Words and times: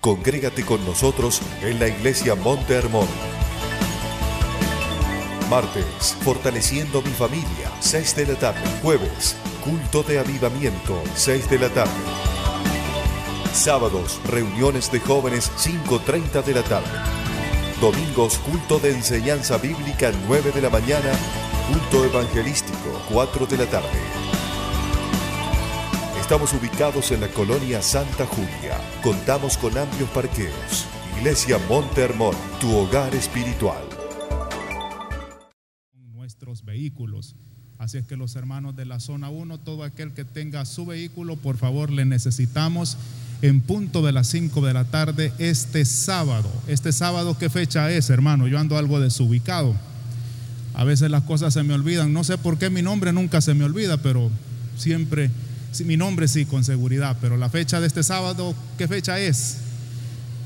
Congrégate 0.00 0.64
con 0.64 0.82
nosotros 0.86 1.42
en 1.60 1.78
la 1.78 1.86
iglesia 1.88 2.34
Monte 2.34 2.72
Hermón. 2.72 3.06
Martes, 5.50 6.16
fortaleciendo 6.22 7.02
mi 7.02 7.10
familia, 7.10 7.70
6 7.80 8.16
de 8.16 8.26
la 8.28 8.34
tarde. 8.36 8.62
Jueves, 8.82 9.36
culto 9.62 10.02
de 10.02 10.18
avivamiento, 10.18 11.02
6 11.14 11.50
de 11.50 11.58
la 11.58 11.68
tarde. 11.68 11.92
Sábados, 13.52 14.22
reuniones 14.26 14.90
de 14.90 15.00
jóvenes, 15.00 15.52
5.30 15.58 16.44
de 16.44 16.54
la 16.54 16.62
tarde. 16.62 16.88
Domingos, 17.78 18.38
culto 18.38 18.78
de 18.78 18.92
enseñanza 18.92 19.58
bíblica, 19.58 20.12
9 20.26 20.52
de 20.52 20.62
la 20.62 20.70
mañana. 20.70 21.12
Culto 21.68 22.06
evangelístico, 22.06 23.02
4 23.12 23.44
de 23.44 23.56
la 23.58 23.66
tarde. 23.66 24.19
Estamos 26.30 26.52
ubicados 26.52 27.10
en 27.10 27.22
la 27.22 27.26
colonia 27.26 27.82
Santa 27.82 28.24
Julia. 28.24 28.78
Contamos 29.02 29.58
con 29.58 29.76
amplios 29.76 30.08
parqueos. 30.10 30.86
Iglesia 31.18 31.58
Monte 31.68 32.02
Hermón, 32.02 32.36
tu 32.60 32.72
hogar 32.72 33.12
espiritual. 33.16 33.82
Nuestros 36.14 36.64
vehículos. 36.64 37.34
Así 37.78 37.98
es 37.98 38.06
que 38.06 38.16
los 38.16 38.36
hermanos 38.36 38.76
de 38.76 38.84
la 38.84 39.00
zona 39.00 39.28
1, 39.28 39.58
todo 39.58 39.82
aquel 39.82 40.12
que 40.12 40.24
tenga 40.24 40.64
su 40.66 40.86
vehículo, 40.86 41.34
por 41.34 41.56
favor, 41.56 41.90
le 41.90 42.04
necesitamos 42.04 42.96
en 43.42 43.60
punto 43.60 44.00
de 44.00 44.12
las 44.12 44.28
5 44.28 44.64
de 44.64 44.72
la 44.72 44.84
tarde 44.84 45.32
este 45.38 45.84
sábado. 45.84 46.48
Este 46.68 46.92
sábado, 46.92 47.36
¿qué 47.40 47.50
fecha 47.50 47.90
es, 47.90 48.08
hermano? 48.08 48.46
Yo 48.46 48.60
ando 48.60 48.78
algo 48.78 49.00
desubicado. 49.00 49.74
A 50.74 50.84
veces 50.84 51.10
las 51.10 51.24
cosas 51.24 51.54
se 51.54 51.64
me 51.64 51.74
olvidan. 51.74 52.12
No 52.12 52.22
sé 52.22 52.38
por 52.38 52.56
qué 52.56 52.70
mi 52.70 52.82
nombre 52.82 53.12
nunca 53.12 53.40
se 53.40 53.54
me 53.54 53.64
olvida, 53.64 53.96
pero 53.96 54.30
siempre 54.76 55.32
Mi 55.84 55.96
nombre 55.96 56.28
sí, 56.28 56.44
con 56.44 56.64
seguridad, 56.64 57.16
pero 57.20 57.36
la 57.36 57.48
fecha 57.48 57.80
de 57.80 57.86
este 57.86 58.02
sábado, 58.02 58.54
¿qué 58.76 58.88
fecha 58.88 59.18
es? 59.18 59.58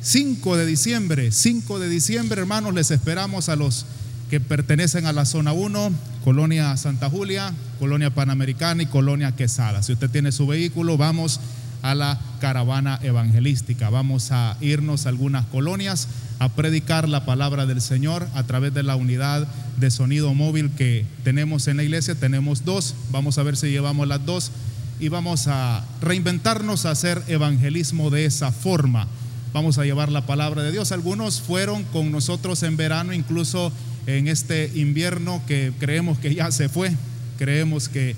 5 0.03 0.57
de 0.59 0.67
diciembre, 0.67 1.33
5 1.33 1.79
de 1.79 1.89
diciembre, 1.89 2.41
hermanos, 2.43 2.75
les 2.75 2.91
esperamos 2.91 3.49
a 3.49 3.57
los 3.57 3.87
que 4.29 4.39
pertenecen 4.39 5.07
a 5.07 5.13
la 5.13 5.25
zona 5.25 5.53
1, 5.53 5.93
Colonia 6.25 6.77
Santa 6.77 7.09
Julia, 7.09 7.53
Colonia 7.79 8.11
Panamericana 8.11 8.83
y 8.83 8.87
Colonia 8.87 9.33
Quesada. 9.35 9.83
Si 9.83 9.95
usted 9.95 10.11
tiene 10.11 10.31
su 10.31 10.47
vehículo, 10.47 10.99
vamos 10.99 11.41
a 11.85 11.95
la 11.95 12.19
caravana 12.41 12.99
evangelística. 13.03 13.91
Vamos 13.91 14.31
a 14.31 14.57
irnos 14.61 15.07
a 15.07 15.11
algunas 15.11 15.47
colonias 15.47 16.09
a 16.39 16.49
predicar 16.51 17.09
la 17.09 17.27
palabra 17.27 17.67
del 17.67 17.81
Señor 17.81 18.27
a 18.35 18.43
través 18.45 18.73
de 18.73 18.83
la 18.83 18.97
unidad 18.97 19.47
de 19.79 19.91
sonido 19.91 20.33
móvil 20.35 20.71
que 20.71 21.07
tenemos 21.25 21.69
en 21.69 21.77
la 21.77 21.83
iglesia. 21.83 22.15
Tenemos 22.15 22.65
dos, 22.65 22.95
vamos 23.11 23.39
a 23.39 23.43
ver 23.43 23.57
si 23.57 23.71
llevamos 23.71 24.09
las 24.09 24.25
dos 24.25 24.51
y 25.01 25.09
vamos 25.09 25.49
a 25.49 25.85
reinventarnos 26.01 26.87
a 26.87 26.91
hacer 26.91 27.23
evangelismo 27.29 28.11
de 28.11 28.25
esa 28.25 28.53
forma. 28.53 29.07
Vamos 29.53 29.79
a 29.79 29.85
llevar 29.85 30.11
la 30.11 30.27
palabra 30.27 30.63
de 30.63 30.73
Dios. 30.73 30.93
Algunos 30.93 31.41
fueron 31.41 31.85
con 31.85 32.11
nosotros 32.11 32.63
en 32.63 32.77
verano, 32.77 33.13
incluso 33.13 33.73
en 34.07 34.29
este 34.29 34.71
invierno 34.75 35.43
que 35.47 35.73
creemos 35.79 36.19
que 36.19 36.35
ya 36.35 36.51
se 36.51 36.69
fue, 36.69 36.93
creemos 37.39 37.89
que 37.89 38.17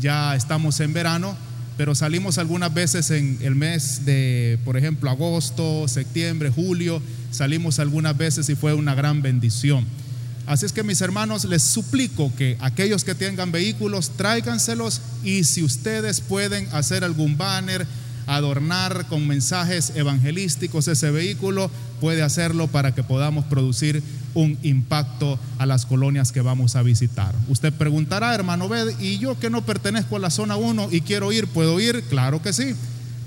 ya 0.00 0.36
estamos 0.36 0.80
en 0.80 0.92
verano, 0.92 1.36
pero 1.76 1.94
salimos 1.94 2.38
algunas 2.38 2.72
veces 2.72 3.10
en 3.10 3.38
el 3.42 3.54
mes 3.54 4.04
de, 4.04 4.58
por 4.64 4.76
ejemplo, 4.76 5.10
agosto, 5.10 5.88
septiembre, 5.88 6.50
julio, 6.50 7.02
salimos 7.30 7.78
algunas 7.78 8.16
veces 8.16 8.48
y 8.48 8.54
fue 8.54 8.74
una 8.74 8.94
gran 8.94 9.22
bendición. 9.22 9.84
Así 10.46 10.66
es 10.66 10.72
que 10.72 10.82
mis 10.82 11.00
hermanos, 11.00 11.44
les 11.44 11.62
suplico 11.62 12.32
que 12.36 12.56
aquellos 12.60 13.04
que 13.04 13.14
tengan 13.14 13.50
vehículos, 13.50 14.10
tráiganselos 14.10 15.00
y 15.22 15.44
si 15.44 15.62
ustedes 15.62 16.20
pueden 16.20 16.68
hacer 16.72 17.02
algún 17.04 17.38
banner, 17.38 17.86
adornar 18.26 19.06
con 19.08 19.26
mensajes 19.26 19.92
evangelísticos 19.94 20.88
ese 20.88 21.10
vehículo, 21.10 21.70
puede 22.00 22.22
hacerlo 22.22 22.68
para 22.68 22.94
que 22.94 23.02
podamos 23.02 23.44
producir 23.46 24.02
un 24.34 24.58
impacto 24.62 25.38
a 25.58 25.66
las 25.66 25.86
colonias 25.86 26.32
que 26.32 26.40
vamos 26.40 26.76
a 26.76 26.82
visitar. 26.82 27.34
Usted 27.48 27.72
preguntará, 27.72 28.34
hermano 28.34 28.68
Bed, 28.68 28.98
¿y 29.00 29.18
yo 29.18 29.38
que 29.38 29.50
no 29.50 29.64
pertenezco 29.64 30.16
a 30.16 30.20
la 30.20 30.30
zona 30.30 30.56
1 30.56 30.88
y 30.90 31.00
quiero 31.02 31.32
ir, 31.32 31.46
puedo 31.46 31.80
ir? 31.80 32.02
Claro 32.04 32.42
que 32.42 32.52
sí. 32.52 32.74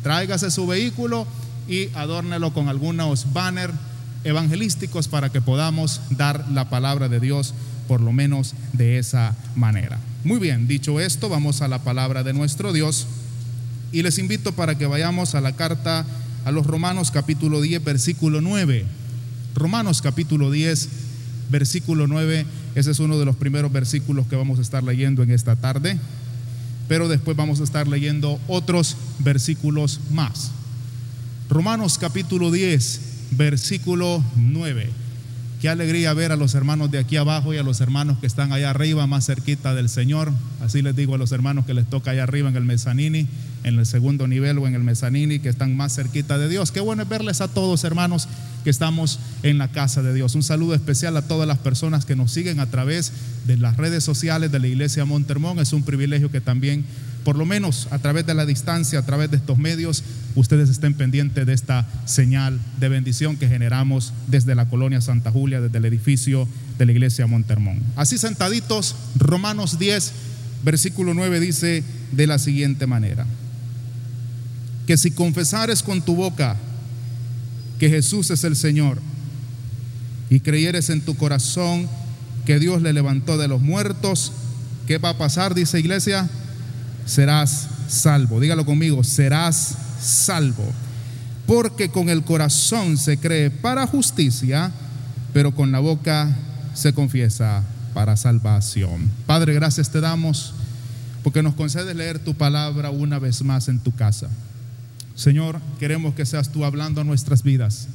Tráigase 0.03 0.51
su 0.51 0.67
vehículo 0.67 1.25
y 1.67 1.89
adórnelo 1.95 2.53
con 2.53 2.69
algunos 2.69 3.33
banners 3.33 3.73
evangelísticos 4.27 5.07
para 5.07 5.29
que 5.29 5.41
podamos 5.41 6.01
dar 6.09 6.45
la 6.51 6.69
palabra 6.69 7.07
de 7.07 7.19
Dios 7.19 7.53
por 7.87 8.01
lo 8.01 8.11
menos 8.11 8.53
de 8.73 8.97
esa 8.97 9.35
manera. 9.55 9.97
Muy 10.23 10.39
bien, 10.39 10.67
dicho 10.67 10.99
esto, 10.99 11.29
vamos 11.29 11.61
a 11.61 11.67
la 11.67 11.79
palabra 11.79 12.23
de 12.23 12.33
nuestro 12.33 12.73
Dios 12.73 13.07
y 13.91 14.03
les 14.03 14.19
invito 14.19 14.51
para 14.51 14.77
que 14.77 14.85
vayamos 14.85 15.33
a 15.35 15.41
la 15.41 15.55
carta 15.55 16.05
a 16.43 16.51
los 16.51 16.67
Romanos 16.67 17.11
capítulo 17.11 17.61
10, 17.61 17.83
versículo 17.83 18.41
9. 18.41 18.85
Romanos 19.55 20.01
capítulo 20.01 20.51
10, 20.51 20.89
versículo 21.49 22.07
9, 22.07 22.45
ese 22.75 22.91
es 22.91 22.99
uno 22.99 23.17
de 23.17 23.25
los 23.25 23.37
primeros 23.37 23.71
versículos 23.71 24.27
que 24.27 24.35
vamos 24.35 24.59
a 24.59 24.61
estar 24.61 24.83
leyendo 24.83 25.23
en 25.23 25.31
esta 25.31 25.55
tarde, 25.55 25.97
pero 26.89 27.07
después 27.07 27.37
vamos 27.37 27.61
a 27.61 27.63
estar 27.63 27.87
leyendo 27.87 28.39
otros 28.47 28.97
versículos 29.19 30.01
más. 30.11 30.51
Romanos 31.49 31.97
capítulo 31.97 32.51
10, 32.51 32.99
versículo 33.31 34.23
9. 34.35 34.89
Qué 35.61 35.69
alegría 35.69 36.13
ver 36.13 36.31
a 36.31 36.35
los 36.35 36.53
hermanos 36.53 36.91
de 36.91 36.99
aquí 36.99 37.17
abajo 37.17 37.53
y 37.53 37.57
a 37.57 37.63
los 37.63 37.81
hermanos 37.81 38.19
que 38.19 38.27
están 38.27 38.53
allá 38.53 38.69
arriba, 38.69 39.07
más 39.07 39.25
cerquita 39.25 39.73
del 39.73 39.89
Señor. 39.89 40.31
Así 40.61 40.83
les 40.83 40.95
digo 40.95 41.15
a 41.15 41.17
los 41.17 41.31
hermanos 41.31 41.65
que 41.65 41.73
les 41.73 41.89
toca 41.89 42.11
allá 42.11 42.23
arriba 42.23 42.49
en 42.49 42.55
el 42.55 42.63
mezanini, 42.63 43.27
en 43.67 43.79
el 43.79 43.85
segundo 43.85 44.27
nivel 44.27 44.57
o 44.57 44.67
en 44.67 44.75
el 44.75 44.83
mezanini, 44.83 45.39
que 45.39 45.49
están 45.49 45.75
más 45.75 45.95
cerquita 45.95 46.37
de 46.37 46.49
Dios. 46.49 46.71
Qué 46.71 46.79
bueno 46.79 47.03
es 47.03 47.09
verles 47.09 47.41
a 47.41 47.47
todos, 47.47 47.83
hermanos, 47.83 48.27
que 48.63 48.69
estamos 48.69 49.19
en 49.43 49.57
la 49.57 49.69
casa 49.69 50.01
de 50.01 50.13
Dios. 50.13 50.35
Un 50.35 50.43
saludo 50.43 50.73
especial 50.73 51.15
a 51.17 51.21
todas 51.21 51.47
las 51.47 51.57
personas 51.57 52.05
que 52.05 52.15
nos 52.15 52.31
siguen 52.31 52.59
a 52.59 52.67
través 52.67 53.11
de 53.45 53.57
las 53.57 53.77
redes 53.77 54.03
sociales 54.03 54.51
de 54.51 54.59
la 54.59 54.67
Iglesia 54.67 55.05
Montermón. 55.05 55.59
Es 55.59 55.73
un 55.73 55.83
privilegio 55.83 56.31
que 56.31 56.41
también 56.41 56.85
por 57.27 57.37
lo 57.37 57.45
menos 57.45 57.89
a 57.91 57.99
través 57.99 58.25
de 58.25 58.33
la 58.33 58.45
distancia, 58.45 58.99
a 58.99 59.05
través 59.05 59.29
de 59.29 59.35
estos 59.35 59.57
medios, 59.57 60.01
ustedes 60.35 60.69
estén 60.69 60.93
pendientes 60.93 61.45
de 61.45 61.51
esta 61.51 61.85
señal 62.05 62.57
de 62.79 62.87
bendición 62.87 63.35
que 63.35 63.49
generamos 63.49 64.13
desde 64.27 64.55
la 64.55 64.69
colonia 64.69 65.01
Santa 65.01 65.29
Julia, 65.29 65.59
desde 65.59 65.77
el 65.77 65.83
edificio 65.83 66.47
de 66.77 66.85
la 66.85 66.93
iglesia 66.93 67.27
Montermón. 67.27 67.81
Así 67.97 68.17
sentaditos, 68.17 68.95
Romanos 69.17 69.77
10, 69.77 70.13
versículo 70.63 71.13
9 71.13 71.41
dice 71.41 71.83
de 72.13 72.27
la 72.27 72.39
siguiente 72.39 72.87
manera, 72.87 73.25
que 74.87 74.97
si 74.97 75.11
confesares 75.11 75.83
con 75.83 76.01
tu 76.01 76.15
boca 76.15 76.55
que 77.77 77.89
Jesús 77.89 78.31
es 78.31 78.43
el 78.45 78.55
Señor 78.55 78.99
y 80.29 80.39
creyeres 80.39 80.89
en 80.89 81.01
tu 81.01 81.15
corazón 81.15 81.87
que 82.45 82.57
Dios 82.57 82.81
le 82.81 82.93
levantó 82.93 83.37
de 83.37 83.49
los 83.49 83.61
muertos, 83.61 84.31
¿qué 84.87 84.97
va 84.97 85.09
a 85.09 85.17
pasar? 85.17 85.53
Dice 85.53 85.79
iglesia 85.79 86.29
serás 87.05 87.67
salvo. 87.89 88.39
Dígalo 88.39 88.65
conmigo, 88.65 89.03
serás 89.03 89.75
salvo. 90.01 90.63
Porque 91.45 91.89
con 91.89 92.09
el 92.09 92.23
corazón 92.23 92.97
se 92.97 93.17
cree 93.17 93.49
para 93.49 93.87
justicia, 93.87 94.71
pero 95.33 95.53
con 95.53 95.71
la 95.71 95.79
boca 95.79 96.33
se 96.73 96.93
confiesa 96.93 97.61
para 97.93 98.15
salvación. 98.15 99.11
Padre, 99.25 99.53
gracias 99.53 99.89
te 99.89 99.99
damos 99.99 100.53
porque 101.23 101.43
nos 101.43 101.55
concedes 101.55 101.95
leer 101.95 102.19
tu 102.19 102.35
palabra 102.35 102.89
una 102.89 103.19
vez 103.19 103.41
más 103.41 103.67
en 103.67 103.79
tu 103.79 103.93
casa. 103.93 104.29
Señor, 105.17 105.59
queremos 105.79 106.13
que 106.13 106.27
seas 106.27 106.51
tú 106.51 106.63
hablando 106.63 107.01
a 107.01 107.03
nuestras 107.03 107.41
vidas. 107.41 107.87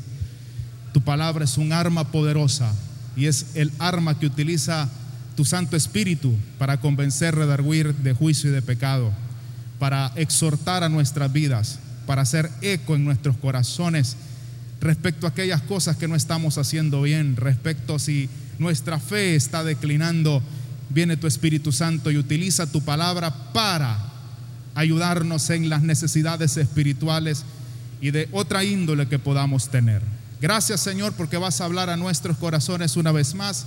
Tu 0.93 1.01
palabra 1.03 1.45
es 1.45 1.57
un 1.57 1.73
arma 1.73 2.11
poderosa 2.11 2.75
y 3.17 3.27
es 3.27 3.47
el 3.55 3.71
arma 3.79 4.19
que 4.19 4.27
utiliza 4.27 4.89
tu 5.37 5.45
Santo 5.45 5.77
Espíritu 5.77 6.35
para 6.59 6.81
convencer, 6.81 7.37
redarguir 7.37 7.95
de 7.95 8.13
juicio 8.13 8.51
y 8.51 8.53
de 8.53 8.61
pecado, 8.61 9.13
para 9.79 10.11
exhortar 10.17 10.83
a 10.83 10.89
nuestras 10.89 11.33
vidas, 11.33 11.79
para 12.07 12.23
hacer 12.23 12.51
eco 12.61 12.97
en 12.97 13.05
nuestros 13.05 13.37
corazones 13.37 14.17
respecto 14.81 15.27
a 15.27 15.31
aquellas 15.31 15.63
cosas 15.63 15.97
que 15.97 16.09
no 16.09 16.17
estamos 16.17 16.59
haciendo 16.59 17.03
bien, 17.03 17.37
respecto 17.37 17.95
a 17.95 17.99
si 18.01 18.29
nuestra 18.59 18.99
fe 18.99 19.37
está 19.37 19.63
declinando, 19.63 20.43
viene 20.91 21.17
tu 21.17 21.29
Espíritu 21.29 21.71
Santo 21.71 22.11
y 22.11 22.17
utiliza 22.17 22.67
tu 22.67 22.83
palabra 22.83 23.53
para 23.53 24.12
ayudarnos 24.75 25.51
en 25.51 25.69
las 25.69 25.83
necesidades 25.83 26.57
espirituales 26.57 27.45
y 28.01 28.11
de 28.11 28.29
otra 28.33 28.65
índole 28.65 29.09
que 29.09 29.19
podamos 29.19 29.69
tener. 29.69 30.03
Gracias 30.41 30.81
Señor 30.81 31.13
porque 31.13 31.37
vas 31.37 31.61
a 31.61 31.65
hablar 31.65 31.91
a 31.91 31.97
nuestros 31.97 32.37
corazones 32.37 32.97
una 32.97 33.13
vez 33.13 33.35
más 33.35 33.67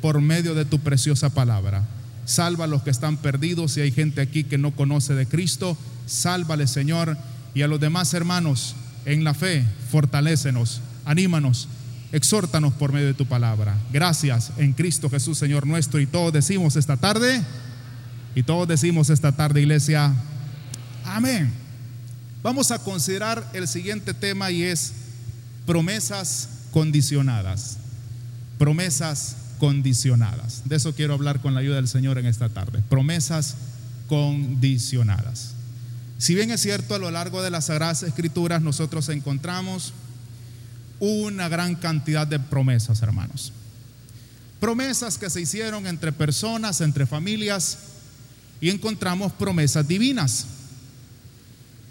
por 0.00 0.20
medio 0.20 0.54
de 0.54 0.64
tu 0.64 0.80
preciosa 0.80 1.30
palabra. 1.30 1.84
Salva 2.24 2.64
a 2.64 2.68
los 2.68 2.82
que 2.82 2.90
están 2.90 3.16
perdidos. 3.16 3.72
Si 3.72 3.80
hay 3.80 3.92
gente 3.92 4.20
aquí 4.20 4.44
que 4.44 4.58
no 4.58 4.72
conoce 4.74 5.14
de 5.14 5.26
Cristo, 5.26 5.76
sálvale, 6.06 6.66
Señor. 6.66 7.16
Y 7.54 7.62
a 7.62 7.68
los 7.68 7.80
demás 7.80 8.12
hermanos 8.12 8.74
en 9.04 9.22
la 9.22 9.32
fe, 9.32 9.64
fortalécenos, 9.90 10.80
anímanos, 11.04 11.68
exhórtanos 12.12 12.74
por 12.74 12.92
medio 12.92 13.06
de 13.06 13.14
tu 13.14 13.26
palabra. 13.26 13.76
Gracias 13.92 14.50
en 14.58 14.72
Cristo 14.72 15.08
Jesús, 15.08 15.38
Señor 15.38 15.66
nuestro. 15.66 16.00
Y 16.00 16.06
todos 16.06 16.32
decimos 16.32 16.74
esta 16.76 16.96
tarde, 16.96 17.42
y 18.34 18.42
todos 18.42 18.68
decimos 18.68 19.08
esta 19.08 19.32
tarde, 19.32 19.62
iglesia, 19.62 20.12
amén. 21.06 21.52
Vamos 22.42 22.70
a 22.70 22.78
considerar 22.78 23.48
el 23.52 23.66
siguiente 23.66 24.14
tema 24.14 24.50
y 24.50 24.62
es 24.62 24.92
promesas 25.64 26.48
condicionadas. 26.70 27.78
Promesas 28.58 29.36
condicionadas. 29.58 30.62
De 30.64 30.76
eso 30.76 30.94
quiero 30.94 31.14
hablar 31.14 31.40
con 31.40 31.54
la 31.54 31.60
ayuda 31.60 31.76
del 31.76 31.88
Señor 31.88 32.18
en 32.18 32.26
esta 32.26 32.48
tarde. 32.48 32.82
Promesas 32.88 33.56
condicionadas. 34.08 35.52
Si 36.18 36.34
bien 36.34 36.50
es 36.50 36.60
cierto, 36.60 36.94
a 36.94 36.98
lo 36.98 37.10
largo 37.10 37.42
de 37.42 37.50
las 37.50 37.66
Sagradas 37.66 38.02
Escrituras 38.02 38.62
nosotros 38.62 39.08
encontramos 39.08 39.92
una 40.98 41.48
gran 41.48 41.74
cantidad 41.74 42.26
de 42.26 42.38
promesas, 42.38 43.02
hermanos. 43.02 43.52
Promesas 44.60 45.18
que 45.18 45.28
se 45.28 45.42
hicieron 45.42 45.86
entre 45.86 46.12
personas, 46.12 46.80
entre 46.80 47.04
familias, 47.04 47.78
y 48.60 48.70
encontramos 48.70 49.32
promesas 49.32 49.86
divinas. 49.86 50.46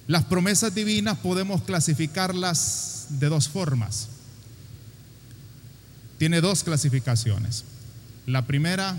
Las 0.07 0.25
promesas 0.25 0.75
divinas 0.75 1.17
podemos 1.17 1.63
clasificarlas 1.63 3.07
de 3.09 3.27
dos 3.27 3.49
formas. 3.49 4.09
Tiene 6.17 6.41
dos 6.41 6.63
clasificaciones. 6.63 7.63
La 8.25 8.45
primera 8.45 8.95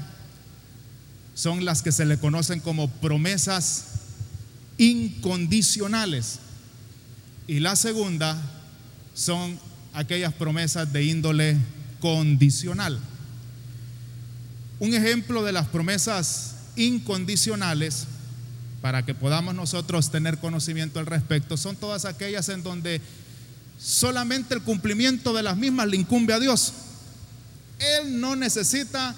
son 1.34 1.64
las 1.64 1.82
que 1.82 1.92
se 1.92 2.06
le 2.06 2.18
conocen 2.18 2.60
como 2.60 2.90
promesas 2.90 3.84
incondicionales. 4.78 6.40
Y 7.46 7.60
la 7.60 7.76
segunda 7.76 8.40
son 9.14 9.58
aquellas 9.92 10.34
promesas 10.34 10.92
de 10.92 11.04
índole 11.04 11.56
condicional. 12.00 12.98
Un 14.78 14.94
ejemplo 14.94 15.42
de 15.42 15.52
las 15.52 15.68
promesas 15.68 16.54
incondicionales, 16.76 18.06
para 18.86 19.04
que 19.04 19.16
podamos 19.16 19.52
nosotros 19.52 20.12
tener 20.12 20.38
conocimiento 20.38 21.00
al 21.00 21.06
respecto, 21.06 21.56
son 21.56 21.74
todas 21.74 22.04
aquellas 22.04 22.48
en 22.50 22.62
donde 22.62 23.00
solamente 23.80 24.54
el 24.54 24.62
cumplimiento 24.62 25.34
de 25.34 25.42
las 25.42 25.56
mismas 25.56 25.88
le 25.88 25.96
incumbe 25.96 26.32
a 26.32 26.38
Dios. 26.38 26.72
Él 27.80 28.20
no 28.20 28.36
necesita 28.36 29.16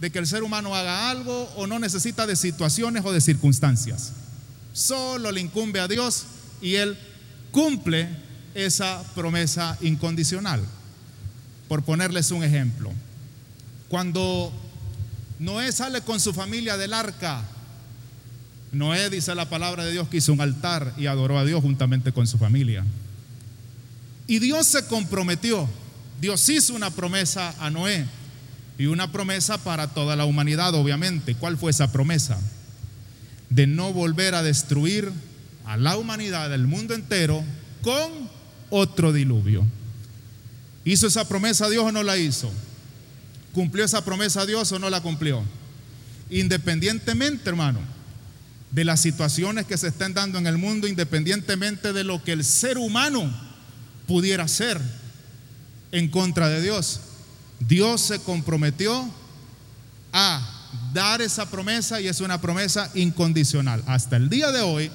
de 0.00 0.10
que 0.10 0.18
el 0.18 0.26
ser 0.26 0.42
humano 0.42 0.74
haga 0.74 1.10
algo 1.10 1.44
o 1.54 1.68
no 1.68 1.78
necesita 1.78 2.26
de 2.26 2.34
situaciones 2.34 3.04
o 3.04 3.12
de 3.12 3.20
circunstancias. 3.20 4.10
Solo 4.72 5.30
le 5.30 5.42
incumbe 5.42 5.78
a 5.78 5.86
Dios 5.86 6.24
y 6.60 6.74
Él 6.74 6.98
cumple 7.52 8.08
esa 8.56 9.00
promesa 9.14 9.78
incondicional. 9.80 10.60
Por 11.68 11.84
ponerles 11.84 12.32
un 12.32 12.42
ejemplo, 12.42 12.90
cuando 13.88 14.52
Noé 15.38 15.70
sale 15.70 16.00
con 16.00 16.18
su 16.18 16.34
familia 16.34 16.76
del 16.76 16.92
arca, 16.92 17.44
Noé 18.74 19.10
dice 19.10 19.34
la 19.34 19.48
palabra 19.48 19.84
de 19.84 19.92
Dios 19.92 20.08
que 20.08 20.18
hizo 20.18 20.32
un 20.32 20.40
altar 20.40 20.94
y 20.96 21.06
adoró 21.06 21.38
a 21.38 21.44
Dios 21.44 21.62
juntamente 21.62 22.12
con 22.12 22.26
su 22.26 22.38
familia. 22.38 22.84
Y 24.26 24.38
Dios 24.38 24.66
se 24.66 24.86
comprometió, 24.86 25.68
Dios 26.20 26.48
hizo 26.48 26.74
una 26.74 26.90
promesa 26.90 27.54
a 27.58 27.70
Noé 27.70 28.06
y 28.78 28.86
una 28.86 29.12
promesa 29.12 29.58
para 29.58 29.88
toda 29.88 30.16
la 30.16 30.24
humanidad, 30.24 30.74
obviamente. 30.74 31.34
¿Cuál 31.34 31.56
fue 31.56 31.70
esa 31.70 31.92
promesa? 31.92 32.38
De 33.50 33.66
no 33.66 33.92
volver 33.92 34.34
a 34.34 34.42
destruir 34.42 35.12
a 35.64 35.76
la 35.76 35.96
humanidad, 35.96 36.52
el 36.52 36.66
mundo 36.66 36.94
entero, 36.94 37.44
con 37.82 38.10
otro 38.70 39.12
diluvio. 39.12 39.64
¿Hizo 40.84 41.06
esa 41.06 41.28
promesa 41.28 41.68
Dios 41.68 41.84
o 41.84 41.92
no 41.92 42.02
la 42.02 42.16
hizo? 42.16 42.50
¿Cumplió 43.52 43.84
esa 43.84 44.04
promesa 44.04 44.44
Dios 44.46 44.72
o 44.72 44.78
no 44.78 44.90
la 44.90 45.00
cumplió? 45.00 45.42
Independientemente, 46.30 47.48
hermano, 47.48 47.80
de 48.74 48.84
las 48.84 49.00
situaciones 49.00 49.66
que 49.66 49.78
se 49.78 49.88
estén 49.88 50.14
dando 50.14 50.36
en 50.36 50.48
el 50.48 50.58
mundo, 50.58 50.88
independientemente 50.88 51.92
de 51.92 52.02
lo 52.02 52.24
que 52.24 52.32
el 52.32 52.44
ser 52.44 52.76
humano 52.76 53.32
pudiera 54.08 54.44
hacer 54.44 54.80
en 55.92 56.08
contra 56.08 56.48
de 56.48 56.60
Dios, 56.60 57.00
Dios 57.60 58.00
se 58.00 58.18
comprometió 58.18 59.08
a 60.12 60.72
dar 60.92 61.22
esa 61.22 61.48
promesa 61.48 62.00
y 62.00 62.08
es 62.08 62.20
una 62.20 62.40
promesa 62.40 62.90
incondicional. 62.94 63.80
Hasta 63.86 64.16
el 64.16 64.28
día 64.28 64.50
de 64.50 64.62
hoy, 64.62 64.90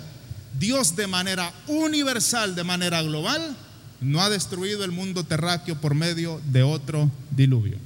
Dios 0.59 0.97
de 0.97 1.07
manera 1.07 1.53
universal, 1.67 2.55
de 2.55 2.65
manera 2.65 3.01
global, 3.01 3.55
no 4.01 4.21
ha 4.21 4.29
destruido 4.29 4.83
el 4.83 4.91
mundo 4.91 5.23
terráqueo 5.23 5.79
por 5.79 5.95
medio 5.95 6.41
de 6.51 6.63
otro 6.63 7.09
diluvio. 7.31 7.77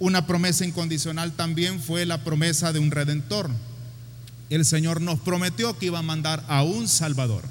Una 0.00 0.26
promesa 0.26 0.64
incondicional 0.64 1.32
también 1.32 1.80
fue 1.80 2.04
la 2.04 2.24
promesa 2.24 2.72
de 2.72 2.80
un 2.80 2.90
redentor. 2.90 3.48
El 4.54 4.66
Señor 4.66 5.00
nos 5.00 5.18
prometió 5.18 5.78
que 5.78 5.86
iba 5.86 6.00
a 6.00 6.02
mandar 6.02 6.44
a 6.46 6.62
un 6.62 6.86
Salvador. 6.86 7.42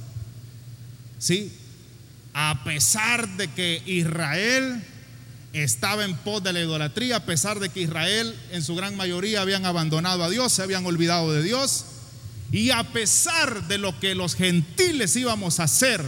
Sí, 1.18 1.52
a 2.34 2.64
pesar 2.64 3.28
de 3.38 3.48
que 3.48 3.82
Israel 3.88 4.84
estaba 5.52 6.06
en 6.06 6.16
pos 6.16 6.44
de 6.44 6.54
la 6.54 6.62
idolatría, 6.62 7.16
a 7.16 7.26
pesar 7.26 7.60
de 7.60 7.70
que 7.70 7.82
Israel 7.82 8.36
en 8.52 8.62
su 8.62 8.76
gran 8.76 8.96
mayoría 8.96 9.42
habían 9.42 9.66
abandonado 9.66 10.24
a 10.24 10.30
Dios, 10.30 10.54
se 10.54 10.62
habían 10.62 10.86
olvidado 10.86 11.34
de 11.34 11.42
Dios, 11.42 11.86
y 12.52 12.70
a 12.70 12.84
pesar 12.84 13.68
de 13.68 13.80
lo 13.80 14.00
que 14.00 14.14
los 14.14 14.36
gentiles 14.36 15.16
íbamos 15.16 15.60
a 15.60 15.64
hacer, 15.64 16.04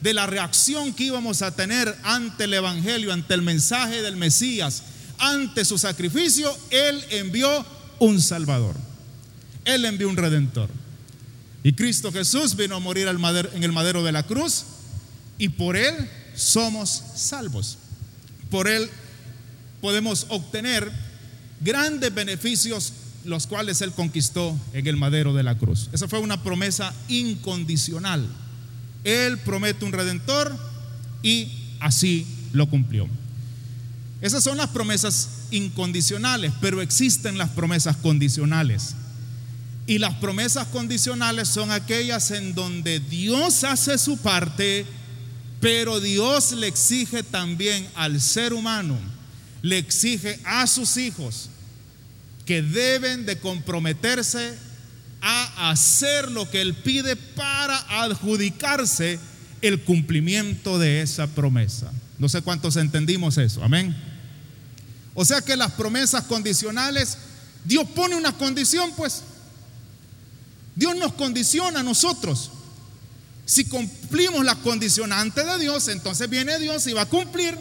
de 0.00 0.14
la 0.14 0.26
reacción 0.26 0.94
que 0.94 1.04
íbamos 1.04 1.42
a 1.42 1.54
tener 1.54 1.94
ante 2.02 2.44
el 2.44 2.54
Evangelio, 2.54 3.12
ante 3.12 3.34
el 3.34 3.42
mensaje 3.42 4.00
del 4.00 4.16
Mesías, 4.16 4.84
ante 5.18 5.66
su 5.66 5.76
sacrificio, 5.76 6.50
Él 6.70 7.04
envió 7.10 7.66
un 7.98 8.22
Salvador. 8.22 8.89
Él 9.74 9.84
envió 9.84 10.08
un 10.08 10.16
Redentor. 10.16 10.70
Y 11.62 11.72
Cristo 11.74 12.10
Jesús 12.12 12.56
vino 12.56 12.76
a 12.76 12.80
morir 12.80 13.06
en 13.08 13.64
el 13.64 13.72
madero 13.72 14.02
de 14.02 14.12
la 14.12 14.22
cruz 14.22 14.64
y 15.38 15.50
por 15.50 15.76
Él 15.76 15.94
somos 16.34 17.02
salvos. 17.16 17.78
Por 18.50 18.66
Él 18.66 18.88
podemos 19.80 20.26
obtener 20.30 20.90
grandes 21.60 22.14
beneficios 22.14 22.92
los 23.24 23.46
cuales 23.46 23.82
Él 23.82 23.92
conquistó 23.92 24.58
en 24.72 24.86
el 24.86 24.96
madero 24.96 25.34
de 25.34 25.42
la 25.42 25.56
cruz. 25.58 25.90
Esa 25.92 26.08
fue 26.08 26.20
una 26.20 26.42
promesa 26.42 26.94
incondicional. 27.08 28.26
Él 29.04 29.38
promete 29.38 29.84
un 29.84 29.92
redentor 29.92 30.56
y 31.22 31.48
así 31.80 32.26
lo 32.52 32.68
cumplió. 32.68 33.06
Esas 34.20 34.44
son 34.44 34.56
las 34.58 34.68
promesas 34.68 35.28
incondicionales, 35.50 36.52
pero 36.60 36.82
existen 36.82 37.38
las 37.38 37.50
promesas 37.50 37.96
condicionales. 37.96 38.94
Y 39.90 39.98
las 39.98 40.14
promesas 40.14 40.68
condicionales 40.68 41.48
son 41.48 41.72
aquellas 41.72 42.30
en 42.30 42.54
donde 42.54 43.00
Dios 43.00 43.64
hace 43.64 43.98
su 43.98 44.18
parte, 44.18 44.86
pero 45.60 45.98
Dios 45.98 46.52
le 46.52 46.68
exige 46.68 47.24
también 47.24 47.88
al 47.96 48.20
ser 48.20 48.52
humano, 48.52 48.96
le 49.62 49.78
exige 49.78 50.38
a 50.44 50.68
sus 50.68 50.96
hijos, 50.96 51.48
que 52.46 52.62
deben 52.62 53.26
de 53.26 53.40
comprometerse 53.40 54.56
a 55.22 55.72
hacer 55.72 56.30
lo 56.30 56.48
que 56.48 56.60
Él 56.60 56.74
pide 56.74 57.16
para 57.16 57.76
adjudicarse 58.04 59.18
el 59.60 59.82
cumplimiento 59.82 60.78
de 60.78 61.02
esa 61.02 61.26
promesa. 61.26 61.90
No 62.16 62.28
sé 62.28 62.42
cuántos 62.42 62.76
entendimos 62.76 63.38
eso, 63.38 63.64
amén. 63.64 63.96
O 65.14 65.24
sea 65.24 65.42
que 65.42 65.56
las 65.56 65.72
promesas 65.72 66.26
condicionales, 66.26 67.18
Dios 67.64 67.88
pone 67.88 68.14
una 68.14 68.30
condición, 68.38 68.92
pues. 68.96 69.24
Dios 70.74 70.96
nos 70.96 71.12
condiciona 71.14 71.80
a 71.80 71.82
nosotros. 71.82 72.50
Si 73.44 73.64
cumplimos 73.64 74.44
la 74.44 74.54
condicionante 74.56 75.44
de 75.44 75.58
Dios, 75.58 75.88
entonces 75.88 76.30
viene 76.30 76.58
Dios 76.58 76.86
y 76.86 76.92
va 76.92 77.02
a 77.02 77.06
cumplir 77.06 77.58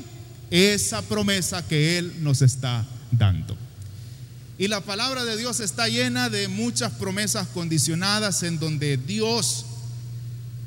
esa 0.51 1.01
promesa 1.01 1.67
que 1.67 1.97
Él 1.97 2.13
nos 2.21 2.41
está 2.41 2.85
dando. 3.11 3.57
Y 4.57 4.67
la 4.67 4.81
palabra 4.81 5.23
de 5.23 5.37
Dios 5.37 5.61
está 5.61 5.87
llena 5.87 6.29
de 6.29 6.47
muchas 6.47 6.91
promesas 6.91 7.47
condicionadas 7.47 8.43
en 8.43 8.59
donde 8.59 8.97
Dios 8.97 9.65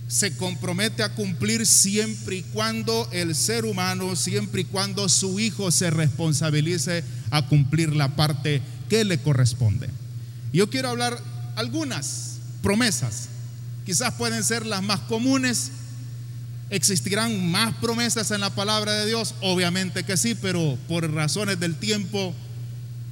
se 0.08 0.36
compromete 0.36 1.02
a 1.02 1.14
cumplir 1.14 1.66
siempre 1.66 2.36
y 2.36 2.42
cuando 2.42 3.08
el 3.12 3.34
ser 3.34 3.64
humano, 3.64 4.16
siempre 4.16 4.62
y 4.62 4.64
cuando 4.64 5.08
su 5.08 5.40
hijo 5.40 5.70
se 5.70 5.90
responsabilice 5.90 7.04
a 7.30 7.46
cumplir 7.46 7.94
la 7.94 8.08
parte 8.16 8.60
que 8.88 9.04
le 9.04 9.18
corresponde. 9.18 9.88
Yo 10.52 10.68
quiero 10.68 10.90
hablar 10.90 11.18
algunas 11.56 12.31
promesas, 12.62 13.28
quizás 13.84 14.14
pueden 14.14 14.44
ser 14.44 14.64
las 14.64 14.82
más 14.82 15.00
comunes, 15.00 15.72
existirán 16.70 17.50
más 17.50 17.74
promesas 17.74 18.30
en 18.30 18.40
la 18.40 18.50
palabra 18.50 18.92
de 18.92 19.06
Dios, 19.06 19.34
obviamente 19.42 20.04
que 20.04 20.16
sí, 20.16 20.34
pero 20.34 20.78
por 20.88 21.12
razones 21.12 21.60
del 21.60 21.74
tiempo 21.74 22.34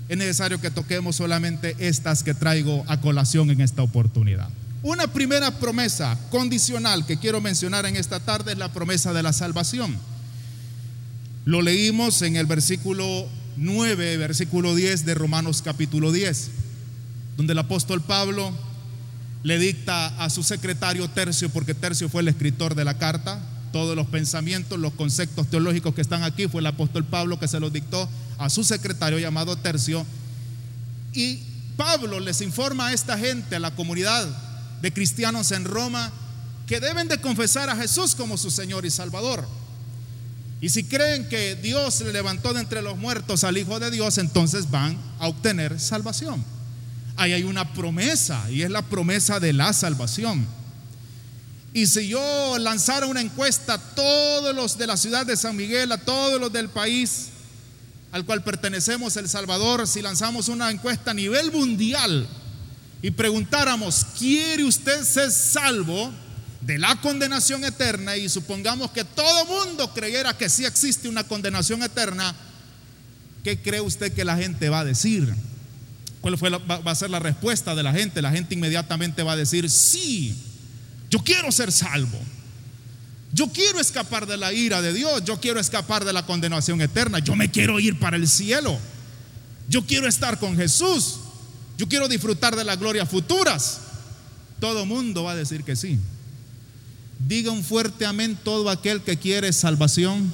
es 0.08 0.16
necesario 0.16 0.60
que 0.60 0.70
toquemos 0.70 1.16
solamente 1.16 1.76
estas 1.78 2.22
que 2.22 2.34
traigo 2.34 2.84
a 2.88 3.00
colación 3.00 3.50
en 3.50 3.60
esta 3.60 3.82
oportunidad. 3.82 4.48
Una 4.82 5.06
primera 5.06 5.50
promesa 5.58 6.18
condicional 6.30 7.04
que 7.04 7.18
quiero 7.18 7.40
mencionar 7.40 7.84
en 7.84 7.96
esta 7.96 8.18
tarde 8.18 8.52
es 8.52 8.58
la 8.58 8.72
promesa 8.72 9.12
de 9.12 9.22
la 9.22 9.32
salvación. 9.32 9.96
Lo 11.44 11.60
leímos 11.60 12.22
en 12.22 12.36
el 12.36 12.46
versículo 12.46 13.28
9, 13.58 14.16
versículo 14.16 14.74
10 14.74 15.04
de 15.04 15.14
Romanos 15.14 15.60
capítulo 15.62 16.12
10, 16.12 16.50
donde 17.36 17.52
el 17.52 17.58
apóstol 17.58 18.00
Pablo 18.00 18.52
le 19.42 19.58
dicta 19.58 20.08
a 20.22 20.28
su 20.30 20.42
secretario 20.42 21.08
Tercio, 21.08 21.48
porque 21.50 21.74
Tercio 21.74 22.08
fue 22.08 22.22
el 22.22 22.28
escritor 22.28 22.74
de 22.74 22.84
la 22.84 22.98
carta, 22.98 23.40
Todos 23.72 23.94
los 23.94 24.08
pensamientos, 24.08 24.80
los 24.80 24.92
conceptos 24.94 25.46
teológicos 25.46 25.94
que 25.94 26.00
están 26.00 26.24
aquí, 26.24 26.48
fue 26.48 26.60
el 26.60 26.66
apóstol 26.66 27.04
Pablo 27.04 27.38
que 27.38 27.46
se 27.46 27.60
los 27.60 27.72
dictó 27.72 28.08
a 28.36 28.50
su 28.50 28.64
secretario 28.64 29.18
llamado 29.18 29.56
Tercio. 29.56 30.04
Y 31.14 31.38
Pablo 31.76 32.18
les 32.18 32.40
informa 32.40 32.88
a 32.88 32.92
esta 32.92 33.16
gente, 33.16 33.56
a 33.56 33.60
la 33.60 33.70
comunidad 33.70 34.26
de 34.82 34.92
cristianos 34.92 35.52
en 35.52 35.64
Roma, 35.64 36.10
que 36.66 36.80
deben 36.80 37.06
de 37.06 37.20
confesar 37.20 37.70
a 37.70 37.76
Jesús 37.76 38.16
como 38.16 38.36
su 38.36 38.50
Señor 38.50 38.84
y 38.84 38.90
Salvador. 38.90 39.46
Y 40.60 40.68
si 40.68 40.84
creen 40.84 41.28
que 41.28 41.54
Dios 41.56 42.00
le 42.00 42.12
levantó 42.12 42.52
de 42.52 42.60
entre 42.60 42.82
los 42.82 42.98
muertos 42.98 43.44
al 43.44 43.56
Hijo 43.56 43.80
de 43.80 43.90
Dios, 43.90 44.18
entonces 44.18 44.70
van 44.70 44.98
a 45.18 45.28
obtener 45.28 45.80
salvación. 45.80 46.44
Ahí 47.20 47.34
hay 47.34 47.42
una 47.42 47.74
promesa 47.74 48.50
y 48.50 48.62
es 48.62 48.70
la 48.70 48.80
promesa 48.80 49.38
de 49.38 49.52
la 49.52 49.74
salvación. 49.74 50.46
Y 51.74 51.86
si 51.86 52.08
yo 52.08 52.56
lanzara 52.58 53.04
una 53.04 53.20
encuesta 53.20 53.74
a 53.74 53.78
todos 53.78 54.54
los 54.54 54.78
de 54.78 54.86
la 54.86 54.96
ciudad 54.96 55.26
de 55.26 55.36
San 55.36 55.54
Miguel, 55.54 55.92
a 55.92 55.98
todos 55.98 56.40
los 56.40 56.50
del 56.50 56.70
país 56.70 57.26
al 58.10 58.24
cual 58.24 58.42
pertenecemos, 58.42 59.18
El 59.18 59.28
Salvador, 59.28 59.86
si 59.86 60.00
lanzamos 60.00 60.48
una 60.48 60.70
encuesta 60.70 61.10
a 61.10 61.14
nivel 61.14 61.52
mundial 61.52 62.26
y 63.02 63.10
preguntáramos, 63.10 64.06
¿quiere 64.18 64.64
usted 64.64 65.04
ser 65.04 65.30
salvo 65.30 66.10
de 66.62 66.78
la 66.78 66.98
condenación 67.02 67.66
eterna? 67.66 68.16
Y 68.16 68.30
supongamos 68.30 68.92
que 68.92 69.04
todo 69.04 69.44
mundo 69.44 69.92
creyera 69.92 70.38
que 70.38 70.48
sí 70.48 70.64
existe 70.64 71.06
una 71.06 71.24
condenación 71.24 71.82
eterna, 71.82 72.34
¿qué 73.44 73.60
cree 73.60 73.82
usted 73.82 74.10
que 74.10 74.24
la 74.24 74.38
gente 74.38 74.70
va 74.70 74.80
a 74.80 74.84
decir? 74.86 75.34
¿Cuál 76.20 76.36
fue 76.38 76.50
va 76.50 76.80
a 76.84 76.94
ser 76.94 77.10
la 77.10 77.18
respuesta 77.18 77.74
de 77.74 77.82
la 77.82 77.92
gente? 77.92 78.20
La 78.20 78.30
gente 78.30 78.54
inmediatamente 78.54 79.22
va 79.22 79.32
a 79.32 79.36
decir, 79.36 79.70
sí 79.70 80.36
yo 81.10 81.18
quiero 81.18 81.50
ser 81.50 81.72
salvo. 81.72 82.18
Yo 83.32 83.48
quiero 83.48 83.80
escapar 83.80 84.26
de 84.26 84.36
la 84.36 84.52
ira 84.52 84.80
de 84.80 84.92
Dios. 84.92 85.24
Yo 85.24 85.40
quiero 85.40 85.60
escapar 85.60 86.04
de 86.04 86.12
la 86.12 86.24
condenación 86.24 86.80
eterna. 86.80 87.18
Yo 87.18 87.34
me 87.34 87.50
quiero 87.50 87.80
ir 87.80 87.98
para 87.98 88.16
el 88.16 88.28
cielo. 88.28 88.78
Yo 89.68 89.84
quiero 89.84 90.06
estar 90.06 90.38
con 90.38 90.56
Jesús. 90.56 91.16
Yo 91.76 91.88
quiero 91.88 92.08
disfrutar 92.08 92.54
de 92.56 92.64
las 92.64 92.78
glorias 92.78 93.08
futuras. 93.08 93.80
Todo 94.60 94.86
mundo 94.86 95.24
va 95.24 95.32
a 95.32 95.36
decir 95.36 95.64
que 95.64 95.74
sí. 95.74 95.98
Diga 97.18 97.50
un 97.50 97.64
fuerte 97.64 98.06
amén 98.06 98.38
todo 98.42 98.70
aquel 98.70 99.02
que 99.02 99.16
quiere 99.18 99.52
salvación. 99.52 100.32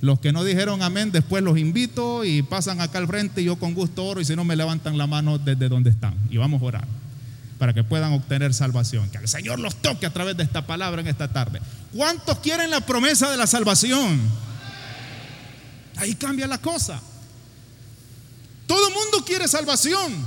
Los 0.00 0.18
que 0.20 0.32
no 0.32 0.44
dijeron 0.44 0.82
amén, 0.82 1.12
después 1.12 1.42
los 1.42 1.58
invito 1.58 2.24
y 2.24 2.42
pasan 2.42 2.80
acá 2.80 2.98
al 2.98 3.06
frente 3.06 3.42
y 3.42 3.44
yo 3.44 3.56
con 3.56 3.74
gusto 3.74 4.04
oro 4.04 4.20
y 4.20 4.24
si 4.24 4.34
no 4.34 4.44
me 4.44 4.56
levantan 4.56 4.96
la 4.96 5.06
mano 5.06 5.38
desde 5.38 5.68
donde 5.68 5.90
están 5.90 6.14
y 6.30 6.38
vamos 6.38 6.62
a 6.62 6.64
orar 6.64 7.00
para 7.58 7.74
que 7.74 7.84
puedan 7.84 8.14
obtener 8.14 8.54
salvación. 8.54 9.10
Que 9.10 9.18
el 9.18 9.28
Señor 9.28 9.58
los 9.58 9.76
toque 9.76 10.06
a 10.06 10.12
través 10.12 10.34
de 10.34 10.42
esta 10.42 10.66
palabra 10.66 11.02
en 11.02 11.08
esta 11.08 11.28
tarde. 11.28 11.60
¿Cuántos 11.94 12.38
quieren 12.38 12.70
la 12.70 12.80
promesa 12.80 13.30
de 13.30 13.36
la 13.36 13.46
salvación? 13.46 14.18
Ahí 15.96 16.14
cambia 16.14 16.46
la 16.46 16.56
cosa. 16.56 16.98
Todo 18.66 18.88
el 18.88 18.94
mundo 18.94 19.22
quiere 19.26 19.46
salvación. 19.46 20.24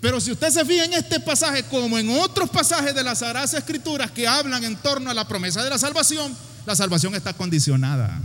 Pero 0.00 0.18
si 0.18 0.32
usted 0.32 0.48
se 0.48 0.64
fija 0.64 0.86
en 0.86 0.94
este 0.94 1.20
pasaje, 1.20 1.64
como 1.64 1.98
en 1.98 2.08
otros 2.08 2.48
pasajes 2.48 2.94
de 2.94 3.04
las 3.04 3.18
Sagradas 3.18 3.52
Escrituras 3.52 4.10
que 4.10 4.26
hablan 4.26 4.64
en 4.64 4.76
torno 4.76 5.10
a 5.10 5.14
la 5.14 5.28
promesa 5.28 5.62
de 5.62 5.68
la 5.68 5.76
salvación, 5.76 6.34
la 6.64 6.74
salvación 6.74 7.14
está 7.14 7.34
condicionada. 7.34 8.18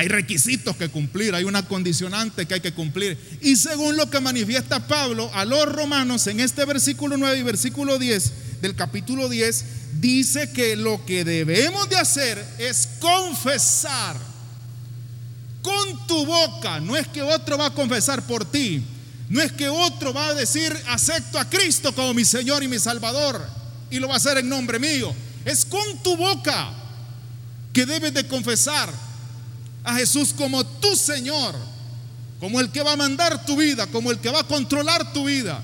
Hay 0.00 0.08
requisitos 0.08 0.76
que 0.76 0.88
cumplir, 0.88 1.34
hay 1.34 1.44
una 1.44 1.68
condicionante 1.68 2.46
que 2.46 2.54
hay 2.54 2.60
que 2.62 2.72
cumplir. 2.72 3.18
Y 3.42 3.56
según 3.56 3.98
lo 3.98 4.08
que 4.08 4.18
manifiesta 4.18 4.88
Pablo 4.88 5.30
a 5.34 5.44
los 5.44 5.66
romanos 5.70 6.26
en 6.26 6.40
este 6.40 6.64
versículo 6.64 7.18
9 7.18 7.36
y 7.36 7.42
versículo 7.42 7.98
10 7.98 8.62
del 8.62 8.74
capítulo 8.74 9.28
10, 9.28 9.64
dice 10.00 10.52
que 10.52 10.74
lo 10.74 11.04
que 11.04 11.22
debemos 11.22 11.86
de 11.90 11.98
hacer 11.98 12.42
es 12.56 12.88
confesar 12.98 14.16
con 15.60 16.06
tu 16.06 16.24
boca. 16.24 16.80
No 16.80 16.96
es 16.96 17.06
que 17.06 17.20
otro 17.20 17.58
va 17.58 17.66
a 17.66 17.74
confesar 17.74 18.26
por 18.26 18.46
ti. 18.46 18.82
No 19.28 19.42
es 19.42 19.52
que 19.52 19.68
otro 19.68 20.14
va 20.14 20.28
a 20.28 20.34
decir, 20.34 20.74
acepto 20.88 21.38
a 21.38 21.50
Cristo 21.50 21.94
como 21.94 22.14
mi 22.14 22.24
Señor 22.24 22.62
y 22.62 22.68
mi 22.68 22.78
Salvador. 22.78 23.46
Y 23.90 23.98
lo 23.98 24.08
va 24.08 24.14
a 24.14 24.16
hacer 24.16 24.38
en 24.38 24.48
nombre 24.48 24.78
mío. 24.78 25.14
Es 25.44 25.66
con 25.66 26.02
tu 26.02 26.16
boca 26.16 26.72
que 27.74 27.84
debes 27.84 28.14
de 28.14 28.26
confesar 28.26 29.09
a 29.84 29.94
Jesús 29.94 30.34
como 30.36 30.64
tu 30.64 30.96
Señor, 30.96 31.54
como 32.38 32.60
el 32.60 32.70
que 32.70 32.82
va 32.82 32.92
a 32.92 32.96
mandar 32.96 33.44
tu 33.44 33.56
vida, 33.56 33.86
como 33.86 34.10
el 34.10 34.18
que 34.18 34.30
va 34.30 34.40
a 34.40 34.46
controlar 34.46 35.12
tu 35.12 35.24
vida, 35.24 35.62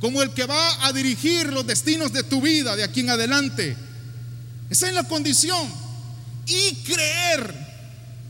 como 0.00 0.22
el 0.22 0.30
que 0.30 0.46
va 0.46 0.86
a 0.86 0.92
dirigir 0.92 1.52
los 1.52 1.66
destinos 1.66 2.12
de 2.12 2.22
tu 2.22 2.40
vida 2.40 2.76
de 2.76 2.84
aquí 2.84 3.00
en 3.00 3.10
adelante. 3.10 3.76
Esa 4.70 4.88
es 4.88 4.94
la 4.94 5.04
condición. 5.04 5.68
Y 6.46 6.74
creer 6.76 7.54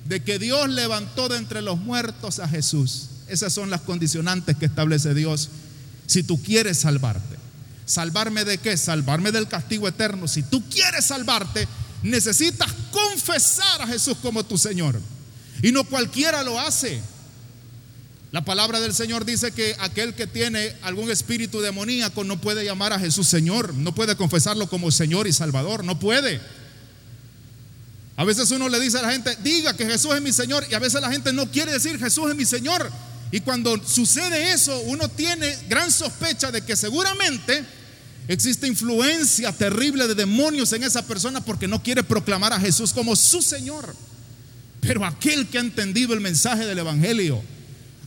de 0.04 0.22
que 0.22 0.38
Dios 0.38 0.68
levantó 0.68 1.28
de 1.28 1.38
entre 1.38 1.62
los 1.62 1.78
muertos 1.78 2.40
a 2.40 2.48
Jesús. 2.48 3.08
Esas 3.28 3.52
son 3.52 3.70
las 3.70 3.80
condicionantes 3.80 4.56
que 4.56 4.66
establece 4.66 5.14
Dios 5.14 5.48
si 6.06 6.22
tú 6.22 6.42
quieres 6.42 6.80
salvarte. 6.80 7.36
¿Salvarme 7.86 8.44
de 8.44 8.58
qué? 8.58 8.76
Salvarme 8.76 9.32
del 9.32 9.48
castigo 9.48 9.88
eterno. 9.88 10.28
Si 10.28 10.42
tú 10.42 10.62
quieres 10.68 11.06
salvarte, 11.06 11.66
necesitas 12.02 12.70
confesar 12.90 13.82
a 13.82 13.86
Jesús 13.86 14.16
como 14.22 14.44
tu 14.44 14.58
Señor. 14.58 15.00
Y 15.62 15.70
no 15.70 15.84
cualquiera 15.84 16.42
lo 16.42 16.58
hace. 16.58 17.00
La 18.32 18.44
palabra 18.44 18.80
del 18.80 18.94
Señor 18.94 19.24
dice 19.24 19.52
que 19.52 19.76
aquel 19.78 20.14
que 20.14 20.26
tiene 20.26 20.74
algún 20.82 21.10
espíritu 21.10 21.60
demoníaco 21.60 22.24
no 22.24 22.40
puede 22.40 22.64
llamar 22.64 22.92
a 22.92 22.98
Jesús 22.98 23.28
Señor, 23.28 23.74
no 23.74 23.94
puede 23.94 24.16
confesarlo 24.16 24.68
como 24.68 24.90
Señor 24.90 25.26
y 25.26 25.32
Salvador, 25.32 25.84
no 25.84 26.00
puede. 26.00 26.40
A 28.16 28.24
veces 28.24 28.50
uno 28.50 28.68
le 28.68 28.80
dice 28.80 28.98
a 28.98 29.02
la 29.02 29.12
gente, 29.12 29.36
diga 29.42 29.76
que 29.76 29.86
Jesús 29.86 30.14
es 30.14 30.22
mi 30.22 30.32
Señor, 30.32 30.66
y 30.70 30.74
a 30.74 30.78
veces 30.78 31.00
la 31.00 31.12
gente 31.12 31.32
no 31.32 31.50
quiere 31.50 31.72
decir 31.72 31.98
Jesús 31.98 32.30
es 32.30 32.36
mi 32.36 32.46
Señor. 32.46 32.90
Y 33.30 33.40
cuando 33.40 33.80
sucede 33.86 34.52
eso, 34.52 34.78
uno 34.86 35.08
tiene 35.08 35.54
gran 35.68 35.90
sospecha 35.90 36.50
de 36.50 36.62
que 36.62 36.74
seguramente 36.74 37.64
existe 38.28 38.66
influencia 38.66 39.52
terrible 39.52 40.06
de 40.08 40.14
demonios 40.14 40.72
en 40.72 40.84
esa 40.84 41.02
persona 41.06 41.44
porque 41.44 41.68
no 41.68 41.82
quiere 41.82 42.02
proclamar 42.02 42.52
a 42.52 42.60
Jesús 42.60 42.92
como 42.92 43.14
su 43.14 43.42
Señor. 43.42 43.94
Pero 44.82 45.04
aquel 45.04 45.46
que 45.46 45.58
ha 45.58 45.60
entendido 45.60 46.12
el 46.12 46.20
mensaje 46.20 46.66
del 46.66 46.80
Evangelio, 46.80 47.40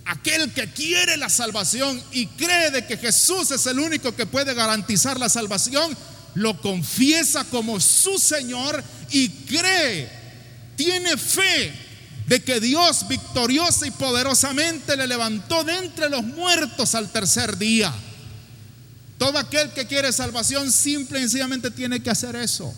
aquel 0.03 0.51
que 0.51 0.69
quiere 0.71 1.15
la 1.15 1.29
salvación 1.29 2.01
y 2.11 2.27
cree 2.27 2.69
de 2.69 2.85
que 2.85 2.97
Jesús 2.97 3.49
es 3.51 3.65
el 3.65 3.79
único 3.79 4.13
que 4.13 4.25
puede 4.25 4.53
garantizar 4.53 5.17
la 5.17 5.29
salvación, 5.29 5.95
lo 6.33 6.59
confiesa 6.59 7.45
como 7.45 7.79
su 7.79 8.19
Señor 8.19 8.83
y 9.09 9.29
cree, 9.29 10.09
tiene 10.75 11.15
fe 11.15 11.73
de 12.27 12.43
que 12.43 12.59
Dios 12.59 13.07
victoriosa 13.07 13.87
y 13.87 13.91
poderosamente 13.91 14.97
le 14.97 15.07
levantó 15.07 15.63
de 15.63 15.77
entre 15.77 16.09
los 16.09 16.25
muertos 16.25 16.93
al 16.93 17.09
tercer 17.09 17.57
día. 17.57 17.93
Todo 19.17 19.37
aquel 19.37 19.71
que 19.71 19.87
quiere 19.87 20.11
salvación 20.11 20.69
simple 20.73 21.19
y 21.19 21.21
sencillamente 21.21 21.71
tiene 21.71 22.03
que 22.03 22.09
hacer 22.09 22.35
eso. 22.35 22.73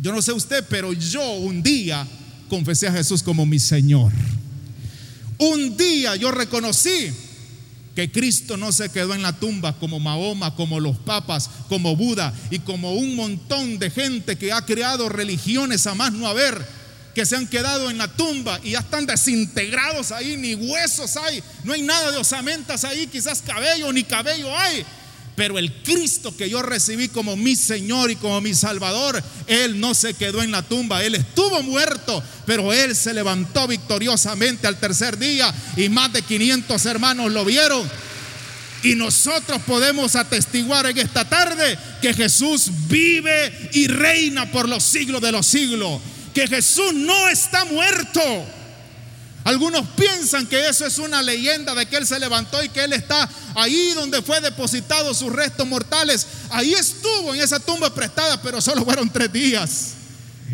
Yo 0.00 0.12
no 0.12 0.22
sé 0.22 0.32
usted, 0.32 0.64
pero 0.68 0.92
yo 0.92 1.28
un 1.32 1.60
día 1.60 2.06
confesé 2.50 2.88
a 2.88 2.92
Jesús 2.92 3.22
como 3.22 3.46
mi 3.46 3.58
Señor. 3.58 4.12
Un 5.38 5.78
día 5.78 6.16
yo 6.16 6.30
reconocí 6.30 7.10
que 7.94 8.12
Cristo 8.12 8.58
no 8.58 8.72
se 8.72 8.90
quedó 8.90 9.14
en 9.14 9.22
la 9.22 9.32
tumba 9.32 9.78
como 9.78 9.98
Mahoma, 9.98 10.54
como 10.54 10.78
los 10.80 10.98
papas, 10.98 11.48
como 11.68 11.96
Buda 11.96 12.34
y 12.50 12.58
como 12.58 12.92
un 12.92 13.16
montón 13.16 13.78
de 13.78 13.90
gente 13.90 14.36
que 14.36 14.52
ha 14.52 14.66
creado 14.66 15.08
religiones 15.08 15.86
a 15.86 15.94
más 15.94 16.12
no 16.12 16.28
haber, 16.28 16.62
que 17.14 17.24
se 17.24 17.36
han 17.36 17.46
quedado 17.46 17.90
en 17.90 17.98
la 17.98 18.08
tumba 18.08 18.60
y 18.62 18.72
ya 18.72 18.80
están 18.80 19.06
desintegrados 19.06 20.12
ahí, 20.12 20.36
ni 20.36 20.54
huesos 20.54 21.16
hay, 21.16 21.42
no 21.64 21.72
hay 21.72 21.82
nada 21.82 22.10
de 22.10 22.18
osamentas 22.18 22.84
ahí, 22.84 23.06
quizás 23.06 23.42
cabello 23.42 23.92
ni 23.92 24.04
cabello 24.04 24.56
hay. 24.56 24.84
Pero 25.40 25.58
el 25.58 25.72
Cristo 25.72 26.36
que 26.36 26.50
yo 26.50 26.60
recibí 26.60 27.08
como 27.08 27.34
mi 27.34 27.56
Señor 27.56 28.10
y 28.10 28.16
como 28.16 28.42
mi 28.42 28.52
Salvador, 28.52 29.24
Él 29.46 29.80
no 29.80 29.94
se 29.94 30.12
quedó 30.12 30.42
en 30.42 30.50
la 30.50 30.60
tumba, 30.60 31.02
Él 31.02 31.14
estuvo 31.14 31.62
muerto, 31.62 32.22
pero 32.44 32.74
Él 32.74 32.94
se 32.94 33.14
levantó 33.14 33.66
victoriosamente 33.66 34.66
al 34.66 34.78
tercer 34.78 35.16
día 35.16 35.50
y 35.78 35.88
más 35.88 36.12
de 36.12 36.20
500 36.20 36.84
hermanos 36.84 37.32
lo 37.32 37.46
vieron. 37.46 37.90
Y 38.82 38.96
nosotros 38.96 39.62
podemos 39.62 40.14
atestiguar 40.14 40.84
en 40.84 40.98
esta 40.98 41.26
tarde 41.26 41.78
que 42.02 42.12
Jesús 42.12 42.70
vive 42.90 43.70
y 43.72 43.86
reina 43.86 44.52
por 44.52 44.68
los 44.68 44.82
siglos 44.82 45.22
de 45.22 45.32
los 45.32 45.46
siglos, 45.46 46.02
que 46.34 46.48
Jesús 46.48 46.92
no 46.92 47.30
está 47.30 47.64
muerto 47.64 48.20
algunos 49.50 49.84
piensan 49.96 50.46
que 50.46 50.68
eso 50.68 50.86
es 50.86 50.98
una 50.98 51.20
leyenda 51.22 51.74
de 51.74 51.86
que 51.86 51.96
Él 51.96 52.06
se 52.06 52.20
levantó 52.20 52.62
y 52.62 52.68
que 52.68 52.84
Él 52.84 52.92
está 52.92 53.28
ahí 53.56 53.92
donde 53.96 54.22
fue 54.22 54.40
depositado 54.40 55.12
sus 55.12 55.32
restos 55.32 55.66
mortales. 55.66 56.24
Ahí 56.50 56.72
estuvo 56.72 57.34
en 57.34 57.40
esa 57.40 57.58
tumba 57.58 57.92
prestada, 57.92 58.40
pero 58.40 58.60
solo 58.60 58.84
fueron 58.84 59.10
tres 59.10 59.32
días. 59.32 59.94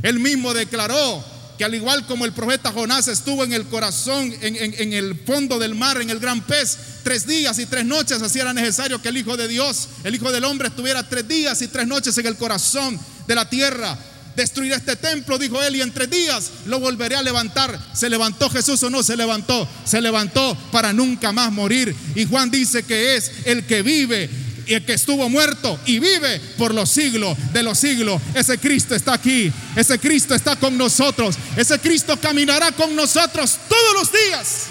Él 0.03 0.19
mismo 0.19 0.55
declaró 0.55 1.23
que 1.59 1.65
al 1.65 1.75
igual 1.75 2.07
como 2.07 2.25
el 2.25 2.33
profeta 2.33 2.73
Jonás 2.73 3.09
estuvo 3.09 3.45
en 3.45 3.53
el 3.53 3.67
corazón, 3.67 4.35
en, 4.41 4.93
el 4.95 5.15
fondo 5.27 5.59
del 5.59 5.75
mar, 5.75 6.01
en 6.01 6.09
el 6.09 6.19
gran 6.19 6.41
pez, 6.41 6.79
tres 7.05 7.27
días 7.27 7.59
y 7.59 7.67
tres 7.67 7.85
noches, 7.85 8.23
así 8.23 8.39
era 8.39 8.55
necesario 8.55 9.03
que 9.03 9.11
el 9.11 9.19
Hijo 9.19 9.37
de 9.37 9.47
Dios, 9.47 9.89
el 10.05 10.15
Hijo 10.15 10.33
del 10.33 10.45
Hombre, 10.45 10.69
estuviera 10.69 11.07
tres 11.07 11.29
días 11.29 11.61
y 11.61 11.69
tres 11.69 11.87
noches 11.87 12.17
en 12.17 12.27
el 12.27 12.37
corazón 12.37 12.99
de 13.27 13.35
la 13.35 13.49
tierra. 13.51 13.99
Destruir 14.37 14.73
este 14.73 14.97
templo, 14.97 15.39
dijo 15.39 15.63
él, 15.63 15.77
y 15.77 15.81
en 15.81 15.93
tres 15.93 16.11
días 16.11 16.51
lo 16.67 16.79
volveré 16.79 17.17
a 17.17 17.23
levantar. 17.23 17.81
¿Se 17.95 18.11
levantó 18.11 18.51
Jesús 18.51 18.83
o 18.83 18.91
no 18.91 19.03
se 19.03 19.17
levantó? 19.17 19.67
Se 19.85 20.01
levantó 20.01 20.57
para 20.71 20.93
nunca 20.93 21.33
más 21.33 21.51
morir. 21.51 21.97
Y 22.15 22.27
Juan 22.27 22.51
dice 22.51 22.83
que 22.83 23.17
es 23.17 23.33
el 23.47 23.65
que 23.65 23.81
vive 23.81 24.29
y 24.67 24.75
el 24.75 24.85
que 24.85 24.95
estuvo 24.95 25.29
muerto 25.29 25.79
y 25.87 25.99
vive 26.01 26.41
por 26.59 26.75
los 26.75 26.91
siglos 26.91 27.37
de 27.53 27.63
los 27.63 27.79
siglos. 27.79 28.21
Ese 28.35 28.59
Cristo 28.59 28.95
está 28.95 29.15
aquí, 29.15 29.51
ese 29.75 29.99
Cristo 29.99 30.35
está 30.35 30.57
con 30.57 30.77
nosotros, 30.77 31.37
ese 31.57 31.79
Cristo 31.79 32.19
caminará 32.21 32.73
con 32.73 32.95
nosotros 32.95 33.59
todos 33.69 33.95
los 33.95 34.13
días 34.13 34.67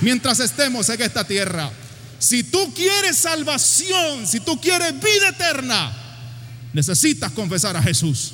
mientras 0.00 0.40
estemos 0.40 0.88
en 0.88 1.00
esta 1.00 1.24
tierra. 1.24 1.70
Si 2.18 2.42
tú 2.42 2.74
quieres 2.74 3.16
salvación, 3.16 4.26
si 4.26 4.40
tú 4.40 4.60
quieres 4.60 4.92
vida 5.00 5.28
eterna, 5.28 5.92
necesitas 6.72 7.32
confesar 7.32 7.76
a 7.76 7.82
Jesús. 7.82 8.32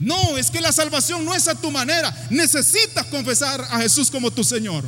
No, 0.00 0.38
es 0.38 0.50
que 0.50 0.62
la 0.62 0.72
salvación 0.72 1.26
no 1.26 1.34
es 1.34 1.46
a 1.46 1.54
tu 1.54 1.70
manera. 1.70 2.12
Necesitas 2.30 3.04
confesar 3.06 3.60
a 3.70 3.78
Jesús 3.80 4.10
como 4.10 4.30
tu 4.30 4.42
Señor. 4.42 4.82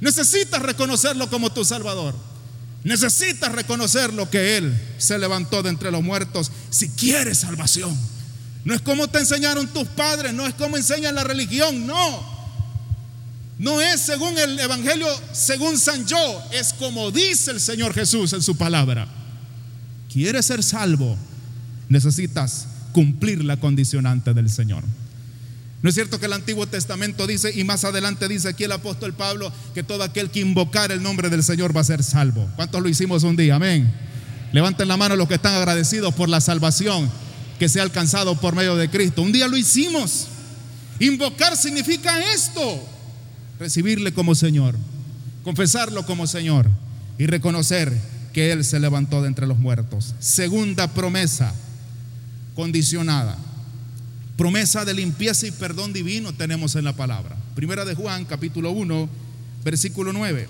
Necesitas 0.00 0.60
reconocerlo 0.60 1.30
como 1.30 1.52
tu 1.52 1.64
Salvador. 1.64 2.16
Necesitas 2.82 3.52
reconocer 3.52 4.12
lo 4.12 4.28
que 4.28 4.56
Él 4.56 4.74
se 4.98 5.16
levantó 5.16 5.62
de 5.62 5.70
entre 5.70 5.92
los 5.92 6.02
muertos 6.02 6.50
si 6.70 6.88
quieres 6.88 7.38
salvación. 7.38 7.96
No 8.64 8.74
es 8.74 8.80
como 8.80 9.06
te 9.06 9.20
enseñaron 9.20 9.68
tus 9.68 9.86
padres, 9.88 10.34
no 10.34 10.44
es 10.44 10.54
como 10.54 10.76
enseña 10.76 11.12
la 11.12 11.22
religión, 11.22 11.86
no. 11.86 12.40
No 13.58 13.80
es 13.80 14.00
según 14.00 14.36
el 14.38 14.58
Evangelio, 14.58 15.06
según 15.32 15.78
San 15.78 16.04
Yo, 16.06 16.42
es 16.50 16.72
como 16.72 17.12
dice 17.12 17.52
el 17.52 17.60
Señor 17.60 17.94
Jesús 17.94 18.32
en 18.32 18.42
su 18.42 18.56
palabra. 18.56 19.06
¿Quieres 20.10 20.46
ser 20.46 20.64
salvo? 20.64 21.16
Necesitas 21.88 22.66
cumplir 22.92 23.44
la 23.44 23.58
condicionante 23.58 24.34
del 24.34 24.50
Señor. 24.50 24.84
¿No 25.82 25.88
es 25.88 25.94
cierto 25.94 26.20
que 26.20 26.26
el 26.26 26.34
Antiguo 26.34 26.66
Testamento 26.66 27.26
dice, 27.26 27.52
y 27.54 27.64
más 27.64 27.84
adelante 27.84 28.28
dice 28.28 28.48
aquí 28.48 28.64
el 28.64 28.72
apóstol 28.72 29.14
Pablo, 29.14 29.50
que 29.72 29.82
todo 29.82 30.02
aquel 30.02 30.30
que 30.30 30.40
invocar 30.40 30.92
el 30.92 31.02
nombre 31.02 31.30
del 31.30 31.42
Señor 31.42 31.74
va 31.74 31.80
a 31.80 31.84
ser 31.84 32.02
salvo? 32.02 32.46
¿Cuántos 32.56 32.82
lo 32.82 32.88
hicimos 32.88 33.22
un 33.22 33.36
día? 33.36 33.54
Amén. 33.54 33.90
Levanten 34.52 34.88
la 34.88 34.98
mano 34.98 35.16
los 35.16 35.26
que 35.26 35.34
están 35.34 35.54
agradecidos 35.54 36.12
por 36.14 36.28
la 36.28 36.40
salvación 36.40 37.10
que 37.58 37.68
se 37.68 37.80
ha 37.80 37.82
alcanzado 37.82 38.34
por 38.36 38.54
medio 38.54 38.76
de 38.76 38.90
Cristo. 38.90 39.22
Un 39.22 39.32
día 39.32 39.48
lo 39.48 39.56
hicimos. 39.56 40.26
Invocar 40.98 41.56
significa 41.56 42.32
esto. 42.34 42.82
Recibirle 43.58 44.12
como 44.12 44.34
Señor, 44.34 44.76
confesarlo 45.44 46.04
como 46.04 46.26
Señor 46.26 46.68
y 47.18 47.26
reconocer 47.26 47.94
que 48.34 48.52
Él 48.52 48.64
se 48.64 48.80
levantó 48.80 49.22
de 49.22 49.28
entre 49.28 49.46
los 49.46 49.58
muertos. 49.58 50.14
Segunda 50.18 50.88
promesa 50.88 51.54
condicionada 52.60 53.38
Promesa 54.36 54.84
de 54.84 54.92
limpieza 54.92 55.46
y 55.46 55.50
perdón 55.50 55.94
divino 55.94 56.34
tenemos 56.34 56.74
en 56.74 56.84
la 56.84 56.94
palabra. 56.94 57.36
Primera 57.54 57.86
de 57.86 57.94
Juan, 57.94 58.26
capítulo 58.26 58.70
1, 58.70 59.08
versículo 59.64 60.14
9. 60.14 60.46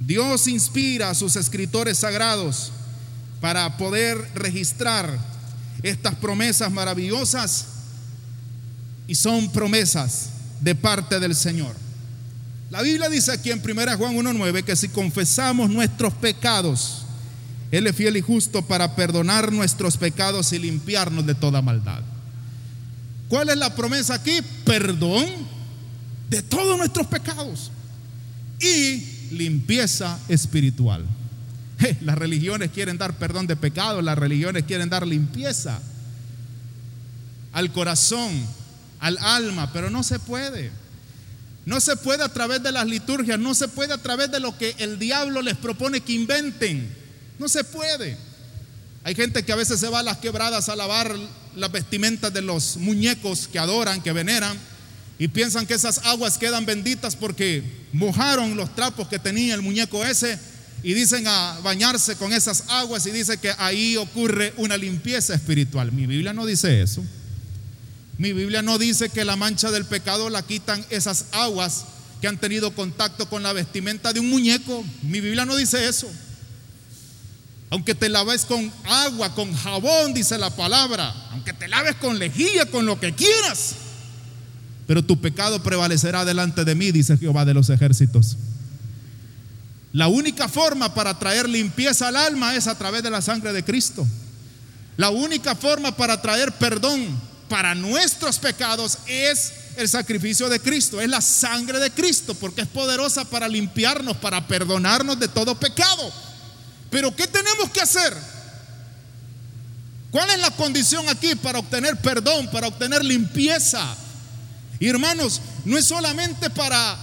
Dios 0.00 0.48
inspira 0.48 1.10
a 1.10 1.14
sus 1.14 1.34
escritores 1.34 1.98
sagrados 1.98 2.72
para 3.40 3.76
poder 3.76 4.18
registrar 4.34 5.16
estas 5.82 6.14
promesas 6.16 6.70
maravillosas 6.70 7.66
y 9.08 9.16
son 9.16 9.50
promesas 9.50 10.30
de 10.60 10.74
parte 10.76 11.18
del 11.18 11.34
Señor. 11.34 11.74
La 12.70 12.82
Biblia 12.82 13.08
dice 13.08 13.32
aquí 13.32 13.50
en 13.50 13.60
1 13.60 13.96
Juan 13.96 14.14
1.9 14.14 14.62
que 14.62 14.76
si 14.76 14.88
confesamos 14.88 15.70
nuestros 15.70 16.14
pecados, 16.14 17.01
Él 17.72 17.86
es 17.86 17.96
fiel 17.96 18.18
y 18.18 18.20
justo 18.20 18.60
para 18.62 18.94
perdonar 18.94 19.50
nuestros 19.50 19.96
pecados 19.96 20.52
y 20.52 20.58
limpiarnos 20.58 21.26
de 21.26 21.34
toda 21.34 21.62
maldad. 21.62 22.02
¿Cuál 23.28 23.48
es 23.48 23.56
la 23.56 23.74
promesa 23.74 24.14
aquí? 24.14 24.40
Perdón 24.64 25.26
de 26.28 26.42
todos 26.42 26.76
nuestros 26.76 27.06
pecados 27.06 27.70
y 28.60 29.02
limpieza 29.32 30.18
espiritual. 30.28 31.06
las 32.02 32.18
religiones 32.18 32.70
quieren 32.72 32.98
dar 32.98 33.14
perdón 33.14 33.46
de 33.46 33.56
pecados, 33.56 34.04
las 34.04 34.18
religiones 34.18 34.64
quieren 34.64 34.90
dar 34.90 35.06
limpieza 35.06 35.80
al 37.52 37.72
corazón, 37.72 38.30
al 39.00 39.16
alma, 39.16 39.72
pero 39.72 39.88
no 39.88 40.02
se 40.02 40.18
puede. 40.18 40.70
No 41.64 41.80
se 41.80 41.96
puede 41.96 42.22
a 42.22 42.28
través 42.28 42.62
de 42.62 42.72
las 42.72 42.86
liturgias, 42.86 43.38
no 43.38 43.54
se 43.54 43.68
puede 43.68 43.94
a 43.94 43.98
través 43.98 44.30
de 44.30 44.40
lo 44.40 44.58
que 44.58 44.74
el 44.78 44.98
diablo 44.98 45.40
les 45.40 45.56
propone 45.56 46.02
que 46.02 46.12
inventen. 46.12 47.01
No 47.42 47.48
se 47.48 47.64
puede. 47.64 48.16
Hay 49.02 49.16
gente 49.16 49.42
que 49.42 49.50
a 49.50 49.56
veces 49.56 49.80
se 49.80 49.88
va 49.88 49.98
a 49.98 50.02
las 50.04 50.18
quebradas 50.18 50.68
a 50.68 50.76
lavar 50.76 51.12
las 51.56 51.72
vestimentas 51.72 52.32
de 52.32 52.40
los 52.40 52.76
muñecos 52.76 53.48
que 53.48 53.58
adoran, 53.58 54.00
que 54.00 54.12
veneran, 54.12 54.56
y 55.18 55.26
piensan 55.26 55.66
que 55.66 55.74
esas 55.74 55.98
aguas 56.04 56.38
quedan 56.38 56.66
benditas 56.66 57.16
porque 57.16 57.64
mojaron 57.92 58.56
los 58.56 58.72
trapos 58.76 59.08
que 59.08 59.18
tenía 59.18 59.54
el 59.56 59.62
muñeco 59.62 60.04
ese 60.04 60.38
y 60.84 60.94
dicen 60.94 61.26
a 61.26 61.58
bañarse 61.64 62.14
con 62.14 62.32
esas 62.32 62.62
aguas 62.68 63.06
y 63.06 63.10
dice 63.10 63.38
que 63.38 63.52
ahí 63.58 63.96
ocurre 63.96 64.54
una 64.56 64.76
limpieza 64.76 65.34
espiritual. 65.34 65.90
Mi 65.90 66.06
Biblia 66.06 66.32
no 66.32 66.46
dice 66.46 66.80
eso. 66.80 67.04
Mi 68.18 68.32
Biblia 68.32 68.62
no 68.62 68.78
dice 68.78 69.08
que 69.08 69.24
la 69.24 69.34
mancha 69.34 69.72
del 69.72 69.84
pecado 69.84 70.30
la 70.30 70.42
quitan 70.42 70.84
esas 70.90 71.24
aguas 71.32 71.86
que 72.20 72.28
han 72.28 72.38
tenido 72.38 72.72
contacto 72.72 73.28
con 73.28 73.42
la 73.42 73.52
vestimenta 73.52 74.12
de 74.12 74.20
un 74.20 74.30
muñeco. 74.30 74.84
Mi 75.02 75.20
Biblia 75.20 75.44
no 75.44 75.56
dice 75.56 75.88
eso. 75.88 76.08
Aunque 77.72 77.94
te 77.94 78.10
laves 78.10 78.44
con 78.44 78.70
agua, 78.84 79.34
con 79.34 79.54
jabón, 79.54 80.12
dice 80.12 80.36
la 80.36 80.50
palabra. 80.50 81.14
Aunque 81.30 81.54
te 81.54 81.68
laves 81.68 81.96
con 81.96 82.18
lejía, 82.18 82.66
con 82.66 82.84
lo 82.84 83.00
que 83.00 83.14
quieras. 83.14 83.76
Pero 84.86 85.02
tu 85.02 85.18
pecado 85.22 85.62
prevalecerá 85.62 86.26
delante 86.26 86.66
de 86.66 86.74
mí, 86.74 86.92
dice 86.92 87.16
Jehová 87.16 87.46
de 87.46 87.54
los 87.54 87.70
ejércitos. 87.70 88.36
La 89.94 90.08
única 90.08 90.48
forma 90.48 90.92
para 90.92 91.18
traer 91.18 91.48
limpieza 91.48 92.08
al 92.08 92.16
alma 92.16 92.54
es 92.54 92.66
a 92.66 92.76
través 92.76 93.02
de 93.02 93.08
la 93.08 93.22
sangre 93.22 93.54
de 93.54 93.64
Cristo. 93.64 94.06
La 94.98 95.08
única 95.08 95.54
forma 95.54 95.96
para 95.96 96.20
traer 96.20 96.52
perdón 96.52 97.18
para 97.48 97.74
nuestros 97.74 98.38
pecados 98.38 98.98
es 99.06 99.50
el 99.78 99.88
sacrificio 99.88 100.50
de 100.50 100.60
Cristo, 100.60 101.00
es 101.00 101.08
la 101.08 101.22
sangre 101.22 101.78
de 101.78 101.90
Cristo, 101.90 102.34
porque 102.34 102.60
es 102.60 102.68
poderosa 102.68 103.24
para 103.24 103.48
limpiarnos, 103.48 104.18
para 104.18 104.46
perdonarnos 104.46 105.18
de 105.18 105.28
todo 105.28 105.54
pecado. 105.54 106.12
Pero 106.92 107.16
¿qué 107.16 107.26
tenemos 107.26 107.70
que 107.70 107.80
hacer? 107.80 108.14
¿Cuál 110.10 110.28
es 110.28 110.38
la 110.38 110.50
condición 110.50 111.08
aquí 111.08 111.34
para 111.34 111.58
obtener 111.58 111.96
perdón, 111.96 112.50
para 112.50 112.68
obtener 112.68 113.02
limpieza? 113.02 113.96
Y 114.78 114.88
hermanos, 114.88 115.40
no 115.64 115.78
es 115.78 115.86
solamente 115.86 116.50
para 116.50 116.98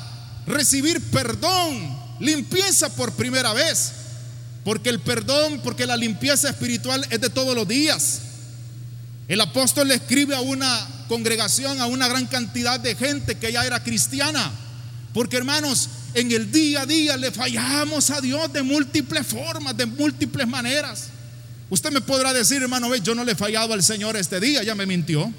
recibir 0.46 1.02
perdón, 1.10 1.98
limpieza 2.20 2.90
por 2.90 3.14
primera 3.14 3.52
vez, 3.54 3.94
porque 4.64 4.90
el 4.90 5.00
perdón, 5.00 5.60
porque 5.64 5.88
la 5.88 5.98
limpieza 5.98 6.50
espiritual 6.50 7.04
es 7.10 7.20
de 7.20 7.32
todos 7.32 7.56
los 7.56 7.68
días. 7.68 8.22
El 9.28 9.42
apóstol 9.42 9.88
le 9.88 9.96
escribe 9.96 10.36
a 10.36 10.42
una 10.42 10.88
congregación, 11.08 11.82
a 11.82 11.88
una 11.88 12.08
gran 12.08 12.28
cantidad 12.28 12.80
de 12.80 12.96
gente 12.96 13.40
que 13.40 13.52
ya 13.52 13.66
era 13.66 13.84
cristiana, 13.84 14.52
porque 15.14 15.38
hermanos, 15.38 15.90
en 16.14 16.32
el 16.32 16.52
día 16.52 16.82
a 16.82 16.86
día 16.86 17.18
le 17.18 17.32
fallamos 17.32 18.10
a 18.12 18.22
Dios 18.22 18.52
de 18.54 18.62
múltiples 18.62 19.26
formas, 19.26 19.76
de 19.76 19.86
múltiples 19.86 20.48
maneras. 20.48 21.08
Usted 21.70 21.92
me 21.92 22.02
podrá 22.02 22.34
decir, 22.34 22.62
hermano, 22.62 22.94
yo 22.96 23.16
no 23.16 23.24
le 23.24 23.34
he 23.34 23.36
fallado 23.36 23.74
al 23.74 23.84
Señor 23.84 24.18
este 24.18 24.40
día, 24.40 24.64
ya 24.64 24.76
me 24.76 24.86
mintió. 24.86 25.32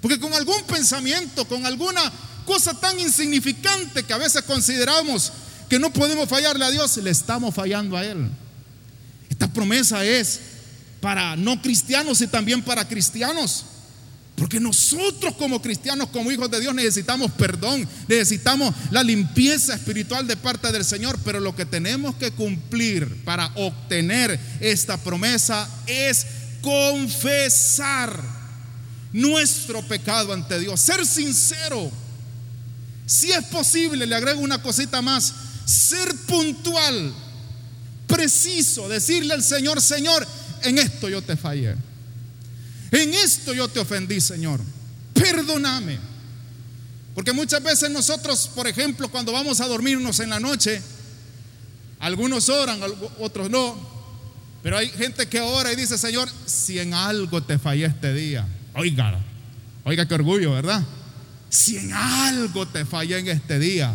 Porque 0.00 0.20
con 0.20 0.32
algún 0.34 0.62
pensamiento, 0.64 1.46
con 1.46 1.66
alguna 1.66 2.00
cosa 2.44 2.78
tan 2.78 2.98
insignificante 3.00 4.04
que 4.04 4.12
a 4.12 4.18
veces 4.18 4.42
consideramos 4.42 5.32
que 5.68 5.78
no 5.78 5.92
podemos 5.92 6.28
fallarle 6.28 6.64
a 6.64 6.70
Dios, 6.70 6.96
le 6.98 7.10
estamos 7.10 7.54
fallando 7.54 7.96
a 7.96 8.04
Él. 8.04 8.30
Esta 9.28 9.52
promesa 9.52 10.04
es 10.04 10.40
para 11.00 11.36
no 11.36 11.60
cristianos 11.60 12.20
y 12.20 12.26
también 12.26 12.62
para 12.62 12.86
cristianos. 12.86 13.64
Porque 14.36 14.60
nosotros 14.60 15.34
como 15.36 15.62
cristianos, 15.62 16.10
como 16.10 16.30
hijos 16.30 16.50
de 16.50 16.60
Dios, 16.60 16.74
necesitamos 16.74 17.32
perdón, 17.32 17.88
necesitamos 18.06 18.74
la 18.90 19.02
limpieza 19.02 19.74
espiritual 19.74 20.26
de 20.26 20.36
parte 20.36 20.70
del 20.70 20.84
Señor, 20.84 21.18
pero 21.24 21.40
lo 21.40 21.56
que 21.56 21.64
tenemos 21.64 22.14
que 22.16 22.30
cumplir 22.30 23.24
para 23.24 23.50
obtener 23.54 24.38
esta 24.60 24.98
promesa 24.98 25.66
es 25.86 26.26
confesar 26.60 28.22
nuestro 29.14 29.82
pecado 29.88 30.34
ante 30.34 30.58
Dios, 30.60 30.80
ser 30.80 31.06
sincero. 31.06 31.90
Si 33.06 33.32
es 33.32 33.44
posible, 33.46 34.04
le 34.04 34.14
agrego 34.14 34.40
una 34.40 34.60
cosita 34.60 35.00
más, 35.00 35.32
ser 35.64 36.14
puntual, 36.26 37.14
preciso, 38.06 38.86
decirle 38.86 39.32
al 39.32 39.42
Señor, 39.42 39.80
Señor, 39.80 40.26
en 40.62 40.76
esto 40.76 41.08
yo 41.08 41.22
te 41.22 41.36
fallé. 41.36 41.74
En 42.90 43.14
esto 43.14 43.52
yo 43.54 43.68
te 43.68 43.80
ofendí, 43.80 44.20
Señor. 44.20 44.60
perdóname. 45.14 45.98
Porque 47.14 47.32
muchas 47.32 47.62
veces 47.62 47.90
nosotros, 47.90 48.50
por 48.54 48.68
ejemplo, 48.68 49.08
cuando 49.08 49.32
vamos 49.32 49.60
a 49.60 49.66
dormirnos 49.66 50.20
en 50.20 50.30
la 50.30 50.38
noche, 50.38 50.82
algunos 51.98 52.48
oran, 52.50 52.78
otros 53.18 53.48
no, 53.48 53.74
pero 54.62 54.76
hay 54.76 54.88
gente 54.90 55.26
que 55.26 55.40
ora 55.40 55.72
y 55.72 55.76
dice, 55.76 55.96
Señor, 55.96 56.28
si 56.44 56.78
en 56.78 56.92
algo 56.92 57.42
te 57.42 57.58
fallé 57.58 57.86
este 57.86 58.12
día, 58.12 58.46
oiga, 58.74 59.18
oiga 59.84 60.06
qué 60.06 60.14
orgullo, 60.14 60.52
¿verdad? 60.52 60.82
Si 61.48 61.78
en 61.78 61.92
algo 61.92 62.66
te 62.66 62.84
fallé 62.84 63.18
en 63.18 63.28
este 63.28 63.58
día, 63.58 63.94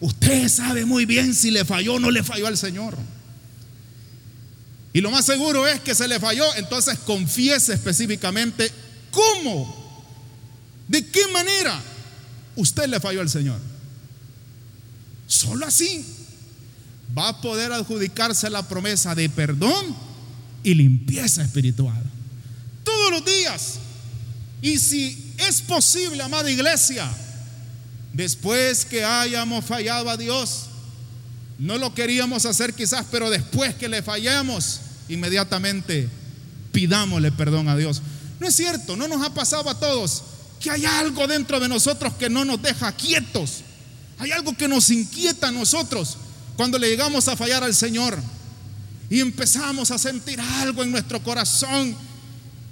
usted 0.00 0.48
sabe 0.48 0.84
muy 0.86 1.04
bien 1.04 1.34
si 1.34 1.50
le 1.50 1.64
falló 1.64 1.94
o 1.94 1.98
no 2.00 2.10
le 2.10 2.22
falló 2.22 2.46
al 2.46 2.56
Señor. 2.56 2.96
Y 4.94 5.00
lo 5.00 5.10
más 5.10 5.26
seguro 5.26 5.66
es 5.66 5.80
que 5.80 5.92
se 5.92 6.06
le 6.06 6.20
falló, 6.20 6.54
entonces 6.54 7.00
confiese 7.00 7.74
específicamente 7.74 8.70
cómo, 9.10 10.04
de 10.86 11.04
qué 11.08 11.26
manera 11.32 11.82
usted 12.54 12.86
le 12.86 13.00
falló 13.00 13.20
al 13.20 13.28
Señor. 13.28 13.58
Solo 15.26 15.66
así 15.66 16.06
va 17.16 17.30
a 17.30 17.40
poder 17.40 17.72
adjudicarse 17.72 18.48
la 18.48 18.68
promesa 18.68 19.16
de 19.16 19.28
perdón 19.28 19.96
y 20.62 20.74
limpieza 20.74 21.42
espiritual. 21.42 22.00
Todos 22.84 23.10
los 23.10 23.24
días. 23.24 23.74
Y 24.62 24.78
si 24.78 25.34
es 25.38 25.60
posible, 25.60 26.22
amada 26.22 26.48
iglesia, 26.48 27.10
después 28.12 28.84
que 28.84 29.04
hayamos 29.04 29.64
fallado 29.64 30.08
a 30.08 30.16
Dios, 30.16 30.66
no 31.58 31.78
lo 31.78 31.94
queríamos 31.94 32.46
hacer 32.46 32.74
quizás, 32.74 33.06
pero 33.10 33.28
después 33.28 33.74
que 33.74 33.88
le 33.88 34.00
fallamos, 34.00 34.80
inmediatamente 35.08 36.08
pidámosle 36.72 37.32
perdón 37.32 37.68
a 37.68 37.76
Dios. 37.76 38.02
No 38.40 38.48
es 38.48 38.56
cierto, 38.56 38.96
no 38.96 39.08
nos 39.08 39.24
ha 39.24 39.32
pasado 39.32 39.70
a 39.70 39.78
todos 39.78 40.22
que 40.60 40.70
hay 40.70 40.84
algo 40.84 41.26
dentro 41.26 41.60
de 41.60 41.68
nosotros 41.68 42.14
que 42.14 42.28
no 42.28 42.44
nos 42.44 42.60
deja 42.60 42.92
quietos. 42.92 43.62
Hay 44.18 44.30
algo 44.30 44.56
que 44.56 44.68
nos 44.68 44.90
inquieta 44.90 45.48
a 45.48 45.52
nosotros 45.52 46.16
cuando 46.56 46.78
le 46.78 46.88
llegamos 46.88 47.28
a 47.28 47.36
fallar 47.36 47.62
al 47.64 47.74
Señor 47.74 48.18
y 49.10 49.20
empezamos 49.20 49.90
a 49.90 49.98
sentir 49.98 50.40
algo 50.40 50.82
en 50.82 50.90
nuestro 50.90 51.22
corazón 51.22 51.94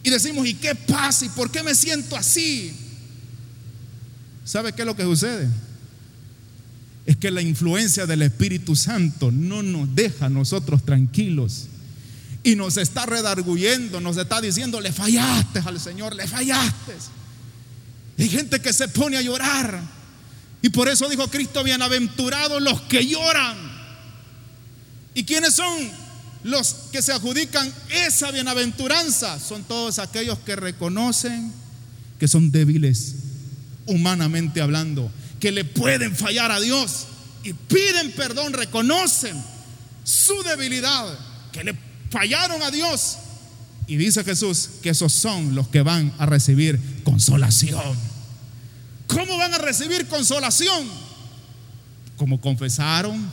y 0.02 0.10
decimos, 0.10 0.46
¿y 0.46 0.54
qué 0.54 0.74
pasa? 0.74 1.24
¿Y 1.24 1.28
por 1.30 1.50
qué 1.50 1.62
me 1.62 1.74
siento 1.74 2.16
así? 2.16 2.72
¿Sabe 4.44 4.72
qué 4.72 4.82
es 4.82 4.86
lo 4.86 4.96
que 4.96 5.04
sucede? 5.04 5.48
Es 7.06 7.16
que 7.16 7.30
la 7.30 7.42
influencia 7.42 8.06
del 8.06 8.22
Espíritu 8.22 8.74
Santo 8.74 9.30
no 9.30 9.62
nos 9.62 9.94
deja 9.94 10.26
a 10.26 10.30
nosotros 10.30 10.84
tranquilos 10.84 11.68
y 12.44 12.56
nos 12.56 12.76
está 12.76 13.06
redarguyendo, 13.06 14.00
nos 14.00 14.16
está 14.16 14.40
diciendo, 14.40 14.80
le 14.80 14.92
fallaste 14.92 15.60
al 15.64 15.80
Señor, 15.80 16.14
le 16.14 16.26
fallaste. 16.26 16.94
Hay 18.18 18.28
gente 18.28 18.60
que 18.60 18.72
se 18.72 18.88
pone 18.88 19.16
a 19.16 19.22
llorar. 19.22 19.80
Y 20.60 20.68
por 20.68 20.88
eso 20.88 21.08
dijo 21.08 21.28
Cristo, 21.28 21.62
bienaventurados 21.64 22.60
los 22.62 22.80
que 22.82 23.06
lloran. 23.06 23.56
¿Y 25.14 25.24
quiénes 25.24 25.54
son 25.54 25.90
los 26.44 26.74
que 26.90 27.02
se 27.02 27.12
adjudican 27.12 27.72
esa 27.90 28.30
bienaventuranza? 28.30 29.38
Son 29.38 29.64
todos 29.64 29.98
aquellos 29.98 30.38
que 30.40 30.56
reconocen 30.56 31.52
que 32.22 32.28
son 32.28 32.52
débiles, 32.52 33.16
humanamente 33.86 34.60
hablando, 34.60 35.10
que 35.40 35.50
le 35.50 35.64
pueden 35.64 36.14
fallar 36.14 36.52
a 36.52 36.60
Dios 36.60 37.06
y 37.42 37.52
piden 37.52 38.12
perdón, 38.12 38.52
reconocen 38.52 39.42
su 40.04 40.40
debilidad, 40.44 41.18
que 41.50 41.64
le 41.64 41.74
fallaron 42.12 42.62
a 42.62 42.70
Dios. 42.70 43.16
Y 43.88 43.96
dice 43.96 44.22
Jesús 44.22 44.68
que 44.82 44.90
esos 44.90 45.12
son 45.12 45.56
los 45.56 45.66
que 45.68 45.82
van 45.82 46.12
a 46.18 46.26
recibir 46.26 46.78
consolación. 47.02 47.80
¿Cómo 49.08 49.36
van 49.36 49.54
a 49.54 49.58
recibir 49.58 50.06
consolación? 50.06 50.86
Como 52.16 52.40
confesaron, 52.40 53.28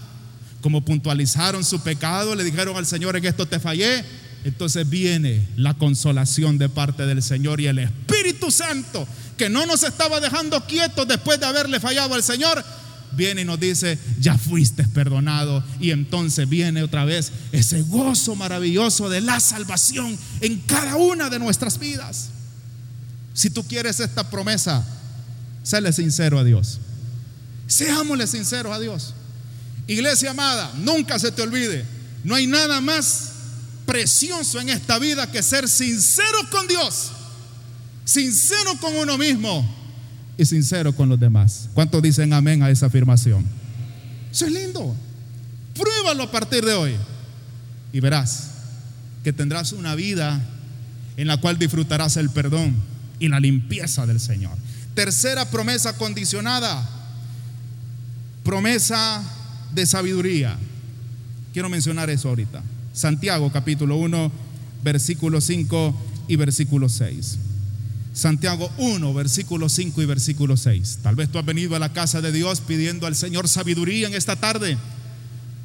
como 0.62 0.84
puntualizaron 0.84 1.64
su 1.64 1.82
pecado, 1.82 2.34
le 2.36 2.44
dijeron 2.44 2.76
al 2.76 2.86
Señor 2.86 3.16
en 3.16 3.26
esto 3.26 3.46
te 3.46 3.60
fallé. 3.60 4.04
Entonces 4.46 4.90
viene 4.90 5.46
la 5.58 5.74
consolación 5.74 6.58
de 6.58 6.70
parte 6.70 7.06
del 7.06 7.22
Señor 7.22 7.60
y 7.60 7.68
el 7.68 7.80
Espíritu 7.80 8.52
Santo, 8.52 9.06
que 9.38 9.50
no 9.50 9.66
nos 9.66 9.84
estaba 9.84 10.22
dejando 10.22 10.66
quietos 10.66 11.08
después 11.08 11.40
de 11.40 11.46
haberle 11.46 11.80
fallado 11.80 12.16
al 12.16 12.24
Señor, 12.24 12.64
viene 13.20 13.42
y 13.42 13.46
nos 13.46 13.60
dice, 13.60 14.00
ya 14.20 14.36
fuiste 14.36 14.84
perdonado. 14.86 15.64
Y 15.80 15.92
entonces 15.92 16.50
viene 16.50 16.82
otra 16.82 17.06
vez 17.06 17.32
ese 17.52 17.84
gozo 17.84 18.36
maravilloso 18.36 19.10
de 19.10 19.22
la 19.22 19.40
salvación 19.40 20.18
en 20.42 20.60
cada 20.62 20.96
una 20.96 21.30
de 21.30 21.38
nuestras 21.38 21.78
vidas. 21.78 22.30
Si 23.36 23.52
tú 23.52 23.64
quieres 23.64 24.00
esta 24.00 24.28
promesa, 24.32 24.84
séle 25.62 25.94
sincero 25.94 26.40
a 26.40 26.44
Dios. 26.44 26.80
Seámosle 27.68 28.26
sinceros 28.26 28.74
a 28.74 28.80
Dios. 28.80 29.14
Iglesia 29.86 30.32
amada, 30.32 30.72
nunca 30.78 31.20
se 31.20 31.32
te 31.32 31.42
olvide, 31.42 31.86
no 32.24 32.36
hay 32.36 32.48
nada 32.48 32.80
más 32.80 33.32
precioso 33.86 34.60
en 34.60 34.70
esta 34.70 35.00
vida 35.00 35.32
que 35.32 35.42
ser 35.42 35.68
sincero 35.68 36.38
con 36.52 36.68
Dios, 36.68 37.12
sincero 38.06 38.78
con 38.80 38.96
uno 38.96 39.18
mismo 39.18 39.79
y 40.40 40.46
sincero 40.46 40.96
con 40.96 41.10
los 41.10 41.20
demás. 41.20 41.68
¿Cuántos 41.74 42.02
dicen 42.02 42.32
amén 42.32 42.64
a 42.64 42.70
esa 42.70 42.86
afirmación? 42.86 43.46
Eso 44.32 44.46
es 44.46 44.52
lindo. 44.54 44.96
Pruébalo 45.76 46.24
a 46.24 46.32
partir 46.32 46.64
de 46.64 46.74
hoy 46.74 46.96
y 47.92 48.00
verás 48.00 48.52
que 49.22 49.34
tendrás 49.34 49.74
una 49.74 49.96
vida 49.96 50.42
en 51.18 51.28
la 51.28 51.36
cual 51.36 51.60
disfrutarás 51.60 52.16
el 52.16 52.30
perdón 52.30 52.74
y 53.20 53.28
la 53.28 53.42
limpieza 53.42 54.06
del 54.06 54.22
Señor. 54.22 54.54
Tercera 54.94 55.50
promesa 55.52 55.98
condicionada, 55.98 56.90
promesa 58.46 59.22
de 59.74 59.86
sabiduría. 59.86 60.58
Quiero 61.52 61.68
mencionar 61.68 62.10
eso 62.10 62.30
ahorita. 62.30 62.64
Santiago 62.94 63.52
capítulo 63.52 63.98
1, 63.98 64.32
versículo 64.86 65.42
5 65.42 65.96
y 66.30 66.38
versículo 66.38 66.88
6. 66.88 67.40
Santiago 68.14 68.72
1, 68.78 69.14
versículo 69.14 69.70
5 69.70 70.02
y 70.02 70.06
versículo 70.06 70.58
6. 70.58 71.00
Tal 71.04 71.16
vez 71.16 71.32
tú 71.32 71.38
has 71.38 71.46
venido 71.46 71.76
a 71.76 71.80
la 71.80 71.94
casa 71.94 72.22
de 72.22 72.32
Dios 72.32 72.62
pidiendo 72.62 73.08
al 73.08 73.16
Señor 73.16 73.48
sabiduría 73.48 74.08
en 74.08 74.16
esta 74.16 74.36
tarde, 74.36 74.78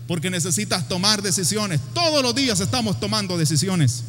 porque 0.07 0.31
necesitas 0.31 0.89
tomar 0.89 1.23
decisiones. 1.23 1.81
Todos 1.95 2.23
los 2.23 2.35
días 2.35 2.61
estamos 2.61 3.01
tomando 3.01 3.39
decisiones. 3.39 4.05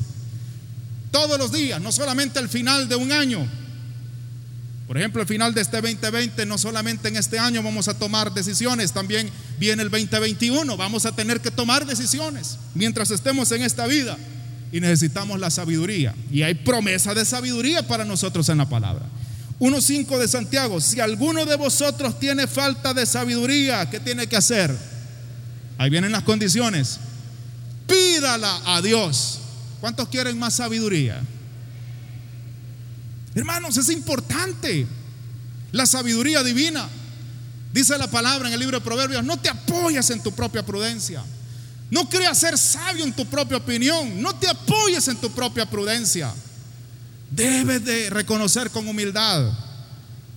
Todos 1.11 1.39
los 1.39 1.51
días, 1.51 1.81
no 1.81 1.91
solamente 1.91 2.39
al 2.39 2.49
final 2.49 2.89
de 2.89 2.97
un 2.97 3.11
año. 3.11 3.47
Por 4.85 4.97
ejemplo, 4.97 5.21
al 5.21 5.27
final 5.27 5.53
de 5.53 5.61
este 5.61 5.81
2020, 5.81 6.45
no 6.45 6.57
solamente 6.57 7.07
en 7.07 7.15
este 7.15 7.39
año 7.39 7.63
vamos 7.63 7.87
a 7.87 7.97
tomar 7.97 8.33
decisiones, 8.33 8.91
también 8.91 9.31
viene 9.57 9.81
el 9.81 9.89
2021, 9.89 10.77
vamos 10.77 11.05
a 11.05 11.15
tener 11.15 11.41
que 11.41 11.49
tomar 11.49 11.87
decisiones 11.87 12.59
mientras 12.75 13.09
estemos 13.09 13.51
en 13.51 13.63
esta 13.63 13.87
vida 13.87 14.17
y 14.71 14.79
necesitamos 14.79 15.39
la 15.39 15.49
sabiduría. 15.49 16.13
Y 16.31 16.41
hay 16.41 16.55
promesa 16.55 17.13
de 17.13 17.25
sabiduría 17.25 17.87
para 17.87 18.05
nosotros 18.05 18.49
en 18.49 18.57
la 18.57 18.67
palabra. 18.67 19.05
1.5 19.59 20.17
de 20.17 20.27
Santiago, 20.27 20.81
si 20.81 20.99
alguno 20.99 21.45
de 21.45 21.55
vosotros 21.55 22.19
tiene 22.19 22.45
falta 22.45 22.93
de 22.93 23.05
sabiduría, 23.05 23.89
¿qué 23.89 23.99
tiene 23.99 24.27
que 24.27 24.35
hacer? 24.35 24.75
Ahí 25.77 25.89
vienen 25.89 26.11
las 26.11 26.23
condiciones. 26.23 26.99
Pídala 27.87 28.61
a 28.65 28.81
Dios. 28.81 29.39
¿Cuántos 29.79 30.09
quieren 30.09 30.37
más 30.37 30.55
sabiduría? 30.55 31.21
Hermanos, 33.33 33.77
es 33.77 33.89
importante 33.89 34.87
la 35.71 35.85
sabiduría 35.85 36.43
divina. 36.43 36.87
Dice 37.73 37.97
la 37.97 38.07
palabra 38.07 38.47
en 38.47 38.53
el 38.53 38.59
libro 38.59 38.79
de 38.79 38.85
Proverbios, 38.85 39.23
no 39.23 39.37
te 39.37 39.49
apoyas 39.49 40.09
en 40.09 40.23
tu 40.23 40.31
propia 40.31 40.65
prudencia. 40.65 41.21
No 41.91 42.09
creas 42.09 42.39
ser 42.39 42.57
sabio 42.57 43.03
en 43.03 43.13
tu 43.13 43.25
propia 43.25 43.57
opinión. 43.57 44.21
No 44.21 44.35
te 44.35 44.47
apoyes 44.47 45.07
en 45.07 45.17
tu 45.17 45.29
propia 45.31 45.69
prudencia. 45.69 46.33
Debes 47.31 47.83
de 47.85 48.09
reconocer 48.09 48.71
con 48.71 48.87
humildad 48.87 49.51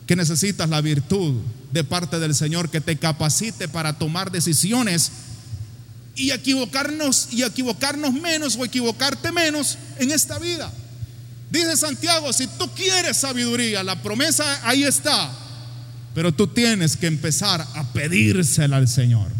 que 0.06 0.16
necesitas 0.16 0.68
la 0.68 0.80
virtud 0.80 1.40
de 1.72 1.84
parte 1.84 2.18
del 2.18 2.34
Señor 2.34 2.70
que 2.70 2.80
te 2.80 2.96
capacite 2.96 3.68
para 3.68 3.98
tomar 3.98 4.30
decisiones 4.30 5.12
y 6.14 6.30
equivocarnos 6.32 7.28
y 7.30 7.42
equivocarnos 7.42 8.12
menos 8.12 8.56
o 8.56 8.64
equivocarte 8.64 9.32
menos 9.32 9.78
en 9.98 10.10
esta 10.10 10.38
vida. 10.38 10.72
Dice 11.50 11.76
Santiago, 11.76 12.32
si 12.32 12.46
tú 12.46 12.68
quieres 12.74 13.18
sabiduría, 13.18 13.82
la 13.82 14.02
promesa 14.02 14.60
ahí 14.66 14.82
está, 14.82 15.30
pero 16.14 16.32
tú 16.32 16.46
tienes 16.46 16.96
que 16.96 17.06
empezar 17.06 17.60
a 17.74 17.92
pedírsela 17.92 18.76
al 18.76 18.88
Señor. 18.88 19.37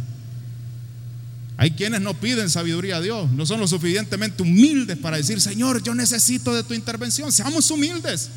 Hay 1.60 1.72
quienes 1.72 2.00
no 2.00 2.14
piden 2.14 2.48
sabiduría 2.48 2.98
a 2.98 3.00
Dios, 3.00 3.32
no 3.32 3.44
son 3.44 3.58
lo 3.58 3.66
suficientemente 3.66 4.44
humildes 4.44 4.96
para 4.96 5.16
decir, 5.16 5.40
Señor, 5.40 5.82
yo 5.82 5.92
necesito 5.92 6.54
de 6.54 6.62
tu 6.62 6.72
intervención. 6.72 7.32
Seamos 7.32 7.68
humildes. 7.72 8.30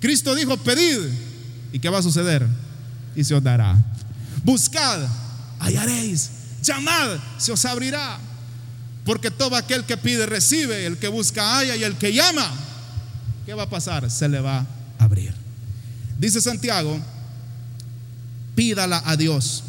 Cristo 0.00 0.34
dijo, 0.34 0.56
pedid. 0.56 0.98
¿Y 1.72 1.78
qué 1.78 1.88
va 1.88 2.00
a 2.00 2.02
suceder? 2.02 2.44
Y 3.14 3.22
se 3.22 3.34
os 3.34 3.42
dará. 3.44 3.76
Buscad, 4.42 5.06
hallaréis. 5.60 6.30
Llamad, 6.64 7.16
se 7.38 7.52
os 7.52 7.64
abrirá. 7.64 8.18
Porque 9.04 9.30
todo 9.30 9.54
aquel 9.54 9.84
que 9.84 9.96
pide 9.96 10.26
recibe, 10.26 10.84
el 10.86 10.98
que 10.98 11.06
busca 11.06 11.58
halla 11.58 11.76
y 11.76 11.84
el 11.84 11.94
que 11.94 12.12
llama, 12.12 12.52
¿qué 13.46 13.54
va 13.54 13.62
a 13.64 13.70
pasar? 13.70 14.10
Se 14.10 14.28
le 14.28 14.40
va 14.40 14.66
a 14.98 15.04
abrir. 15.04 15.32
Dice 16.18 16.40
Santiago, 16.40 17.00
pídala 18.56 19.00
a 19.04 19.16
Dios, 19.16 19.62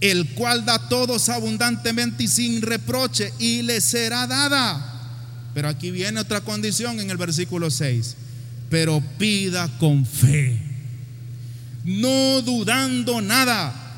el 0.00 0.28
cual 0.34 0.64
da 0.64 0.88
todos 0.88 1.28
abundantemente 1.28 2.24
y 2.24 2.28
sin 2.28 2.62
reproche, 2.62 3.32
y 3.38 3.62
le 3.62 3.80
será 3.80 4.26
dada. 4.26 4.94
Pero 5.54 5.68
aquí 5.68 5.90
viene 5.90 6.20
otra 6.20 6.40
condición 6.40 7.00
en 7.00 7.10
el 7.10 7.16
versículo 7.16 7.70
6. 7.70 8.16
Pero 8.70 9.02
pida 9.18 9.68
con 9.78 10.04
fe, 10.04 10.60
no 11.84 12.42
dudando 12.42 13.20
nada 13.20 13.88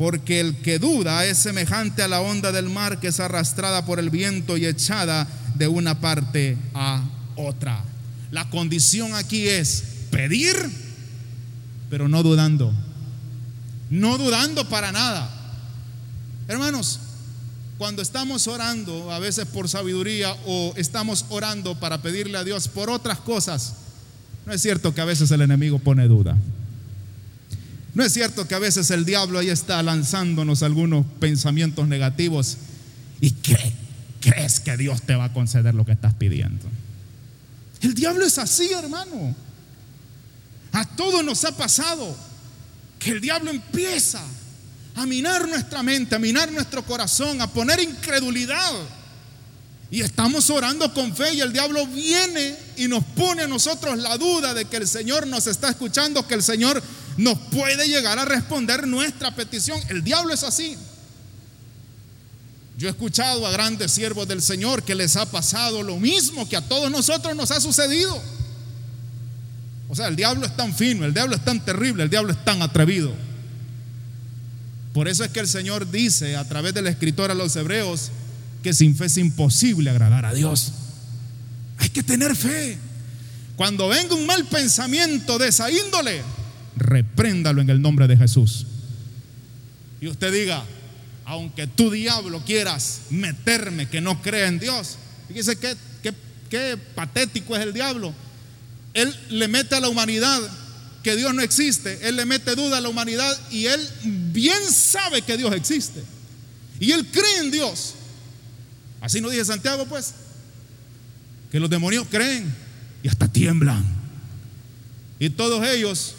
porque 0.00 0.40
el 0.40 0.56
que 0.56 0.78
duda 0.78 1.26
es 1.26 1.36
semejante 1.36 2.02
a 2.02 2.08
la 2.08 2.22
onda 2.22 2.52
del 2.52 2.70
mar 2.70 3.00
que 3.00 3.08
es 3.08 3.20
arrastrada 3.20 3.84
por 3.84 3.98
el 3.98 4.08
viento 4.08 4.56
y 4.56 4.64
echada 4.64 5.28
de 5.56 5.68
una 5.68 6.00
parte 6.00 6.56
a 6.72 7.02
otra. 7.36 7.84
La 8.30 8.48
condición 8.48 9.14
aquí 9.14 9.46
es 9.46 9.84
pedir, 10.10 10.56
pero 11.90 12.08
no 12.08 12.22
dudando. 12.22 12.72
No 13.90 14.16
dudando 14.16 14.66
para 14.70 14.90
nada. 14.90 15.39
Hermanos, 16.48 17.00
cuando 17.78 18.02
estamos 18.02 18.46
orando, 18.46 19.10
a 19.10 19.18
veces 19.18 19.46
por 19.46 19.68
sabiduría 19.68 20.36
o 20.46 20.74
estamos 20.76 21.24
orando 21.30 21.78
para 21.80 22.02
pedirle 22.02 22.36
a 22.36 22.44
Dios 22.44 22.68
por 22.68 22.90
otras 22.90 23.18
cosas, 23.20 23.74
no 24.44 24.52
es 24.52 24.60
cierto 24.60 24.94
que 24.94 25.00
a 25.00 25.06
veces 25.06 25.30
el 25.30 25.40
enemigo 25.40 25.78
pone 25.78 26.06
duda. 26.06 26.36
No 27.94 28.04
es 28.04 28.12
cierto 28.12 28.46
que 28.46 28.54
a 28.54 28.58
veces 28.58 28.90
el 28.90 29.04
diablo 29.04 29.38
ahí 29.38 29.48
está 29.48 29.82
lanzándonos 29.82 30.62
algunos 30.62 31.06
pensamientos 31.18 31.88
negativos 31.88 32.56
y 33.20 33.32
crees 34.20 34.60
que 34.60 34.76
Dios 34.76 35.02
te 35.02 35.14
va 35.14 35.24
a 35.24 35.32
conceder 35.32 35.74
lo 35.74 35.84
que 35.84 35.92
estás 35.92 36.14
pidiendo. 36.14 36.66
El 37.80 37.94
diablo 37.94 38.26
es 38.26 38.38
así, 38.38 38.70
hermano. 38.72 39.34
A 40.72 40.84
todos 40.84 41.24
nos 41.24 41.44
ha 41.44 41.56
pasado 41.56 42.14
que 42.98 43.10
el 43.10 43.20
diablo 43.20 43.50
empieza 43.50 44.22
a 45.00 45.06
minar 45.06 45.48
nuestra 45.48 45.82
mente, 45.82 46.14
a 46.14 46.18
minar 46.18 46.52
nuestro 46.52 46.84
corazón, 46.84 47.40
a 47.40 47.46
poner 47.46 47.80
incredulidad. 47.80 48.70
Y 49.90 50.02
estamos 50.02 50.50
orando 50.50 50.92
con 50.92 51.16
fe 51.16 51.32
y 51.32 51.40
el 51.40 51.54
diablo 51.54 51.86
viene 51.86 52.54
y 52.76 52.86
nos 52.86 53.02
pone 53.04 53.44
a 53.44 53.48
nosotros 53.48 53.98
la 53.98 54.18
duda 54.18 54.52
de 54.52 54.66
que 54.66 54.76
el 54.76 54.86
Señor 54.86 55.26
nos 55.26 55.46
está 55.46 55.70
escuchando, 55.70 56.26
que 56.26 56.34
el 56.34 56.42
Señor 56.42 56.82
nos 57.16 57.38
puede 57.50 57.88
llegar 57.88 58.18
a 58.18 58.26
responder 58.26 58.86
nuestra 58.86 59.34
petición. 59.34 59.80
El 59.88 60.04
diablo 60.04 60.34
es 60.34 60.44
así. 60.44 60.76
Yo 62.76 62.86
he 62.86 62.90
escuchado 62.90 63.46
a 63.46 63.50
grandes 63.50 63.92
siervos 63.92 64.28
del 64.28 64.42
Señor 64.42 64.82
que 64.82 64.94
les 64.94 65.16
ha 65.16 65.24
pasado 65.24 65.82
lo 65.82 65.96
mismo 65.96 66.46
que 66.46 66.58
a 66.58 66.68
todos 66.68 66.90
nosotros 66.90 67.34
nos 67.34 67.50
ha 67.52 67.60
sucedido. 67.62 68.20
O 69.88 69.96
sea, 69.96 70.08
el 70.08 70.16
diablo 70.16 70.44
es 70.44 70.54
tan 70.54 70.74
fino, 70.74 71.06
el 71.06 71.14
diablo 71.14 71.36
es 71.36 71.44
tan 71.44 71.64
terrible, 71.64 72.02
el 72.02 72.10
diablo 72.10 72.32
es 72.32 72.44
tan 72.44 72.60
atrevido. 72.60 73.29
Por 74.92 75.08
eso 75.08 75.24
es 75.24 75.30
que 75.30 75.40
el 75.40 75.48
Señor 75.48 75.90
dice 75.90 76.36
a 76.36 76.48
través 76.48 76.74
del 76.74 76.86
escritor 76.86 77.30
a 77.30 77.34
los 77.34 77.54
hebreos 77.56 78.10
que 78.62 78.74
sin 78.74 78.96
fe 78.96 79.06
es 79.06 79.16
imposible 79.16 79.90
agradar 79.90 80.24
a 80.26 80.34
Dios. 80.34 80.72
Hay 81.78 81.90
que 81.90 82.02
tener 82.02 82.34
fe. 82.34 82.76
Cuando 83.56 83.88
venga 83.88 84.14
un 84.14 84.26
mal 84.26 84.44
pensamiento 84.46 85.38
de 85.38 85.48
esa 85.48 85.70
índole, 85.70 86.22
repréndalo 86.76 87.60
en 87.60 87.70
el 87.70 87.80
nombre 87.80 88.08
de 88.08 88.16
Jesús. 88.16 88.66
Y 90.00 90.08
usted 90.08 90.32
diga, 90.32 90.64
aunque 91.24 91.66
tu 91.66 91.90
diablo 91.90 92.42
quieras 92.44 93.02
meterme 93.10 93.88
que 93.88 94.00
no 94.00 94.20
cree 94.22 94.46
en 94.46 94.58
Dios, 94.58 94.96
fíjese 95.28 95.56
qué, 95.56 95.76
qué, 96.02 96.12
qué 96.48 96.78
patético 96.94 97.54
es 97.54 97.62
el 97.62 97.72
diablo. 97.72 98.12
Él 98.94 99.14
le 99.28 99.46
mete 99.46 99.76
a 99.76 99.80
la 99.80 99.88
humanidad 99.88 100.40
que 101.02 101.16
Dios 101.16 101.34
no 101.34 101.42
existe, 101.42 102.08
él 102.08 102.16
le 102.16 102.26
mete 102.26 102.54
duda 102.54 102.78
a 102.78 102.80
la 102.80 102.88
humanidad 102.88 103.38
y 103.50 103.66
él 103.66 103.80
bien 104.32 104.60
sabe 104.70 105.22
que 105.22 105.36
Dios 105.36 105.54
existe. 105.54 106.02
Y 106.78 106.92
él 106.92 107.06
cree 107.06 107.38
en 107.38 107.50
Dios. 107.50 107.94
Así 109.00 109.20
nos 109.20 109.32
dice 109.32 109.44
Santiago, 109.46 109.86
pues, 109.86 110.14
que 111.50 111.60
los 111.60 111.70
demonios 111.70 112.06
creen 112.10 112.54
y 113.02 113.08
hasta 113.08 113.28
tiemblan. 113.28 113.84
Y 115.18 115.30
todos 115.30 115.66
ellos 115.66 116.14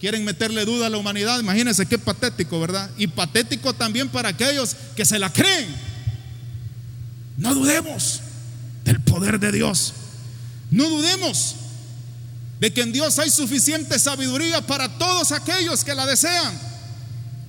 quieren 0.00 0.24
meterle 0.24 0.64
duda 0.64 0.86
a 0.86 0.90
la 0.90 0.98
humanidad. 0.98 1.40
Imagínense 1.40 1.86
qué 1.86 1.98
patético, 1.98 2.60
¿verdad? 2.60 2.90
Y 2.98 3.06
patético 3.06 3.74
también 3.74 4.08
para 4.08 4.30
aquellos 4.30 4.76
que 4.94 5.04
se 5.04 5.18
la 5.18 5.32
creen. 5.32 5.66
No 7.36 7.54
dudemos 7.54 8.20
del 8.84 9.00
poder 9.00 9.38
de 9.40 9.52
Dios. 9.52 9.94
No 10.70 10.88
dudemos 10.88 11.56
de 12.60 12.72
que 12.72 12.82
en 12.82 12.92
Dios 12.92 13.18
hay 13.18 13.30
suficiente 13.30 13.98
sabiduría 13.98 14.66
para 14.66 14.88
todos 14.88 15.32
aquellos 15.32 15.84
que 15.84 15.94
la 15.94 16.06
desean. 16.06 16.58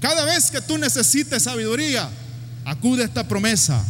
Cada 0.01 0.25
vez 0.25 0.51
que 0.51 0.61
tú 0.61 0.77
necesites 0.77 1.43
sabiduría, 1.43 2.09
acude 2.65 3.03
a 3.03 3.05
esta 3.05 3.27
promesa 3.27 3.83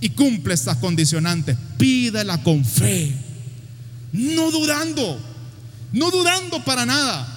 y 0.00 0.10
cumple 0.10 0.54
estas 0.54 0.76
condicionantes. 0.78 1.56
Pídela 1.76 2.42
con 2.42 2.64
fe, 2.64 3.14
no 4.12 4.50
dudando, 4.50 5.20
no 5.92 6.10
dudando 6.10 6.64
para 6.64 6.86
nada. 6.86 7.36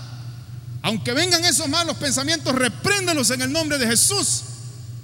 Aunque 0.84 1.14
vengan 1.14 1.44
esos 1.46 1.68
malos 1.70 1.98
pensamientos, 1.98 2.54
repréndelos 2.54 3.32
en 3.32 3.42
el 3.42 3.52
nombre 3.52 3.78
de 3.78 3.88
Jesús. 3.88 4.44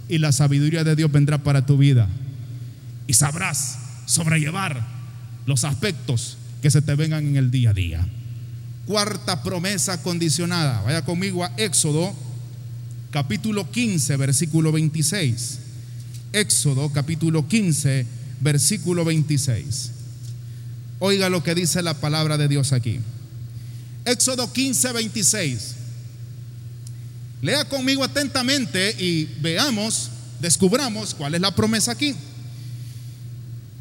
Y 0.08 0.18
la 0.18 0.32
sabiduría 0.32 0.84
de 0.84 0.96
Dios 0.96 1.12
vendrá 1.12 1.38
para 1.40 1.66
tu 1.66 1.78
vida. 1.78 2.08
Y 3.08 3.14
sabrás 3.14 3.78
sobrellevar 4.06 4.86
los 5.46 5.64
aspectos 5.64 6.38
que 6.62 6.72
se 6.72 6.82
te 6.82 6.96
vengan 6.96 7.26
en 7.26 7.36
el 7.38 7.52
día 7.52 7.72
a 7.72 7.74
día. 7.74 8.08
Cuarta 8.86 9.44
promesa 9.44 10.02
condicionada. 10.02 10.82
Vaya 10.82 11.04
conmigo 11.04 11.44
a 11.44 11.52
Éxodo 11.58 12.14
capítulo 13.12 13.70
15, 13.70 14.18
versículo 14.18 14.72
26. 14.72 15.60
Éxodo 16.34 16.90
capítulo 16.90 17.48
15, 17.48 18.06
versículo 18.42 19.06
26. 19.06 19.92
Oiga 21.00 21.30
lo 21.30 21.44
que 21.44 21.56
dice 21.56 21.82
la 21.82 21.94
palabra 21.94 22.38
de 22.38 22.48
Dios 22.48 22.74
aquí. 22.74 23.00
Éxodo 24.06 24.52
15, 24.52 24.92
26. 24.92 25.76
Lea 27.42 27.64
conmigo 27.66 28.04
atentamente 28.04 28.96
y 29.00 29.26
veamos, 29.40 30.10
descubramos 30.42 31.16
cuál 31.16 31.36
es 31.36 31.42
la 31.42 31.56
promesa 31.56 31.94
aquí. 31.94 32.14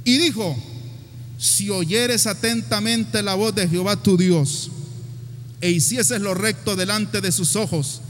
Y 0.05 0.19
dijo, 0.19 0.57
si 1.39 1.71
oyeres 1.71 2.27
atentamente 2.27 3.23
la 3.23 3.35
voz 3.35 3.55
de 3.55 3.67
Jehová 3.67 3.97
tu 3.97 4.17
Dios, 4.17 4.71
e 5.61 5.71
hicieses 5.71 6.21
lo 6.21 6.35
recto 6.35 6.77
delante 6.77 7.21
de 7.21 7.33
sus 7.33 7.57
ojos, 7.57 8.03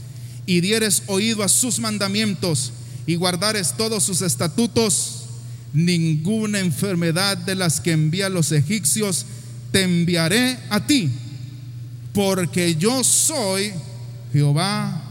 y 0.45 0.59
dieres 0.59 1.03
oído 1.07 1.43
a 1.43 1.47
sus 1.47 1.79
mandamientos, 1.79 2.73
y 3.05 3.15
guardares 3.15 3.77
todos 3.77 4.03
sus 4.03 4.21
estatutos, 4.21 5.25
ninguna 5.71 6.59
enfermedad 6.59 7.37
de 7.37 7.55
las 7.55 7.79
que 7.79 7.91
envía 7.91 8.27
los 8.27 8.51
egipcios 8.51 9.25
te 9.71 9.83
enviaré 9.83 10.57
a 10.69 10.85
ti 10.85 11.11
porque 12.13 12.75
yo 12.75 13.03
soy 13.03 13.71
Jehová, 14.33 15.01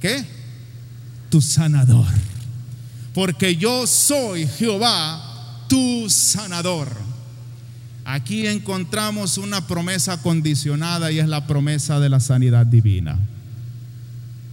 ¿qué? 0.00 0.24
Tu 1.30 1.40
sanador. 1.40 2.06
Porque 3.14 3.56
yo 3.56 3.86
soy 3.86 4.46
Jehová, 4.46 5.31
tu 5.72 6.10
sanador. 6.10 6.88
Aquí 8.04 8.46
encontramos 8.46 9.38
una 9.38 9.66
promesa 9.66 10.20
condicionada 10.20 11.10
y 11.10 11.18
es 11.18 11.26
la 11.26 11.46
promesa 11.46 11.98
de 11.98 12.10
la 12.10 12.20
sanidad 12.20 12.66
divina. 12.66 13.18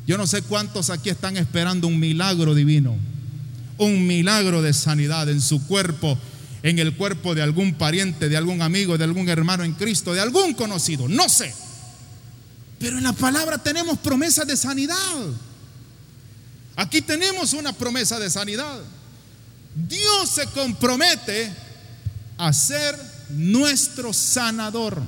Yo 0.08 0.18
no 0.18 0.26
sé 0.26 0.44
cuántos 0.44 0.90
aquí 0.90 1.10
están 1.10 1.36
esperando 1.36 1.88
un 1.88 2.00
milagro 2.00 2.56
divino, 2.56 2.96
un 3.78 4.08
milagro 4.08 4.62
de 4.62 4.72
sanidad 4.72 5.28
en 5.30 5.42
su 5.42 5.68
cuerpo, 5.68 6.18
en 6.64 6.80
el 6.80 6.96
cuerpo 6.96 7.36
de 7.36 7.42
algún 7.42 7.74
pariente, 7.74 8.30
de 8.30 8.38
algún 8.38 8.62
amigo, 8.62 8.98
de 8.98 9.04
algún 9.04 9.28
hermano 9.28 9.66
en 9.66 9.74
Cristo, 9.74 10.14
de 10.14 10.22
algún 10.22 10.54
conocido, 10.54 11.10
no 11.10 11.28
sé. 11.28 11.54
Pero 12.80 12.98
en 12.98 13.04
la 13.04 13.12
palabra 13.12 13.58
tenemos 13.58 13.98
promesa 13.98 14.46
de 14.46 14.56
sanidad. 14.56 14.96
Aquí 16.78 17.02
tenemos 17.02 17.52
una 17.52 17.74
promesa 17.74 18.20
de 18.20 18.30
sanidad. 18.30 18.80
Dios 19.88 20.30
se 20.30 20.46
compromete 20.48 21.52
a 22.38 22.52
ser 22.54 22.98
nuestro 23.30 24.14
sanador. 24.14 25.02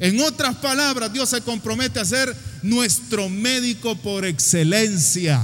En 0.00 0.20
otras 0.20 0.56
palabras, 0.56 1.12
Dios 1.12 1.28
se 1.28 1.40
compromete 1.42 2.00
a 2.00 2.04
ser 2.04 2.34
nuestro 2.62 3.28
médico 3.28 3.96
por 3.96 4.24
excelencia. 4.24 5.40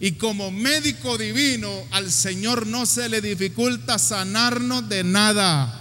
Y 0.00 0.12
como 0.12 0.50
médico 0.50 1.16
divino, 1.16 1.70
al 1.90 2.10
Señor 2.10 2.66
no 2.66 2.86
se 2.86 3.08
le 3.08 3.20
dificulta 3.20 3.98
sanarnos 3.98 4.88
de 4.88 5.04
nada. 5.04 5.78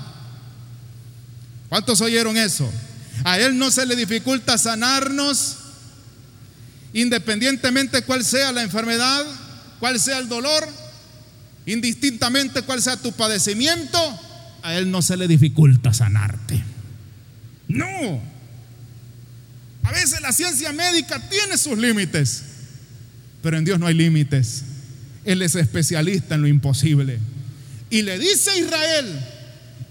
¿Cuántos 1.69 2.01
oyeron 2.01 2.37
eso? 2.37 2.69
A 3.23 3.39
Él 3.39 3.57
no 3.57 3.71
se 3.71 3.85
le 3.85 3.95
dificulta 3.95 4.57
sanarnos 4.57 5.57
independientemente 6.93 8.01
cuál 8.03 8.25
sea 8.25 8.51
la 8.51 8.63
enfermedad, 8.63 9.25
cuál 9.79 9.99
sea 9.99 10.19
el 10.19 10.27
dolor, 10.27 10.67
indistintamente 11.65 12.61
cuál 12.63 12.81
sea 12.81 12.97
tu 12.97 13.11
padecimiento, 13.11 13.99
a 14.63 14.75
Él 14.75 14.91
no 14.91 15.01
se 15.01 15.17
le 15.17 15.27
dificulta 15.27 15.93
sanarte. 15.93 16.63
No. 17.67 18.21
A 19.83 19.91
veces 19.91 20.21
la 20.21 20.31
ciencia 20.31 20.71
médica 20.71 21.21
tiene 21.29 21.57
sus 21.57 21.77
límites, 21.77 22.43
pero 23.41 23.57
en 23.57 23.65
Dios 23.65 23.79
no 23.79 23.87
hay 23.87 23.93
límites. 23.93 24.63
Él 25.25 25.41
es 25.41 25.55
especialista 25.55 26.35
en 26.35 26.41
lo 26.41 26.47
imposible. 26.47 27.19
Y 27.89 28.01
le 28.01 28.17
dice 28.17 28.51
a 28.51 28.57
Israel, 28.57 29.25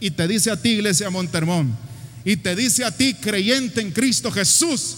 y 0.00 0.10
te 0.10 0.26
dice 0.26 0.50
a 0.50 0.60
ti, 0.60 0.70
iglesia 0.70 1.10
Montermón, 1.10 1.76
y 2.24 2.36
te 2.36 2.56
dice 2.56 2.84
a 2.84 2.96
ti, 2.96 3.14
creyente 3.14 3.80
en 3.80 3.92
Cristo 3.92 4.30
Jesús, 4.30 4.96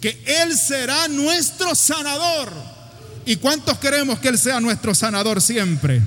que 0.00 0.22
Él 0.26 0.56
será 0.56 1.08
nuestro 1.08 1.74
sanador. 1.74 2.52
¿Y 3.24 3.36
cuántos 3.36 3.78
queremos 3.78 4.18
que 4.18 4.28
Él 4.28 4.38
sea 4.38 4.60
nuestro 4.60 4.94
sanador 4.94 5.40
siempre? 5.40 6.02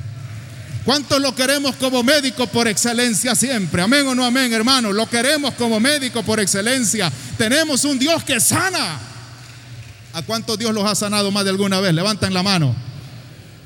¿Cuántos 0.86 1.20
lo 1.20 1.34
queremos 1.34 1.76
como 1.78 2.04
médico 2.04 2.46
por 2.46 2.68
excelencia 2.68 3.34
siempre? 3.34 3.82
Amén 3.82 4.08
o 4.08 4.14
no 4.14 4.24
amén, 4.24 4.54
hermano. 4.54 4.94
Lo 4.94 5.10
queremos 5.10 5.56
como 5.56 5.80
médico 5.80 6.22
por 6.22 6.40
excelencia. 6.40 7.12
Tenemos 7.38 7.84
un 7.86 7.98
Dios 7.98 8.24
que 8.24 8.40
sana. 8.40 9.00
¿A 10.14 10.22
cuántos 10.22 10.60
Dios 10.60 10.74
los 10.74 10.86
ha 10.86 10.94
sanado 10.94 11.32
más 11.32 11.44
de 11.44 11.50
alguna 11.50 11.80
vez? 11.82 11.94
Levanten 11.94 12.34
la 12.34 12.44
mano. 12.44 12.76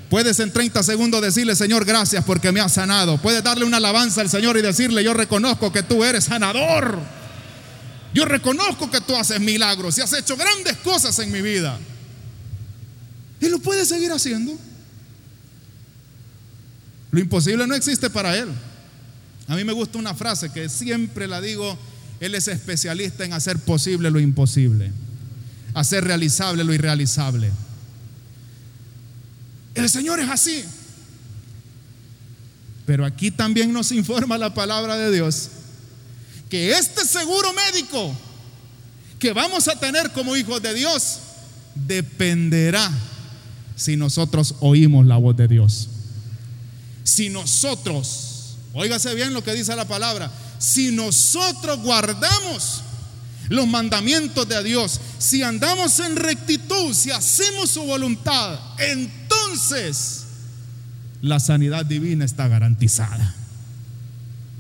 Puedes 0.10 0.40
en 0.40 0.52
30 0.52 0.82
segundos 0.82 1.22
decirle, 1.22 1.56
Señor, 1.56 1.84
gracias 1.84 2.24
porque 2.24 2.52
me 2.52 2.62
has 2.62 2.74
sanado. 2.74 3.18
Puedes 3.18 3.44
darle 3.44 3.66
una 3.66 3.78
alabanza 3.78 4.22
al 4.22 4.30
Señor 4.30 4.58
y 4.58 4.62
decirle, 4.62 5.04
yo 5.04 5.14
reconozco 5.14 5.74
que 5.74 5.84
tú 5.84 6.04
eres 6.04 6.24
sanador. 6.24 7.00
Yo 8.14 8.26
reconozco 8.26 8.90
que 8.90 9.02
tú 9.02 9.16
haces 9.16 9.40
milagros 9.42 9.98
y 9.98 10.02
has 10.02 10.14
hecho 10.14 10.38
grandes 10.38 10.78
cosas 10.78 11.20
en 11.20 11.32
mi 11.32 11.42
vida. 11.42 11.78
Y 13.42 13.50
lo 13.50 13.60
puedes 13.60 13.88
seguir 13.88 14.12
haciendo. 14.12 14.58
Lo 17.12 17.20
imposible 17.20 17.66
no 17.66 17.76
existe 17.76 18.10
para 18.10 18.38
Él. 18.38 18.50
A 19.48 19.56
mí 19.56 19.64
me 19.64 19.74
gusta 19.74 19.98
una 19.98 20.14
frase 20.14 20.52
que 20.52 20.70
siempre 20.70 21.28
la 21.28 21.42
digo, 21.42 21.78
Él 22.20 22.36
es 22.36 22.48
especialista 22.48 23.26
en 23.26 23.34
hacer 23.34 23.58
posible 23.58 24.12
lo 24.12 24.20
imposible, 24.20 24.92
hacer 25.74 26.04
realizable 26.04 26.64
lo 26.64 26.74
irrealizable. 26.74 27.52
El 29.74 29.90
Señor 29.90 30.20
es 30.20 30.30
así. 30.30 30.64
Pero 32.86 33.06
aquí 33.06 33.32
también 33.32 33.72
nos 33.72 33.92
informa 33.92 34.38
la 34.38 34.54
palabra 34.54 34.98
de 34.98 35.12
Dios 35.12 35.50
que 36.50 36.72
este 36.72 37.06
seguro 37.06 37.54
médico 37.54 38.16
que 39.20 39.32
vamos 39.34 39.68
a 39.68 39.80
tener 39.80 40.12
como 40.12 40.36
hijos 40.36 40.62
de 40.62 40.74
Dios 40.74 41.20
dependerá 41.76 42.92
si 43.80 43.96
nosotros 43.96 44.56
oímos 44.60 45.08
la 45.08 45.18
voz 45.18 45.36
de 45.36 45.48
Dios 45.48 45.90
si 47.10 47.30
nosotros, 47.30 48.56
óigase 48.74 49.14
bien 49.16 49.34
lo 49.34 49.44
que 49.44 49.54
dice 49.54 49.76
la 49.76 49.88
palabra, 49.88 50.32
si 50.60 50.92
nosotros 50.92 51.80
guardamos 51.80 52.82
los 53.50 53.68
mandamientos 53.68 54.48
de 54.48 54.64
Dios, 54.64 55.02
si 55.18 55.42
andamos 55.42 56.00
en 56.00 56.16
rectitud, 56.16 56.94
si 56.94 57.12
hacemos 57.12 57.72
su 57.72 57.84
voluntad, 57.84 58.60
entonces 58.78 60.26
la 61.22 61.40
sanidad 61.40 61.86
divina 61.86 62.26
está 62.26 62.48
garantizada. 62.48 63.36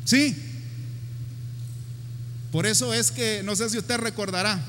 ¿Sí? 0.06 0.36
Por 2.52 2.66
eso 2.66 2.94
es 2.96 3.12
que, 3.12 3.44
no 3.44 3.56
sé 3.56 3.70
si 3.70 3.78
usted 3.78 3.98
recordará, 3.98 4.60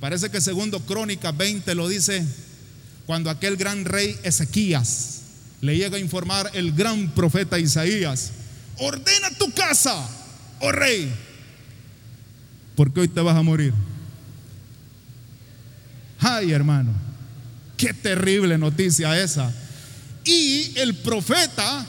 parece 0.00 0.30
que 0.30 0.40
segundo 0.42 0.80
Crónica 0.80 1.32
20 1.32 1.74
lo 1.74 1.88
dice, 1.88 2.26
cuando 3.06 3.30
aquel 3.30 3.56
gran 3.56 3.84
rey 3.84 4.16
Ezequías 4.22 5.20
le 5.60 5.76
llega 5.76 5.96
a 5.96 6.00
informar 6.00 6.50
el 6.54 6.72
gran 6.72 7.10
profeta 7.10 7.58
Isaías, 7.58 8.32
ordena 8.78 9.30
tu 9.38 9.52
casa, 9.52 10.08
oh 10.60 10.72
rey, 10.72 11.12
porque 12.76 13.00
hoy 13.00 13.08
te 13.08 13.20
vas 13.20 13.36
a 13.36 13.42
morir. 13.42 13.74
Ay, 16.18 16.52
hermano, 16.52 16.92
qué 17.76 17.92
terrible 17.94 18.58
noticia 18.58 19.18
esa. 19.20 19.52
Y 20.24 20.78
el 20.78 20.94
profeta, 20.96 21.86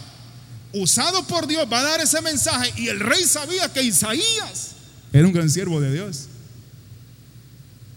usado 0.73 1.27
por 1.27 1.47
Dios, 1.47 1.67
va 1.71 1.79
a 1.79 1.83
dar 1.83 2.01
ese 2.01 2.21
mensaje. 2.21 2.73
Y 2.77 2.87
el 2.87 2.99
rey 2.99 3.23
sabía 3.25 3.71
que 3.71 3.83
Isaías 3.83 4.71
era 5.13 5.27
un 5.27 5.33
gran 5.33 5.49
siervo 5.49 5.81
de 5.81 5.93
Dios. 5.93 6.27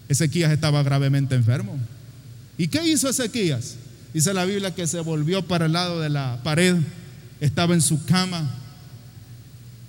Ezequías 0.09 0.51
estaba 0.51 0.83
gravemente 0.83 1.35
enfermo. 1.35 1.79
¿Y 2.57 2.67
qué 2.67 2.87
hizo 2.87 3.09
Ezequías? 3.09 3.75
Dice 4.13 4.33
la 4.33 4.45
Biblia 4.45 4.73
que 4.73 4.87
se 4.87 4.99
volvió 5.01 5.45
para 5.45 5.65
el 5.65 5.73
lado 5.73 5.99
de 5.99 6.09
la 6.09 6.41
pared, 6.43 6.77
estaba 7.41 7.73
en 7.73 7.81
su 7.81 8.05
cama 8.05 8.49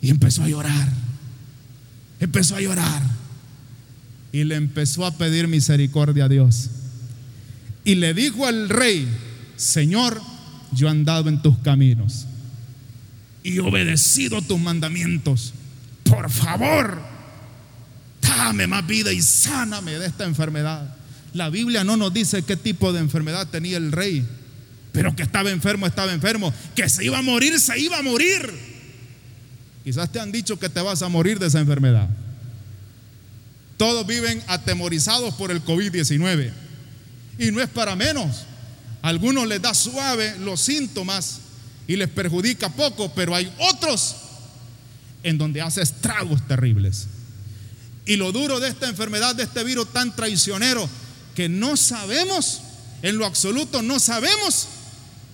y 0.00 0.10
empezó 0.10 0.42
a 0.42 0.48
llorar. 0.48 0.88
Empezó 2.18 2.56
a 2.56 2.60
llorar 2.60 3.02
y 4.32 4.44
le 4.44 4.56
empezó 4.56 5.06
a 5.06 5.16
pedir 5.16 5.48
misericordia 5.48 6.24
a 6.24 6.28
Dios. 6.28 6.70
Y 7.84 7.94
le 7.94 8.14
dijo 8.14 8.46
al 8.46 8.68
rey, 8.68 9.06
Señor, 9.56 10.20
yo 10.72 10.88
he 10.88 10.90
andado 10.90 11.28
en 11.28 11.40
tus 11.40 11.56
caminos 11.58 12.26
y 13.44 13.60
obedecido 13.60 14.42
tus 14.42 14.58
mandamientos. 14.58 15.54
Por 16.02 16.30
favor, 16.30 17.00
dame 18.20 18.66
más 18.66 18.84
vida 18.84 19.12
y 19.12 19.22
sáname 19.22 19.92
de 19.92 20.06
esta 20.06 20.24
enfermedad. 20.24 20.95
La 21.36 21.50
Biblia 21.50 21.84
no 21.84 21.98
nos 21.98 22.14
dice 22.14 22.42
qué 22.44 22.56
tipo 22.56 22.94
de 22.94 23.00
enfermedad 23.00 23.46
tenía 23.48 23.76
el 23.76 23.92
rey, 23.92 24.24
pero 24.90 25.14
que 25.14 25.22
estaba 25.22 25.50
enfermo, 25.50 25.86
estaba 25.86 26.14
enfermo, 26.14 26.50
que 26.74 26.88
se 26.88 27.04
iba 27.04 27.18
a 27.18 27.22
morir, 27.22 27.60
se 27.60 27.78
iba 27.78 27.98
a 27.98 28.02
morir. 28.02 28.50
Quizás 29.84 30.10
te 30.10 30.18
han 30.18 30.32
dicho 30.32 30.58
que 30.58 30.70
te 30.70 30.80
vas 30.80 31.02
a 31.02 31.08
morir 31.08 31.38
de 31.38 31.48
esa 31.48 31.60
enfermedad. 31.60 32.08
Todos 33.76 34.06
viven 34.06 34.42
atemorizados 34.46 35.34
por 35.34 35.50
el 35.50 35.62
COVID-19 35.62 36.52
y 37.38 37.50
no 37.50 37.60
es 37.60 37.68
para 37.68 37.94
menos. 37.94 38.46
A 39.02 39.08
algunos 39.08 39.46
les 39.46 39.60
da 39.60 39.74
suave 39.74 40.38
los 40.38 40.62
síntomas 40.62 41.40
y 41.86 41.96
les 41.96 42.08
perjudica 42.08 42.70
poco, 42.70 43.12
pero 43.14 43.34
hay 43.34 43.52
otros 43.58 44.16
en 45.22 45.36
donde 45.36 45.60
hace 45.60 45.82
estragos 45.82 46.48
terribles. 46.48 47.08
Y 48.06 48.16
lo 48.16 48.32
duro 48.32 48.58
de 48.58 48.68
esta 48.68 48.88
enfermedad, 48.88 49.36
de 49.36 49.42
este 49.42 49.64
virus 49.64 49.92
tan 49.92 50.16
traicionero, 50.16 50.88
que 51.36 51.50
no 51.50 51.76
sabemos, 51.76 52.62
en 53.02 53.18
lo 53.18 53.26
absoluto 53.26 53.82
no 53.82 54.00
sabemos 54.00 54.66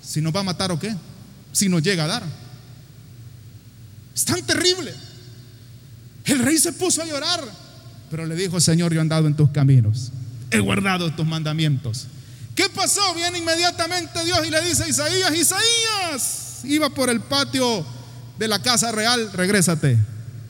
si 0.02 0.20
nos 0.20 0.34
va 0.34 0.40
a 0.40 0.42
matar 0.42 0.72
o 0.72 0.78
qué, 0.78 0.94
si 1.52 1.68
nos 1.68 1.80
llega 1.80 2.04
a 2.04 2.08
dar. 2.08 2.24
Es 4.14 4.24
tan 4.24 4.42
terrible. 4.42 4.92
El 6.24 6.40
rey 6.40 6.58
se 6.58 6.72
puso 6.72 7.02
a 7.02 7.06
llorar, 7.06 7.40
pero 8.10 8.26
le 8.26 8.34
dijo, 8.34 8.60
Señor, 8.60 8.92
yo 8.92 8.98
he 8.98 9.00
andado 9.00 9.28
en 9.28 9.36
tus 9.36 9.50
caminos, 9.50 10.10
he 10.50 10.58
guardado 10.58 11.14
tus 11.14 11.24
mandamientos. 11.24 12.08
¿Qué 12.56 12.68
pasó? 12.68 13.14
Viene 13.14 13.38
inmediatamente 13.38 14.24
Dios 14.24 14.40
y 14.46 14.50
le 14.50 14.60
dice 14.60 14.82
a 14.82 14.88
Isaías, 14.88 15.34
Isaías, 15.34 16.60
iba 16.64 16.90
por 16.90 17.10
el 17.10 17.20
patio 17.20 17.86
de 18.38 18.48
la 18.48 18.60
casa 18.60 18.90
real, 18.90 19.32
regrésate 19.32 19.98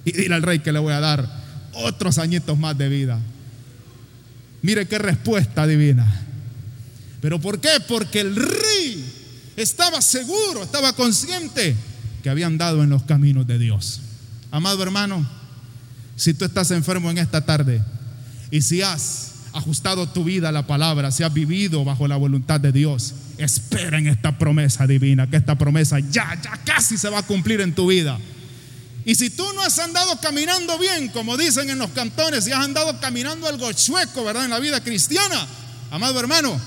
y 0.06 0.12
dile 0.12 0.34
al 0.34 0.42
rey 0.42 0.60
que 0.60 0.72
le 0.72 0.78
voy 0.78 0.94
a 0.94 1.00
dar 1.00 1.28
otros 1.74 2.16
añitos 2.16 2.58
más 2.58 2.76
de 2.76 2.88
vida. 2.88 3.20
Mire 4.62 4.86
qué 4.86 4.98
respuesta 4.98 5.66
divina. 5.66 6.06
¿Pero 7.20 7.40
por 7.40 7.60
qué? 7.60 7.70
Porque 7.86 8.20
el 8.20 8.34
rey 8.34 9.04
estaba 9.56 10.00
seguro, 10.00 10.62
estaba 10.62 10.92
consciente 10.94 11.76
que 12.22 12.30
habían 12.30 12.58
dado 12.58 12.82
en 12.82 12.90
los 12.90 13.02
caminos 13.02 13.46
de 13.46 13.58
Dios. 13.58 14.00
Amado 14.50 14.82
hermano, 14.82 15.28
si 16.16 16.34
tú 16.34 16.44
estás 16.44 16.70
enfermo 16.70 17.10
en 17.10 17.18
esta 17.18 17.44
tarde 17.44 17.82
y 18.50 18.62
si 18.62 18.82
has 18.82 19.32
ajustado 19.52 20.08
tu 20.08 20.24
vida 20.24 20.48
a 20.48 20.52
la 20.52 20.66
palabra, 20.66 21.10
si 21.10 21.22
has 21.22 21.32
vivido 21.32 21.84
bajo 21.84 22.08
la 22.08 22.16
voluntad 22.16 22.60
de 22.60 22.72
Dios, 22.72 23.14
espera 23.38 23.98
en 23.98 24.06
esta 24.06 24.38
promesa 24.38 24.86
divina, 24.86 25.28
que 25.28 25.36
esta 25.36 25.56
promesa 25.56 25.98
ya, 25.98 26.38
ya 26.42 26.58
casi 26.64 26.96
se 26.96 27.08
va 27.08 27.18
a 27.18 27.26
cumplir 27.26 27.60
en 27.60 27.74
tu 27.74 27.88
vida. 27.88 28.18
Y 29.04 29.14
si 29.16 29.30
tú 29.30 29.44
no 29.54 29.62
has 29.62 29.78
andado 29.78 30.20
caminando 30.20 30.78
bien, 30.78 31.08
como 31.08 31.36
dicen 31.36 31.70
en 31.70 31.78
los 31.78 31.90
cantones, 31.90 32.46
y 32.46 32.52
has 32.52 32.64
andado 32.64 33.00
caminando 33.00 33.48
algo 33.48 33.72
chueco, 33.72 34.24
¿verdad? 34.24 34.44
En 34.44 34.50
la 34.50 34.60
vida 34.60 34.82
cristiana, 34.82 35.46
amado 35.90 36.20
hermano, 36.20 36.60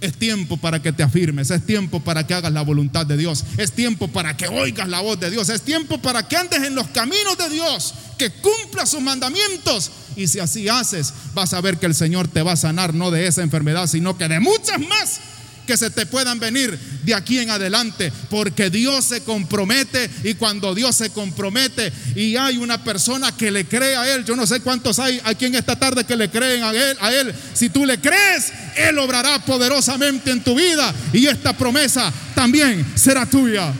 es 0.00 0.18
tiempo 0.18 0.56
para 0.56 0.82
que 0.82 0.92
te 0.92 1.04
afirmes, 1.04 1.52
es 1.52 1.64
tiempo 1.64 2.00
para 2.00 2.26
que 2.26 2.34
hagas 2.34 2.52
la 2.52 2.62
voluntad 2.62 3.06
de 3.06 3.16
Dios, 3.16 3.44
es 3.56 3.70
tiempo 3.70 4.08
para 4.08 4.36
que 4.36 4.48
oigas 4.48 4.88
la 4.88 5.00
voz 5.00 5.20
de 5.20 5.30
Dios, 5.30 5.48
es 5.48 5.62
tiempo 5.62 5.98
para 5.98 6.26
que 6.26 6.36
andes 6.36 6.60
en 6.64 6.74
los 6.74 6.88
caminos 6.88 7.38
de 7.38 7.48
Dios, 7.48 7.94
que 8.18 8.30
cumpla 8.30 8.84
sus 8.84 9.00
mandamientos. 9.00 9.92
Y 10.16 10.26
si 10.26 10.40
así 10.40 10.68
haces, 10.68 11.14
vas 11.34 11.54
a 11.54 11.60
ver 11.60 11.78
que 11.78 11.86
el 11.86 11.94
Señor 11.94 12.26
te 12.26 12.42
va 12.42 12.52
a 12.52 12.56
sanar 12.56 12.92
no 12.94 13.12
de 13.12 13.28
esa 13.28 13.42
enfermedad, 13.42 13.86
sino 13.86 14.18
que 14.18 14.26
de 14.26 14.40
muchas 14.40 14.80
más 14.80 15.20
que 15.66 15.76
se 15.76 15.90
te 15.90 16.06
puedan 16.06 16.38
venir 16.38 16.78
de 17.04 17.14
aquí 17.14 17.38
en 17.38 17.50
adelante, 17.50 18.12
porque 18.30 18.70
Dios 18.70 19.04
se 19.04 19.22
compromete 19.22 20.10
y 20.24 20.34
cuando 20.34 20.74
Dios 20.74 20.96
se 20.96 21.10
compromete 21.10 21.92
y 22.14 22.36
hay 22.36 22.56
una 22.56 22.82
persona 22.82 23.36
que 23.36 23.50
le 23.50 23.64
cree 23.64 23.96
a 23.96 24.14
Él, 24.14 24.24
yo 24.24 24.36
no 24.36 24.46
sé 24.46 24.60
cuántos 24.60 24.98
hay 24.98 25.20
aquí 25.24 25.46
en 25.46 25.54
esta 25.54 25.76
tarde 25.76 26.04
que 26.04 26.16
le 26.16 26.30
creen 26.30 26.62
a 26.62 26.70
Él, 26.70 26.96
a 27.00 27.12
Él, 27.12 27.34
si 27.54 27.68
tú 27.68 27.84
le 27.84 27.98
crees, 27.98 28.52
Él 28.76 28.98
obrará 28.98 29.38
poderosamente 29.40 30.30
en 30.30 30.42
tu 30.42 30.54
vida 30.54 30.92
y 31.12 31.26
esta 31.26 31.52
promesa 31.52 32.12
también 32.34 32.84
será 32.94 33.26
tuya. 33.26 33.72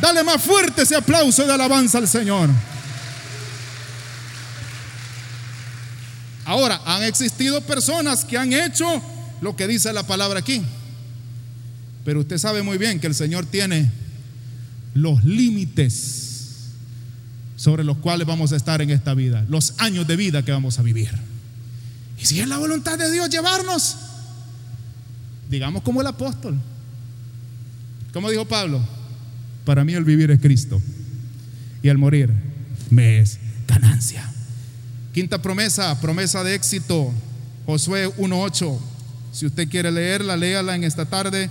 Dale 0.00 0.22
más 0.22 0.42
fuerte 0.42 0.82
ese 0.82 0.96
aplauso 0.96 1.44
de 1.44 1.52
alabanza 1.52 1.98
al 1.98 2.08
Señor. 2.08 2.50
Ahora, 6.44 6.80
han 6.84 7.02
existido 7.02 7.60
personas 7.62 8.24
que 8.24 8.38
han 8.38 8.52
hecho 8.52 9.02
lo 9.40 9.56
que 9.56 9.66
dice 9.66 9.92
la 9.92 10.06
palabra 10.06 10.38
aquí. 10.38 10.62
Pero 12.06 12.20
usted 12.20 12.38
sabe 12.38 12.62
muy 12.62 12.78
bien 12.78 13.00
que 13.00 13.08
el 13.08 13.16
Señor 13.16 13.46
tiene 13.46 13.90
los 14.94 15.24
límites 15.24 16.68
sobre 17.56 17.82
los 17.82 17.96
cuales 17.96 18.28
vamos 18.28 18.52
a 18.52 18.56
estar 18.56 18.80
en 18.80 18.90
esta 18.90 19.12
vida, 19.12 19.44
los 19.48 19.74
años 19.78 20.06
de 20.06 20.14
vida 20.14 20.44
que 20.44 20.52
vamos 20.52 20.78
a 20.78 20.82
vivir. 20.82 21.10
Y 22.16 22.24
si 22.24 22.38
es 22.38 22.46
la 22.46 22.58
voluntad 22.58 22.96
de 22.96 23.10
Dios 23.10 23.28
llevarnos, 23.28 23.96
digamos 25.50 25.82
como 25.82 26.00
el 26.00 26.06
apóstol, 26.06 26.56
como 28.12 28.30
dijo 28.30 28.44
Pablo, 28.44 28.80
para 29.64 29.84
mí 29.84 29.94
el 29.94 30.04
vivir 30.04 30.30
es 30.30 30.40
Cristo 30.40 30.80
y 31.82 31.88
el 31.88 31.98
morir 31.98 32.30
me 32.88 33.18
es 33.18 33.40
ganancia. 33.66 34.32
Quinta 35.12 35.42
promesa, 35.42 36.00
promesa 36.00 36.44
de 36.44 36.54
éxito, 36.54 37.12
Josué 37.66 38.06
1.8. 38.16 38.78
Si 39.32 39.44
usted 39.44 39.68
quiere 39.68 39.90
leerla, 39.90 40.36
léala 40.36 40.76
en 40.76 40.84
esta 40.84 41.04
tarde 41.04 41.50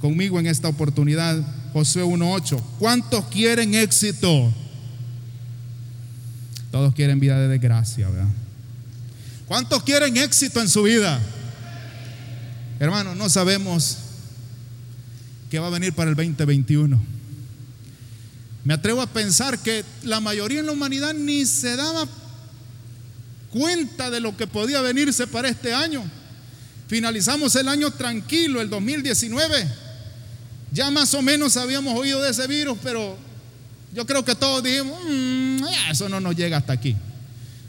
conmigo 0.00 0.38
en 0.38 0.46
esta 0.46 0.68
oportunidad. 0.68 1.40
Josué 1.72 2.02
1.8. 2.04 2.60
¿Cuántos 2.78 3.24
quieren 3.26 3.74
éxito? 3.74 4.52
Todos 6.70 6.94
quieren 6.94 7.20
vida 7.20 7.38
de 7.38 7.48
desgracia, 7.48 8.08
¿verdad? 8.08 8.28
¿Cuántos 9.46 9.82
quieren 9.82 10.16
éxito 10.16 10.60
en 10.60 10.68
su 10.68 10.82
vida? 10.82 11.20
Hermano, 12.78 13.14
no 13.14 13.28
sabemos 13.28 13.98
qué 15.50 15.58
va 15.58 15.68
a 15.68 15.70
venir 15.70 15.94
para 15.94 16.10
el 16.10 16.16
2021. 16.16 17.00
Me 18.64 18.74
atrevo 18.74 19.00
a 19.00 19.06
pensar 19.06 19.58
que 19.58 19.84
la 20.02 20.20
mayoría 20.20 20.60
en 20.60 20.66
la 20.66 20.72
humanidad 20.72 21.14
ni 21.14 21.46
se 21.46 21.74
daba 21.76 22.06
cuenta 23.50 24.10
de 24.10 24.20
lo 24.20 24.36
que 24.36 24.46
podía 24.46 24.82
venirse 24.82 25.26
para 25.26 25.48
este 25.48 25.72
año. 25.72 26.04
Finalizamos 26.86 27.56
el 27.56 27.68
año 27.68 27.90
tranquilo, 27.90 28.60
el 28.60 28.68
2019. 28.68 29.87
Ya 30.72 30.90
más 30.90 31.14
o 31.14 31.22
menos 31.22 31.56
habíamos 31.56 31.98
oído 31.98 32.22
de 32.22 32.30
ese 32.30 32.46
virus, 32.46 32.78
pero 32.82 33.16
yo 33.94 34.06
creo 34.06 34.24
que 34.24 34.34
todos 34.34 34.62
dijimos, 34.62 34.98
mm, 35.08 35.64
eso 35.90 36.08
no 36.08 36.20
nos 36.20 36.36
llega 36.36 36.58
hasta 36.58 36.72
aquí. 36.72 36.96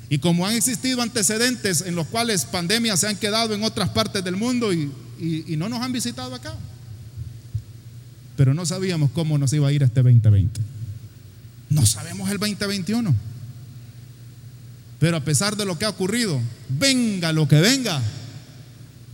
Y 0.09 0.17
como 0.17 0.45
han 0.45 0.55
existido 0.55 1.01
antecedentes 1.01 1.81
en 1.81 1.95
los 1.95 2.07
cuales 2.07 2.45
pandemias 2.45 2.99
se 2.99 3.07
han 3.07 3.15
quedado 3.15 3.53
en 3.53 3.63
otras 3.63 3.89
partes 3.89 4.23
del 4.23 4.35
mundo 4.35 4.73
y, 4.73 4.91
y 5.19 5.55
no 5.55 5.69
nos 5.69 5.81
han 5.81 5.91
visitado 5.91 6.33
acá. 6.33 6.53
Pero 8.35 8.53
no 8.53 8.65
sabíamos 8.65 9.11
cómo 9.11 9.37
nos 9.37 9.53
iba 9.53 9.67
a 9.67 9.71
ir 9.71 9.83
este 9.83 10.01
2020. 10.01 10.61
No 11.69 11.85
sabemos 11.85 12.29
el 12.31 12.37
2021. 12.37 13.13
Pero 14.99 15.17
a 15.17 15.21
pesar 15.21 15.55
de 15.55 15.65
lo 15.65 15.77
que 15.77 15.85
ha 15.85 15.89
ocurrido, 15.89 16.39
venga 16.67 17.31
lo 17.31 17.47
que 17.47 17.61
venga, 17.61 18.01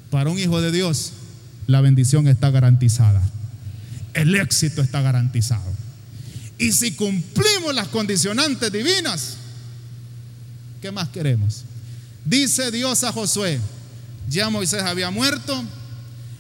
para 0.10 0.30
un 0.30 0.40
hijo 0.40 0.62
de 0.62 0.72
Dios, 0.72 1.12
la 1.68 1.82
bendición 1.82 2.28
está 2.28 2.50
garantizada. 2.50 3.22
El 4.16 4.36
éxito 4.36 4.82
está 4.82 5.02
garantizado. 5.02 5.72
Y 6.58 6.72
si 6.72 6.94
cumplimos 6.94 7.76
las 7.76 7.90
condicionantes 7.90 8.72
divinas, 8.72 9.36
¿qué 10.82 10.90
más 10.90 11.10
queremos? 11.10 11.64
Dice 12.24 12.72
Dios 12.72 13.04
a 13.04 13.12
Josué, 13.12 13.60
ya 14.30 14.50
Moisés 14.50 14.84
había 14.84 15.12
muerto, 15.12 15.64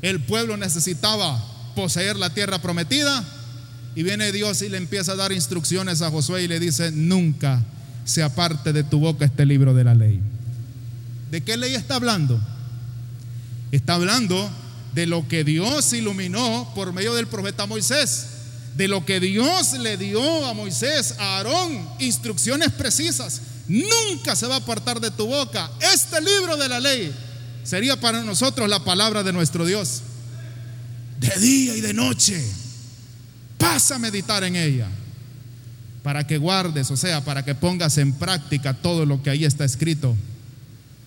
el 0.01 0.21
pueblo 0.21 0.55
necesitaba 0.55 1.43
poseer 1.75 2.15
la 2.15 2.33
tierra 2.33 2.61
prometida, 2.61 3.23
y 3.93 4.03
viene 4.03 4.31
Dios 4.31 4.61
y 4.61 4.69
le 4.69 4.77
empieza 4.77 5.11
a 5.11 5.15
dar 5.15 5.31
instrucciones 5.31 6.01
a 6.01 6.09
Josué 6.09 6.43
y 6.43 6.47
le 6.47 6.59
dice, 6.59 6.91
nunca 6.91 7.61
se 8.05 8.23
aparte 8.23 8.71
de 8.71 8.83
tu 8.83 8.99
boca 8.99 9.25
este 9.25 9.45
libro 9.45 9.73
de 9.73 9.83
la 9.83 9.95
ley. 9.95 10.21
¿De 11.29 11.41
qué 11.41 11.57
ley 11.57 11.75
está 11.75 11.95
hablando? 11.95 12.39
Está 13.71 13.95
hablando 13.95 14.49
de 14.95 15.05
lo 15.05 15.27
que 15.27 15.43
Dios 15.43 15.91
iluminó 15.91 16.71
por 16.73 16.93
medio 16.93 17.13
del 17.13 17.27
profeta 17.27 17.65
Moisés, 17.65 18.27
de 18.77 18.87
lo 18.87 19.05
que 19.05 19.19
Dios 19.19 19.73
le 19.73 19.97
dio 19.97 20.45
a 20.47 20.53
Moisés, 20.53 21.15
a 21.19 21.35
Aarón, 21.35 21.85
instrucciones 21.99 22.71
precisas. 22.71 23.41
Nunca 23.67 24.37
se 24.37 24.47
va 24.47 24.55
a 24.55 24.59
apartar 24.59 25.01
de 25.01 25.11
tu 25.11 25.27
boca. 25.27 25.69
Este 25.93 26.21
libro 26.21 26.55
de 26.55 26.69
la 26.69 26.79
ley 26.79 27.13
sería 27.65 27.99
para 27.99 28.23
nosotros 28.23 28.69
la 28.69 28.85
palabra 28.85 29.21
de 29.21 29.33
nuestro 29.33 29.65
Dios. 29.65 30.01
De 31.19 31.41
día 31.41 31.75
y 31.75 31.81
de 31.81 31.93
noche. 31.93 32.41
Pasa 33.57 33.95
a 33.95 33.99
meditar 33.99 34.45
en 34.45 34.55
ella 34.55 34.87
para 36.03 36.25
que 36.25 36.37
guardes, 36.37 36.89
o 36.89 36.95
sea, 36.95 37.25
para 37.25 37.43
que 37.43 37.53
pongas 37.53 37.97
en 37.97 38.13
práctica 38.13 38.73
todo 38.75 39.05
lo 39.05 39.21
que 39.21 39.29
ahí 39.29 39.43
está 39.43 39.65
escrito, 39.65 40.15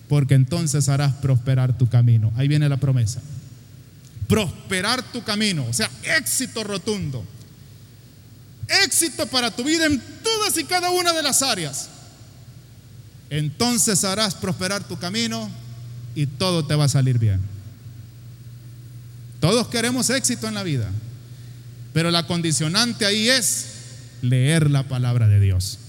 porque 0.07 0.35
entonces 0.35 0.89
harás 0.89 1.13
prosperar 1.13 1.75
tu 1.75 1.87
camino. 1.87 2.31
Ahí 2.35 2.47
viene 2.47 2.69
la 2.69 2.77
promesa. 2.77 3.19
Prosperar 4.29 5.03
tu 5.11 5.23
camino, 5.23 5.65
o 5.67 5.73
sea, 5.73 5.91
éxito 6.03 6.63
rotundo. 6.63 7.25
Éxito 8.85 9.25
para 9.27 9.49
tu 9.49 9.63
vida 9.63 9.85
en 9.87 9.99
todas 10.23 10.55
y 10.57 10.63
cada 10.63 10.91
una 10.91 11.11
de 11.11 11.23
las 11.23 11.41
áreas. 11.41 11.89
Entonces 13.31 14.03
harás 14.03 14.35
prosperar 14.35 14.87
tu 14.87 14.97
camino 14.97 15.49
y 16.15 16.27
todo 16.27 16.65
te 16.65 16.75
va 16.75 16.85
a 16.85 16.89
salir 16.89 17.19
bien. 17.19 17.41
Todos 19.39 19.67
queremos 19.67 20.09
éxito 20.09 20.47
en 20.47 20.53
la 20.53 20.63
vida, 20.63 20.89
pero 21.93 22.11
la 22.11 22.27
condicionante 22.27 23.05
ahí 23.05 23.29
es 23.29 23.65
leer 24.21 24.69
la 24.69 24.83
palabra 24.83 25.27
de 25.27 25.39
Dios, 25.39 25.79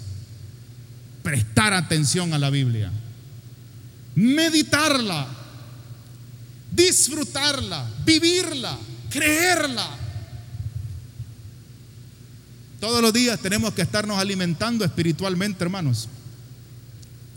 prestar 1.22 1.72
atención 1.72 2.32
a 2.32 2.38
la 2.38 2.50
Biblia, 2.50 2.90
meditarla, 4.14 5.26
disfrutarla, 6.72 7.88
vivirla, 8.04 8.78
creerla. 9.10 9.88
Todos 12.80 13.02
los 13.02 13.12
días 13.12 13.38
tenemos 13.40 13.74
que 13.74 13.82
estarnos 13.82 14.18
alimentando 14.18 14.84
espiritualmente, 14.84 15.62
hermanos. 15.62 16.08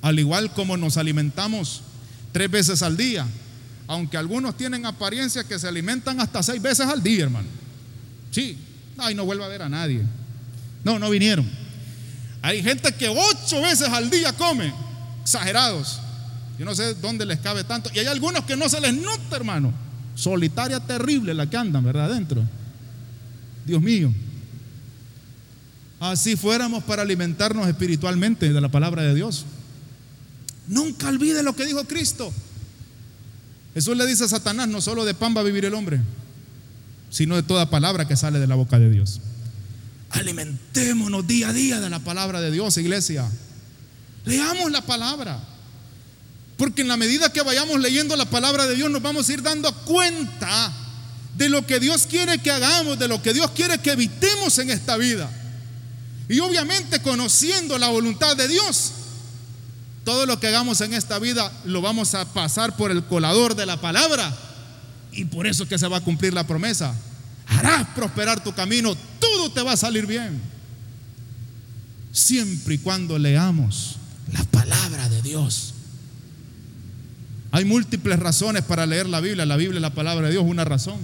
Al 0.01 0.17
igual 0.19 0.53
como 0.53 0.77
nos 0.77 0.97
alimentamos 0.97 1.81
tres 2.31 2.49
veces 2.49 2.81
al 2.81 2.95
día. 2.95 3.25
Aunque 3.87 4.17
algunos 4.17 4.55
tienen 4.55 4.85
apariencia 4.85 5.43
que 5.43 5.59
se 5.59 5.67
alimentan 5.67 6.21
hasta 6.21 6.41
seis 6.41 6.61
veces 6.61 6.87
al 6.87 7.03
día, 7.03 7.23
hermano. 7.23 7.47
Sí, 8.31 8.57
ay, 8.97 9.15
no 9.15 9.25
vuelva 9.25 9.45
a 9.45 9.49
ver 9.49 9.61
a 9.61 9.69
nadie. 9.69 10.01
No, 10.83 10.99
no 10.99 11.09
vinieron. 11.09 11.49
Hay 12.41 12.61
gente 12.63 12.93
que 12.93 13.09
ocho 13.09 13.61
veces 13.61 13.87
al 13.89 14.09
día 14.09 14.33
come, 14.33 14.73
exagerados. 15.21 15.99
No 16.63 16.75
sé 16.75 16.93
dónde 16.95 17.25
les 17.25 17.39
cabe 17.39 17.63
tanto. 17.63 17.89
Y 17.93 17.99
hay 17.99 18.07
algunos 18.07 18.43
que 18.45 18.55
no 18.55 18.69
se 18.69 18.79
les 18.79 18.93
nota, 18.93 19.35
hermano. 19.35 19.73
Solitaria 20.15 20.79
terrible 20.79 21.33
la 21.33 21.49
que 21.49 21.57
andan, 21.57 21.83
¿verdad? 21.83 22.05
Adentro. 22.05 22.43
Dios 23.65 23.81
mío. 23.81 24.13
Así 25.99 26.35
fuéramos 26.35 26.83
para 26.83 27.01
alimentarnos 27.01 27.67
espiritualmente 27.67 28.51
de 28.51 28.61
la 28.61 28.69
palabra 28.69 29.03
de 29.03 29.15
Dios. 29.15 29.45
Nunca 30.67 31.07
olvide 31.07 31.43
lo 31.43 31.55
que 31.55 31.65
dijo 31.65 31.83
Cristo. 31.85 32.33
Jesús 33.73 33.97
le 33.97 34.05
dice 34.05 34.25
a 34.25 34.27
Satanás, 34.27 34.67
no 34.67 34.81
solo 34.81 35.05
de 35.05 35.13
pan 35.13 35.35
va 35.35 35.41
a 35.41 35.43
vivir 35.43 35.65
el 35.65 35.73
hombre, 35.73 35.99
sino 37.09 37.35
de 37.35 37.43
toda 37.43 37.69
palabra 37.69 38.07
que 38.07 38.15
sale 38.15 38.39
de 38.39 38.47
la 38.47 38.55
boca 38.55 38.77
de 38.79 38.89
Dios. 38.89 39.19
Alimentémonos 40.11 41.25
día 41.25 41.49
a 41.49 41.53
día 41.53 41.79
de 41.79 41.89
la 41.89 41.99
palabra 41.99 42.39
de 42.39 42.51
Dios, 42.51 42.77
iglesia. 42.77 43.27
Leamos 44.25 44.71
la 44.71 44.81
palabra. 44.81 45.39
Porque 46.57 46.81
en 46.81 46.87
la 46.87 46.97
medida 46.97 47.31
que 47.31 47.41
vayamos 47.41 47.79
leyendo 47.79 48.15
la 48.15 48.25
palabra 48.25 48.65
de 48.67 48.75
Dios 48.75 48.89
nos 48.91 49.01
vamos 49.01 49.27
a 49.27 49.33
ir 49.33 49.41
dando 49.41 49.73
cuenta 49.85 50.71
de 51.35 51.49
lo 51.49 51.65
que 51.65 51.79
Dios 51.79 52.05
quiere 52.07 52.37
que 52.37 52.51
hagamos, 52.51 52.99
de 52.99 53.07
lo 53.07 53.21
que 53.21 53.33
Dios 53.33 53.51
quiere 53.51 53.79
que 53.79 53.91
evitemos 53.91 54.57
en 54.59 54.69
esta 54.69 54.97
vida. 54.97 55.29
Y 56.29 56.39
obviamente 56.39 57.01
conociendo 57.01 57.77
la 57.77 57.89
voluntad 57.89 58.37
de 58.37 58.47
Dios, 58.47 58.91
todo 60.05 60.25
lo 60.25 60.39
que 60.39 60.47
hagamos 60.47 60.81
en 60.81 60.93
esta 60.93 61.19
vida 61.19 61.51
lo 61.65 61.81
vamos 61.81 62.13
a 62.13 62.31
pasar 62.33 62.77
por 62.77 62.91
el 62.91 63.03
colador 63.03 63.55
de 63.55 63.65
la 63.65 63.81
palabra. 63.81 64.35
Y 65.11 65.25
por 65.25 65.47
eso 65.47 65.63
es 65.63 65.69
que 65.69 65.79
se 65.79 65.87
va 65.87 65.97
a 65.97 66.01
cumplir 66.01 66.33
la 66.33 66.45
promesa 66.45 66.95
harás 67.47 67.87
prosperar 67.89 68.43
tu 68.43 68.53
camino, 68.53 68.95
todo 69.19 69.51
te 69.51 69.61
va 69.61 69.73
a 69.73 69.77
salir 69.77 70.05
bien. 70.05 70.41
Siempre 72.11 72.75
y 72.75 72.77
cuando 72.77 73.17
leamos 73.17 73.95
la 74.31 74.43
palabra 74.45 75.09
de 75.09 75.21
Dios. 75.21 75.72
Hay 77.53 77.65
múltiples 77.65 78.17
razones 78.17 78.63
para 78.63 78.87
leer 78.87 79.07
la 79.07 79.19
Biblia. 79.19 79.45
La 79.45 79.57
Biblia 79.57 79.77
es 79.77 79.81
la 79.83 79.93
palabra 79.93 80.25
de 80.25 80.31
Dios, 80.31 80.43
una 80.43 80.65
razón. 80.65 80.97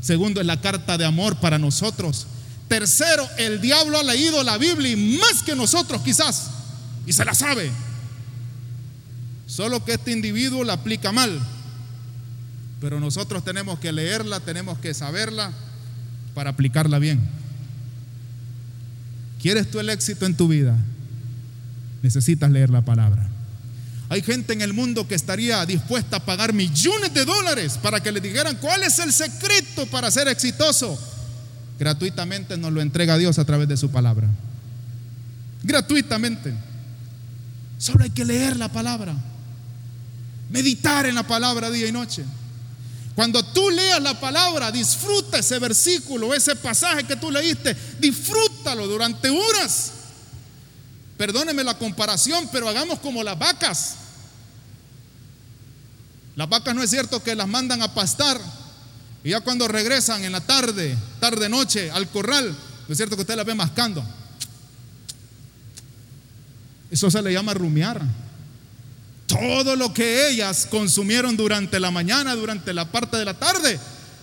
Segundo, 0.00 0.40
es 0.40 0.46
la 0.46 0.60
carta 0.60 0.98
de 0.98 1.04
amor 1.04 1.36
para 1.36 1.60
nosotros. 1.60 2.26
Tercero, 2.66 3.24
el 3.38 3.60
diablo 3.60 3.96
ha 3.96 4.02
leído 4.02 4.42
la 4.42 4.58
Biblia 4.58 4.90
y 4.90 4.96
más 5.16 5.44
que 5.44 5.54
nosotros 5.54 6.02
quizás, 6.02 6.50
y 7.06 7.12
se 7.12 7.24
la 7.24 7.34
sabe. 7.34 7.70
Solo 9.46 9.84
que 9.84 9.92
este 9.92 10.10
individuo 10.10 10.64
la 10.64 10.72
aplica 10.72 11.12
mal. 11.12 11.38
Pero 12.80 12.98
nosotros 12.98 13.44
tenemos 13.44 13.78
que 13.78 13.92
leerla, 13.92 14.40
tenemos 14.40 14.78
que 14.78 14.92
saberla 14.92 15.52
para 16.34 16.50
aplicarla 16.50 16.98
bien. 16.98 17.20
¿Quieres 19.40 19.70
tú 19.70 19.78
el 19.78 19.88
éxito 19.88 20.26
en 20.26 20.36
tu 20.36 20.48
vida? 20.48 20.76
Necesitas 22.02 22.50
leer 22.50 22.70
la 22.70 22.84
palabra. 22.84 23.35
Hay 24.08 24.22
gente 24.22 24.52
en 24.52 24.62
el 24.62 24.72
mundo 24.72 25.08
que 25.08 25.16
estaría 25.16 25.66
dispuesta 25.66 26.18
a 26.18 26.24
pagar 26.24 26.52
millones 26.52 27.12
de 27.12 27.24
dólares 27.24 27.78
para 27.82 28.00
que 28.00 28.12
le 28.12 28.20
dijeran 28.20 28.56
cuál 28.56 28.84
es 28.84 28.98
el 29.00 29.12
secreto 29.12 29.86
para 29.86 30.10
ser 30.10 30.28
exitoso. 30.28 30.96
Gratuitamente 31.78 32.56
nos 32.56 32.72
lo 32.72 32.80
entrega 32.80 33.18
Dios 33.18 33.38
a 33.38 33.44
través 33.44 33.68
de 33.68 33.76
su 33.76 33.90
palabra. 33.90 34.28
Gratuitamente. 35.62 36.54
Solo 37.78 38.04
hay 38.04 38.10
que 38.10 38.24
leer 38.24 38.56
la 38.56 38.70
palabra. 38.70 39.14
Meditar 40.50 41.06
en 41.06 41.16
la 41.16 41.26
palabra 41.26 41.70
día 41.70 41.88
y 41.88 41.92
noche. 41.92 42.24
Cuando 43.16 43.42
tú 43.42 43.70
leas 43.70 44.00
la 44.02 44.20
palabra, 44.20 44.70
disfruta 44.70 45.38
ese 45.38 45.58
versículo, 45.58 46.34
ese 46.34 46.54
pasaje 46.54 47.04
que 47.04 47.16
tú 47.16 47.30
leíste, 47.30 47.74
disfrútalo 47.98 48.86
durante 48.86 49.30
horas. 49.30 49.92
Perdóneme 51.16 51.64
la 51.64 51.78
comparación, 51.78 52.48
pero 52.52 52.68
hagamos 52.68 52.98
como 53.00 53.22
las 53.22 53.38
vacas. 53.38 53.96
Las 56.34 56.48
vacas 56.48 56.74
no 56.74 56.82
es 56.82 56.90
cierto 56.90 57.22
que 57.22 57.34
las 57.34 57.48
mandan 57.48 57.82
a 57.82 57.94
pastar 57.94 58.38
y 59.26 59.30
ya 59.30 59.40
cuando 59.40 59.66
regresan 59.66 60.24
en 60.24 60.30
la 60.30 60.40
tarde, 60.40 60.96
tarde 61.18 61.48
noche 61.48 61.90
al 61.90 62.08
corral, 62.08 62.48
no 62.86 62.92
es 62.92 62.96
cierto 62.96 63.16
que 63.16 63.22
usted 63.22 63.34
las 63.34 63.44
ve 63.44 63.56
mascando. 63.56 64.04
Eso 66.92 67.10
se 67.10 67.20
le 67.22 67.32
llama 67.32 67.52
rumiar. 67.52 68.00
Todo 69.26 69.74
lo 69.74 69.92
que 69.92 70.28
ellas 70.28 70.68
consumieron 70.70 71.36
durante 71.36 71.80
la 71.80 71.90
mañana, 71.90 72.36
durante 72.36 72.72
la 72.72 72.84
parte 72.84 73.16
de 73.16 73.24
la 73.24 73.34
tarde, 73.34 73.80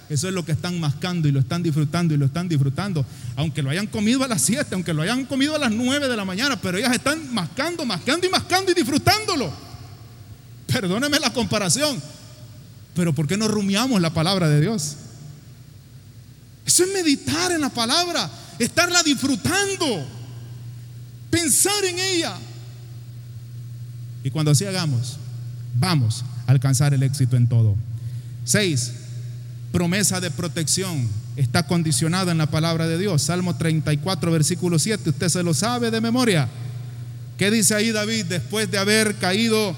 eso 0.09 0.27
es 0.27 0.33
lo 0.33 0.43
que 0.45 0.51
están 0.51 0.79
mascando 0.79 1.27
y 1.27 1.31
lo 1.31 1.39
están 1.39 1.63
disfrutando 1.63 2.13
y 2.13 2.17
lo 2.17 2.25
están 2.25 2.49
disfrutando. 2.49 3.05
Aunque 3.35 3.61
lo 3.61 3.69
hayan 3.69 3.87
comido 3.87 4.23
a 4.23 4.27
las 4.27 4.41
7, 4.41 4.75
aunque 4.75 4.93
lo 4.93 5.01
hayan 5.01 5.25
comido 5.25 5.55
a 5.55 5.59
las 5.59 5.71
9 5.71 6.07
de 6.07 6.17
la 6.17 6.25
mañana, 6.25 6.59
pero 6.59 6.77
ellas 6.77 6.93
están 6.93 7.33
mascando, 7.33 7.85
mascando 7.85 8.27
y 8.27 8.29
mascando 8.29 8.71
y 8.71 8.75
disfrutándolo. 8.75 9.51
Perdóneme 10.67 11.19
la 11.19 11.31
comparación, 11.31 12.01
pero 12.95 13.13
¿por 13.13 13.27
qué 13.27 13.37
no 13.37 13.47
rumiamos 13.47 14.01
la 14.01 14.13
palabra 14.13 14.49
de 14.49 14.61
Dios? 14.61 14.95
Eso 16.65 16.83
es 16.83 16.93
meditar 16.93 17.51
en 17.51 17.61
la 17.61 17.69
palabra, 17.69 18.29
estarla 18.59 19.03
disfrutando, 19.03 20.05
pensar 21.29 21.83
en 21.85 21.99
ella. 21.99 22.35
Y 24.23 24.31
cuando 24.31 24.51
así 24.51 24.65
hagamos, 24.65 25.17
vamos 25.75 26.23
a 26.47 26.51
alcanzar 26.51 26.93
el 26.93 27.03
éxito 27.03 27.35
en 27.35 27.47
todo. 27.47 27.75
Seis, 28.45 28.91
promesa 29.73 30.21
de 30.21 30.29
protección 30.29 31.09
está 31.35 31.65
condicionada 31.65 32.31
en 32.31 32.37
la 32.37 32.45
palabra 32.45 32.87
de 32.87 32.99
Dios. 32.99 33.23
Salmo 33.23 33.57
34, 33.57 34.31
versículo 34.31 34.77
7, 34.77 35.09
usted 35.09 35.29
se 35.29 35.41
lo 35.41 35.55
sabe 35.55 35.89
de 35.89 35.99
memoria. 35.99 36.47
¿Qué 37.39 37.49
dice 37.49 37.73
ahí 37.73 37.91
David 37.91 38.25
después 38.25 38.69
de 38.69 38.77
haber 38.77 39.15
caído 39.15 39.75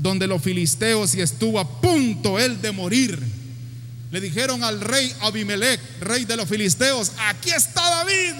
donde 0.00 0.28
los 0.28 0.40
filisteos 0.40 1.14
y 1.16 1.20
estuvo 1.20 1.58
a 1.58 1.80
punto 1.80 2.38
él 2.38 2.62
de 2.62 2.70
morir? 2.70 3.20
Le 4.12 4.20
dijeron 4.20 4.62
al 4.62 4.80
rey 4.80 5.12
Abimelech, 5.22 5.80
rey 6.00 6.24
de 6.24 6.36
los 6.36 6.48
filisteos, 6.48 7.10
aquí 7.18 7.50
está 7.50 7.82
David 7.82 8.34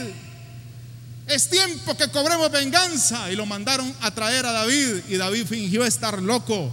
es 1.26 1.48
tiempo 1.48 1.96
que 1.96 2.08
cobremos 2.08 2.50
venganza. 2.50 3.30
Y 3.30 3.36
lo 3.36 3.46
mandaron 3.46 3.92
a 4.00 4.10
traer 4.12 4.46
a 4.46 4.52
David 4.52 5.02
y 5.08 5.16
David 5.16 5.46
fingió 5.46 5.84
estar 5.84 6.20
loco. 6.20 6.72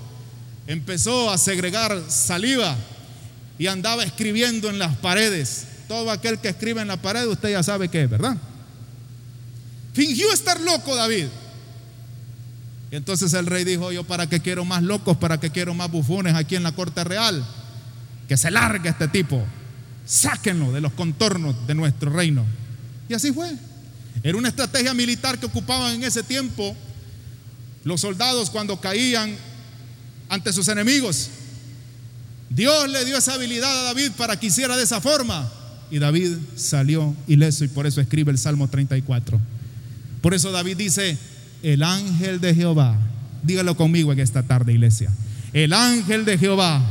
Empezó 0.65 1.29
a 1.29 1.37
segregar 1.37 2.03
saliva 2.09 2.75
y 3.59 3.67
andaba 3.67 4.03
escribiendo 4.03 4.69
en 4.69 4.79
las 4.79 4.95
paredes. 4.97 5.65
Todo 5.87 6.11
aquel 6.11 6.39
que 6.39 6.49
escribe 6.49 6.81
en 6.81 6.87
la 6.89 6.97
pared, 6.97 7.27
usted 7.27 7.51
ya 7.51 7.63
sabe 7.63 7.89
qué 7.89 8.03
es, 8.03 8.09
¿verdad? 8.09 8.37
Fingió 9.93 10.31
estar 10.31 10.59
loco 10.61 10.95
David. 10.95 11.27
Y 12.91 12.95
entonces 12.95 13.33
el 13.33 13.45
rey 13.45 13.63
dijo, 13.63 13.91
yo 13.91 14.03
para 14.03 14.27
qué 14.27 14.39
quiero 14.39 14.63
más 14.63 14.83
locos, 14.83 15.17
para 15.17 15.39
qué 15.39 15.49
quiero 15.49 15.73
más 15.73 15.89
bufones 15.89 16.35
aquí 16.35 16.55
en 16.55 16.63
la 16.63 16.71
corte 16.71 17.03
real. 17.03 17.45
Que 18.27 18.37
se 18.37 18.51
largue 18.51 18.89
este 18.89 19.07
tipo. 19.07 19.43
Sáquenlo 20.05 20.71
de 20.71 20.81
los 20.81 20.93
contornos 20.93 21.55
de 21.67 21.73
nuestro 21.73 22.11
reino. 22.11 22.45
Y 23.09 23.13
así 23.13 23.31
fue. 23.31 23.51
Era 24.23 24.37
una 24.37 24.49
estrategia 24.49 24.93
militar 24.93 25.39
que 25.39 25.45
ocupaban 25.45 25.95
en 25.95 26.03
ese 26.03 26.23
tiempo 26.23 26.75
los 27.83 28.01
soldados 28.01 28.49
cuando 28.49 28.79
caían 28.79 29.35
ante 30.29 30.51
sus 30.53 30.67
enemigos. 30.67 31.29
Dios 32.49 32.89
le 32.89 33.05
dio 33.05 33.17
esa 33.17 33.33
habilidad 33.33 33.79
a 33.79 33.83
David 33.83 34.11
para 34.17 34.39
que 34.39 34.47
hiciera 34.47 34.77
de 34.77 34.83
esa 34.83 35.01
forma. 35.01 35.51
Y 35.89 35.99
David 35.99 36.37
salió 36.55 37.15
ileso 37.27 37.63
y 37.63 37.67
por 37.67 37.87
eso 37.87 38.01
escribe 38.01 38.31
el 38.31 38.37
Salmo 38.37 38.67
34. 38.67 39.39
Por 40.21 40.33
eso 40.33 40.51
David 40.51 40.77
dice, 40.77 41.17
el 41.63 41.83
ángel 41.83 42.41
de 42.41 42.53
Jehová, 42.55 42.97
dígalo 43.43 43.77
conmigo 43.77 44.11
en 44.11 44.19
esta 44.19 44.43
tarde 44.43 44.73
iglesia, 44.73 45.11
el 45.53 45.73
ángel 45.73 46.25
de 46.25 46.37
Jehová 46.37 46.81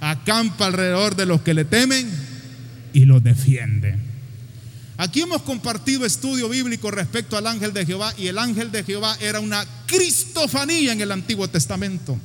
acampa 0.00 0.66
alrededor 0.66 1.16
de 1.16 1.26
los 1.26 1.42
que 1.42 1.54
le 1.54 1.64
temen 1.64 2.10
y 2.92 3.04
los 3.04 3.22
defiende. 3.22 3.96
Aquí 4.98 5.22
hemos 5.22 5.42
compartido 5.42 6.04
estudio 6.04 6.48
bíblico 6.48 6.90
respecto 6.90 7.36
al 7.36 7.46
ángel 7.46 7.72
de 7.72 7.86
Jehová 7.86 8.12
y 8.18 8.26
el 8.26 8.38
ángel 8.38 8.70
de 8.70 8.84
Jehová 8.84 9.16
era 9.20 9.40
una 9.40 9.64
cristofanía 9.86 10.92
en 10.92 11.00
el 11.00 11.10
Antiguo 11.10 11.48
Testamento. 11.48 12.18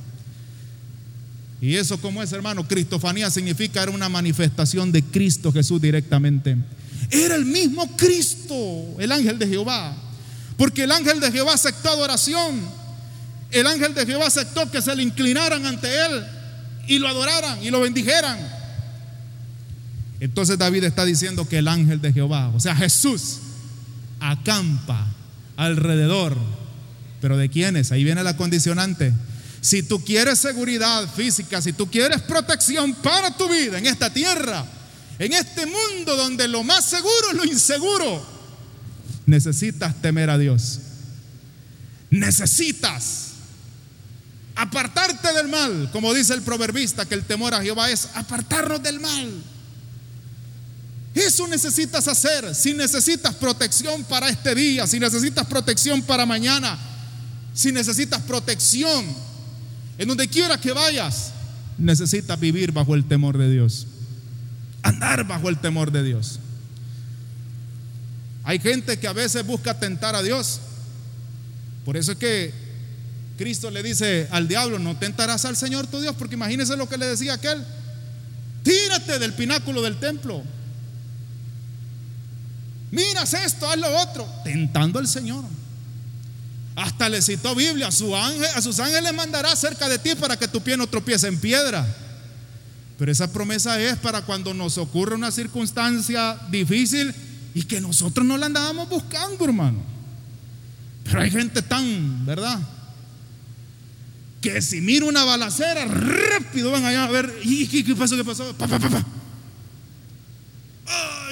Y 1.60 1.74
eso 1.74 2.00
como 2.00 2.22
es, 2.22 2.32
hermano, 2.32 2.66
cristofanía 2.66 3.30
significa 3.30 3.82
era 3.82 3.90
una 3.90 4.08
manifestación 4.08 4.92
de 4.92 5.02
Cristo 5.02 5.52
Jesús 5.52 5.80
directamente. 5.80 6.56
Era 7.10 7.34
el 7.34 7.44
mismo 7.44 7.96
Cristo, 7.96 8.96
el 8.98 9.10
ángel 9.10 9.38
de 9.38 9.48
Jehová. 9.48 9.96
Porque 10.56 10.84
el 10.84 10.92
ángel 10.92 11.20
de 11.20 11.32
Jehová 11.32 11.54
aceptó 11.54 11.88
adoración. 11.88 12.60
El 13.50 13.66
ángel 13.66 13.94
de 13.94 14.04
Jehová 14.04 14.26
aceptó 14.26 14.70
que 14.70 14.82
se 14.82 14.94
le 14.94 15.02
inclinaran 15.02 15.64
ante 15.64 15.88
él 15.88 16.24
y 16.86 16.98
lo 16.98 17.08
adoraran 17.08 17.62
y 17.62 17.70
lo 17.70 17.80
bendijeran. 17.80 18.38
Entonces 20.20 20.58
David 20.58 20.84
está 20.84 21.04
diciendo 21.04 21.48
que 21.48 21.58
el 21.58 21.68
ángel 21.68 22.00
de 22.00 22.12
Jehová, 22.12 22.48
o 22.54 22.60
sea, 22.60 22.74
Jesús, 22.74 23.38
acampa 24.20 25.06
alrededor. 25.56 26.36
Pero 27.20 27.36
¿de 27.36 27.48
quiénes? 27.48 27.92
Ahí 27.92 28.04
viene 28.04 28.22
la 28.22 28.36
condicionante. 28.36 29.12
Si 29.68 29.82
tú 29.82 30.02
quieres 30.02 30.38
seguridad 30.38 31.06
física, 31.14 31.60
si 31.60 31.74
tú 31.74 31.90
quieres 31.90 32.22
protección 32.22 32.94
para 32.94 33.36
tu 33.36 33.50
vida 33.50 33.76
en 33.76 33.84
esta 33.84 34.10
tierra, 34.10 34.64
en 35.18 35.34
este 35.34 35.66
mundo 35.66 36.16
donde 36.16 36.48
lo 36.48 36.64
más 36.64 36.86
seguro 36.86 37.32
es 37.32 37.36
lo 37.36 37.44
inseguro, 37.44 38.26
necesitas 39.26 40.00
temer 40.00 40.30
a 40.30 40.38
Dios. 40.38 40.78
Necesitas 42.08 43.32
apartarte 44.54 45.34
del 45.34 45.48
mal, 45.48 45.90
como 45.92 46.14
dice 46.14 46.32
el 46.32 46.40
proverbista, 46.40 47.04
que 47.04 47.14
el 47.14 47.24
temor 47.24 47.52
a 47.52 47.60
Jehová 47.60 47.90
es 47.90 48.08
apartarnos 48.14 48.82
del 48.82 49.00
mal. 49.00 49.30
Eso 51.14 51.46
necesitas 51.46 52.08
hacer. 52.08 52.54
Si 52.54 52.72
necesitas 52.72 53.34
protección 53.34 54.02
para 54.04 54.30
este 54.30 54.54
día, 54.54 54.86
si 54.86 54.98
necesitas 54.98 55.46
protección 55.46 56.00
para 56.00 56.24
mañana, 56.24 56.78
si 57.52 57.70
necesitas 57.70 58.22
protección 58.22 59.27
en 59.98 60.08
donde 60.08 60.28
quiera 60.28 60.58
que 60.58 60.72
vayas, 60.72 61.32
necesitas 61.76 62.38
vivir 62.38 62.72
bajo 62.72 62.94
el 62.94 63.04
temor 63.04 63.36
de 63.36 63.50
Dios. 63.50 63.86
Andar 64.82 65.26
bajo 65.26 65.48
el 65.48 65.58
temor 65.58 65.92
de 65.92 66.02
Dios. 66.02 66.38
Hay 68.44 68.58
gente 68.60 68.98
que 68.98 69.08
a 69.08 69.12
veces 69.12 69.44
busca 69.44 69.78
tentar 69.78 70.14
a 70.14 70.22
Dios. 70.22 70.60
Por 71.84 71.96
eso 71.96 72.12
es 72.12 72.18
que 72.18 72.52
Cristo 73.36 73.70
le 73.70 73.82
dice 73.82 74.28
al 74.30 74.48
diablo, 74.48 74.78
no 74.78 74.96
tentarás 74.96 75.44
al 75.44 75.56
Señor 75.56 75.86
tu 75.86 76.00
Dios, 76.00 76.14
porque 76.18 76.36
imagínese 76.36 76.76
lo 76.76 76.88
que 76.88 76.96
le 76.96 77.06
decía 77.06 77.34
aquel. 77.34 77.64
Tírate 78.62 79.18
del 79.18 79.34
pináculo 79.34 79.82
del 79.82 79.98
templo 79.98 80.42
miras 82.90 83.34
esto, 83.34 83.68
haz 83.68 83.78
lo 83.78 83.88
otro, 84.00 84.28
tentando 84.44 84.98
al 84.98 85.06
Señor. 85.06 85.44
Hasta 86.78 87.08
le 87.08 87.20
citó 87.20 87.56
Biblia, 87.56 87.88
a, 87.88 87.90
su 87.90 88.14
ángel, 88.14 88.46
a 88.54 88.62
sus 88.62 88.78
ángeles 88.78 89.12
mandará 89.12 89.56
cerca 89.56 89.88
de 89.88 89.98
ti 89.98 90.14
para 90.14 90.36
que 90.36 90.46
tu 90.46 90.60
pie 90.60 90.76
no 90.76 90.86
tropiece 90.86 91.26
en 91.26 91.36
piedra. 91.40 91.84
Pero 92.96 93.10
esa 93.10 93.32
promesa 93.32 93.80
es 93.80 93.96
para 93.96 94.22
cuando 94.22 94.54
nos 94.54 94.78
ocurra 94.78 95.16
una 95.16 95.32
circunstancia 95.32 96.38
difícil 96.52 97.12
y 97.52 97.64
que 97.64 97.80
nosotros 97.80 98.24
no 98.24 98.36
la 98.36 98.46
andábamos 98.46 98.88
buscando, 98.88 99.44
hermano. 99.44 99.80
Pero 101.02 101.20
hay 101.20 101.32
gente 101.32 101.62
tan, 101.62 102.24
¿verdad? 102.24 102.60
Que 104.40 104.62
si 104.62 104.80
mira 104.80 105.06
una 105.06 105.24
balacera, 105.24 105.84
rápido 105.84 106.70
van 106.70 106.84
allá 106.84 107.06
a 107.06 107.10
ver, 107.10 107.40
¿y 107.42 107.66
qué, 107.66 107.96
pasó? 107.96 108.16
¿Qué 108.16 108.24
pasó? 108.24 108.54
Pa, 108.54 108.68
pa, 108.68 108.78
pa, 108.78 109.04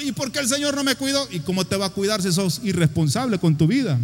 ¿Y 0.03 0.11
por 0.11 0.33
qué 0.33 0.41
el 0.41 0.49
Señor 0.49 0.75
no 0.75 0.83
me 0.83 0.97
cuidó? 0.97 1.29
¿Y 1.31 1.39
cómo 1.39 1.65
te 1.65 1.77
va 1.77 1.87
a 1.87 1.91
cuidar 1.91 2.21
si 2.21 2.33
sos 2.33 2.61
irresponsable 2.65 3.39
con 3.39 3.57
tu 3.57 3.69
vida? 3.69 3.97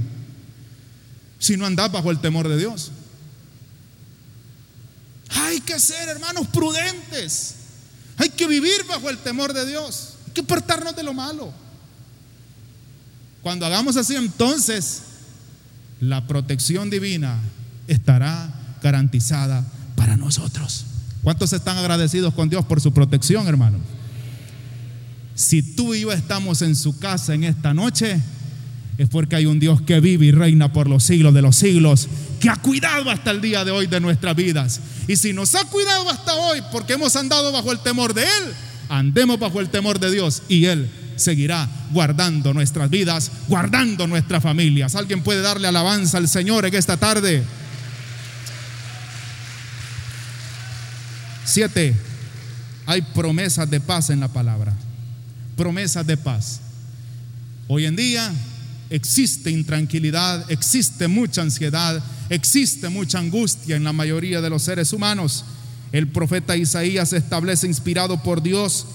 Si 1.43 1.57
no 1.57 1.67
andas 1.67 1.91
bajo 1.91 2.13
el 2.13 2.21
temor 2.21 2.47
de 2.47 2.57
Dios. 2.57 2.93
Hay 5.29 5.61
que 5.61 5.81
ser, 5.81 6.09
hermanos, 6.09 6.47
prudentes. 6.47 7.57
Hay 8.17 8.29
que 8.29 8.47
vivir 8.47 8.85
bajo 8.89 9.11
el 9.11 9.19
temor 9.19 9.53
de 9.53 9.67
Dios. 9.67 10.11
Hay 10.25 10.35
que 10.35 10.43
apartarnos 10.43 10.95
de 10.95 11.03
lo 11.03 11.13
malo. 11.13 11.53
Cuando 13.43 13.67
hagamos 13.67 13.97
así, 13.97 14.15
entonces 14.15 15.03
la 15.99 16.29
protección 16.29 16.91
divina 16.91 17.41
estará 17.89 18.49
garantizada 18.81 19.65
para 19.97 20.17
nosotros. 20.17 20.85
¿Cuántos 21.25 21.53
están 21.53 21.77
agradecidos 21.77 22.35
con 22.35 22.51
Dios 22.51 22.65
por 22.67 22.81
su 22.81 22.95
protección, 22.95 23.49
hermano? 23.49 23.79
Si 25.35 25.61
tú 25.75 25.93
y 25.93 26.03
yo 26.03 26.13
estamos 26.13 26.63
en 26.63 26.77
su 26.77 26.97
casa 27.01 27.35
en 27.35 27.43
esta 27.43 27.75
noche, 27.75 28.23
es 28.99 29.09
porque 29.09 29.37
hay 29.37 29.47
un 29.47 29.59
Dios 29.59 29.81
que 29.83 30.01
vive 30.01 30.27
y 30.27 30.33
reina 30.33 30.73
por 30.73 30.89
los 30.89 31.03
siglos 31.05 31.33
de 31.33 31.43
los 31.43 31.57
siglos, 31.57 32.09
que 32.41 32.51
ha 32.51 32.57
cuidado 32.57 33.11
hasta 33.11 33.31
el 33.31 33.41
día 33.41 33.65
de 33.65 33.71
hoy 33.71 33.87
de 33.87 34.01
nuestras 34.01 34.37
vidas. 34.37 34.81
Y 35.09 35.17
si 35.17 35.33
nos 35.33 35.55
ha 35.55 35.65
cuidado 35.65 36.09
hasta 36.11 36.35
hoy 36.35 36.63
porque 36.71 36.95
hemos 36.95 37.17
andado 37.17 37.53
bajo 37.53 37.73
el 37.73 37.79
temor 37.79 38.15
de 38.15 38.23
Él, 38.23 38.55
andemos 38.89 39.39
bajo 39.39 39.61
el 39.61 39.71
temor 39.71 39.99
de 39.99 40.11
Dios 40.11 40.43
y 40.49 40.67
Él 40.67 40.91
seguirá 41.17 41.69
guardando 41.93 42.53
nuestras 42.53 42.91
vidas, 42.91 43.31
guardando 43.49 44.07
nuestras 44.07 44.43
familias. 44.43 44.95
¿Alguien 44.95 45.23
puede 45.23 45.41
darle 45.41 45.69
alabanza 45.69 46.19
al 46.19 46.29
Señor 46.29 46.67
en 46.67 46.75
esta 46.75 46.97
tarde? 46.97 47.43
Siete, 51.45 51.95
hay 52.87 53.03
promesas 53.03 53.69
de 53.71 53.81
paz 53.81 54.11
en 54.11 54.21
la 54.21 54.29
palabra. 54.29 54.75
Promesas 55.57 56.07
de 56.07 56.17
paz. 56.17 56.61
Hoy 57.69 57.87
en 57.87 57.97
día 57.97 58.33
existe 58.93 59.51
intranquilidad, 59.51 60.51
existe 60.51 61.09
mucha 61.09 61.41
ansiedad, 61.41 62.03
existe 62.29 62.91
mucha 62.91 63.19
angustia 63.19 63.75
en 63.75 63.85
la 63.85 63.95
mayoría 63.95 64.43
de 64.43 64.51
los 64.51 64.63
seres 64.63 64.93
humanos. 64.93 65.47
El 65.93 66.09
profeta 66.09 66.59
Isaías 66.59 67.15
establece, 67.15 67.67
inspirado 67.67 68.23
por 68.23 68.43
Dios, 68.43 68.87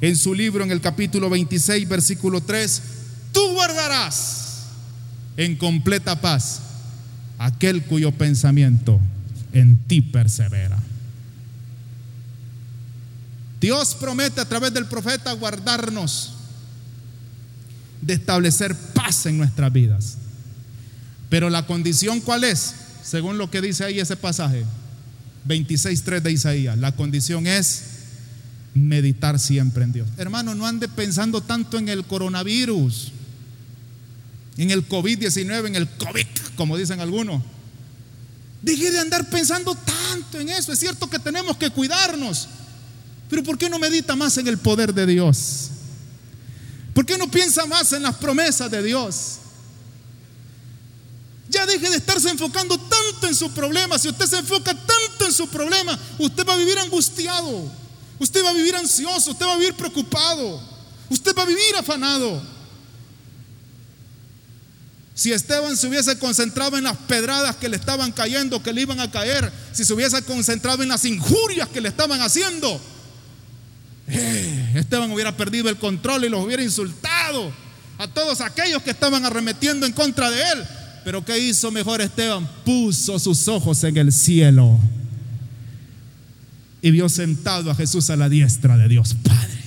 en 0.00 0.16
su 0.16 0.34
libro 0.34 0.64
en 0.64 0.70
el 0.70 0.80
capítulo 0.80 1.28
26, 1.28 1.86
versículo 1.86 2.40
3, 2.40 2.82
tú 3.30 3.52
guardarás 3.52 4.62
en 5.36 5.54
completa 5.56 6.18
paz 6.18 6.62
aquel 7.38 7.82
cuyo 7.82 8.10
pensamiento 8.10 9.00
en 9.52 9.76
ti 9.86 10.00
persevera. 10.00 10.78
Dios 13.60 13.94
promete 14.00 14.40
a 14.40 14.48
través 14.48 14.72
del 14.72 14.86
profeta 14.86 15.30
guardarnos 15.32 16.36
de 18.02 18.14
establecer 18.14 18.76
paz 18.94 19.24
en 19.26 19.38
nuestras 19.38 19.72
vidas. 19.72 20.18
Pero 21.30 21.48
la 21.48 21.66
condición 21.66 22.20
cuál 22.20 22.44
es? 22.44 22.74
Según 23.02 23.38
lo 23.38 23.50
que 23.50 23.62
dice 23.62 23.84
ahí 23.84 23.98
ese 23.98 24.16
pasaje, 24.16 24.64
26.3 25.48 26.20
de 26.20 26.32
Isaías, 26.32 26.78
la 26.78 26.92
condición 26.92 27.46
es 27.46 27.84
meditar 28.74 29.38
siempre 29.38 29.84
en 29.84 29.92
Dios. 29.92 30.08
Hermano, 30.18 30.54
no 30.54 30.66
ande 30.66 30.88
pensando 30.88 31.40
tanto 31.40 31.78
en 31.78 31.88
el 31.88 32.04
coronavirus, 32.04 33.12
en 34.56 34.70
el 34.70 34.86
COVID-19, 34.88 35.68
en 35.68 35.76
el 35.76 35.88
COVID, 35.88 36.26
como 36.56 36.76
dicen 36.76 37.00
algunos. 37.00 37.42
Deje 38.60 38.90
de 38.90 39.00
andar 39.00 39.28
pensando 39.28 39.74
tanto 39.74 40.38
en 40.38 40.48
eso. 40.48 40.72
Es 40.72 40.78
cierto 40.78 41.08
que 41.10 41.18
tenemos 41.18 41.56
que 41.56 41.70
cuidarnos, 41.70 42.48
pero 43.28 43.42
¿por 43.42 43.58
qué 43.58 43.68
no 43.68 43.78
medita 43.78 44.14
más 44.14 44.38
en 44.38 44.46
el 44.46 44.58
poder 44.58 44.94
de 44.94 45.06
Dios? 45.06 45.71
¿Por 46.94 47.06
qué 47.06 47.16
no 47.16 47.30
piensa 47.30 47.64
más 47.66 47.92
en 47.92 48.02
las 48.02 48.16
promesas 48.16 48.70
de 48.70 48.82
Dios? 48.82 49.38
Ya 51.48 51.66
deje 51.66 51.90
de 51.90 51.96
estarse 51.96 52.30
enfocando 52.30 52.78
tanto 52.78 53.26
en 53.26 53.34
su 53.34 53.50
problema. 53.52 53.98
Si 53.98 54.08
usted 54.08 54.26
se 54.26 54.38
enfoca 54.38 54.74
tanto 54.74 55.26
en 55.26 55.32
su 55.32 55.48
problema, 55.48 55.98
usted 56.18 56.46
va 56.46 56.54
a 56.54 56.56
vivir 56.56 56.78
angustiado. 56.78 57.70
Usted 58.22 58.44
va 58.44 58.50
a 58.50 58.54
vivir 58.54 58.76
ansioso, 58.76 59.32
usted 59.32 59.44
va 59.44 59.54
a 59.54 59.58
vivir 59.58 59.74
preocupado, 59.74 60.60
usted 61.10 61.34
va 61.36 61.42
a 61.42 61.46
vivir 61.46 61.74
afanado. 61.76 62.40
Si 65.12 65.32
Esteban 65.32 65.76
se 65.76 65.88
hubiese 65.88 66.16
concentrado 66.18 66.78
en 66.78 66.84
las 66.84 66.96
pedradas 66.96 67.56
que 67.56 67.68
le 67.68 67.76
estaban 67.76 68.12
cayendo, 68.12 68.62
que 68.62 68.72
le 68.72 68.82
iban 68.82 69.00
a 69.00 69.10
caer, 69.10 69.52
si 69.72 69.84
se 69.84 69.92
hubiese 69.92 70.22
concentrado 70.22 70.84
en 70.84 70.90
las 70.90 71.04
injurias 71.04 71.68
que 71.68 71.80
le 71.80 71.88
estaban 71.88 72.20
haciendo, 72.20 72.80
eh, 74.06 74.61
Esteban 74.74 75.10
hubiera 75.10 75.36
perdido 75.36 75.68
el 75.68 75.76
control 75.76 76.24
y 76.24 76.28
los 76.28 76.44
hubiera 76.44 76.62
insultado 76.62 77.52
a 77.98 78.08
todos 78.08 78.40
aquellos 78.40 78.82
que 78.82 78.90
estaban 78.90 79.24
arremetiendo 79.24 79.86
en 79.86 79.92
contra 79.92 80.30
de 80.30 80.40
él. 80.40 80.64
Pero 81.04 81.24
¿qué 81.24 81.38
hizo 81.38 81.70
mejor 81.70 82.00
Esteban? 82.00 82.48
Puso 82.64 83.18
sus 83.18 83.48
ojos 83.48 83.82
en 83.84 83.96
el 83.96 84.12
cielo 84.12 84.78
y 86.80 86.90
vio 86.90 87.08
sentado 87.08 87.70
a 87.70 87.74
Jesús 87.74 88.10
a 88.10 88.16
la 88.16 88.28
diestra 88.28 88.76
de 88.76 88.88
Dios 88.88 89.14
Padre. 89.22 89.62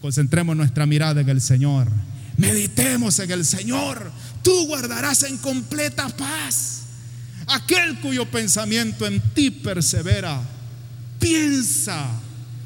Concentremos 0.00 0.56
nuestra 0.56 0.86
mirada 0.86 1.20
en 1.20 1.28
el 1.28 1.40
Señor. 1.40 1.88
Meditemos 2.36 3.18
en 3.18 3.30
el 3.30 3.44
Señor. 3.44 4.10
Tú 4.42 4.66
guardarás 4.66 5.22
en 5.22 5.38
completa 5.38 6.08
paz 6.08 6.82
aquel 7.46 7.98
cuyo 8.00 8.28
pensamiento 8.30 9.06
en 9.06 9.20
ti 9.34 9.50
persevera. 9.50 10.40
Piensa 11.18 12.08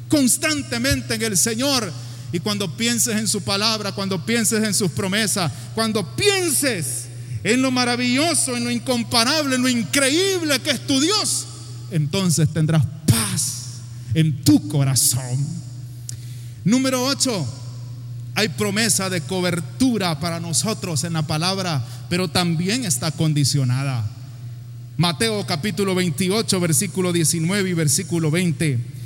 constantemente 0.07 1.15
en 1.15 1.21
el 1.21 1.37
Señor. 1.37 1.91
Y 2.31 2.39
cuando 2.39 2.75
pienses 2.75 3.15
en 3.15 3.27
su 3.27 3.41
palabra, 3.41 3.93
cuando 3.93 4.25
pienses 4.25 4.63
en 4.63 4.73
sus 4.73 4.91
promesas, 4.91 5.51
cuando 5.73 6.15
pienses 6.15 7.05
en 7.43 7.61
lo 7.61 7.71
maravilloso, 7.71 8.57
en 8.57 8.65
lo 8.65 8.71
incomparable, 8.71 9.55
en 9.55 9.61
lo 9.61 9.69
increíble 9.69 10.59
que 10.59 10.71
es 10.71 10.85
tu 10.85 10.99
Dios, 10.99 11.45
entonces 11.91 12.51
tendrás 12.51 12.85
paz 13.05 13.81
en 14.13 14.43
tu 14.43 14.67
corazón. 14.67 15.45
Número 16.65 17.05
8, 17.05 17.47
hay 18.35 18.49
promesa 18.49 19.09
de 19.09 19.21
cobertura 19.21 20.19
para 20.19 20.39
nosotros 20.39 21.03
en 21.05 21.13
la 21.13 21.25
palabra, 21.25 21.85
pero 22.09 22.27
también 22.27 22.83
está 22.83 23.11
condicionada. 23.11 24.05
Mateo 24.97 25.45
capítulo 25.45 25.95
28, 25.95 26.59
versículo 26.59 27.13
19 27.13 27.69
y 27.69 27.73
versículo 27.73 28.31
20. 28.31 28.96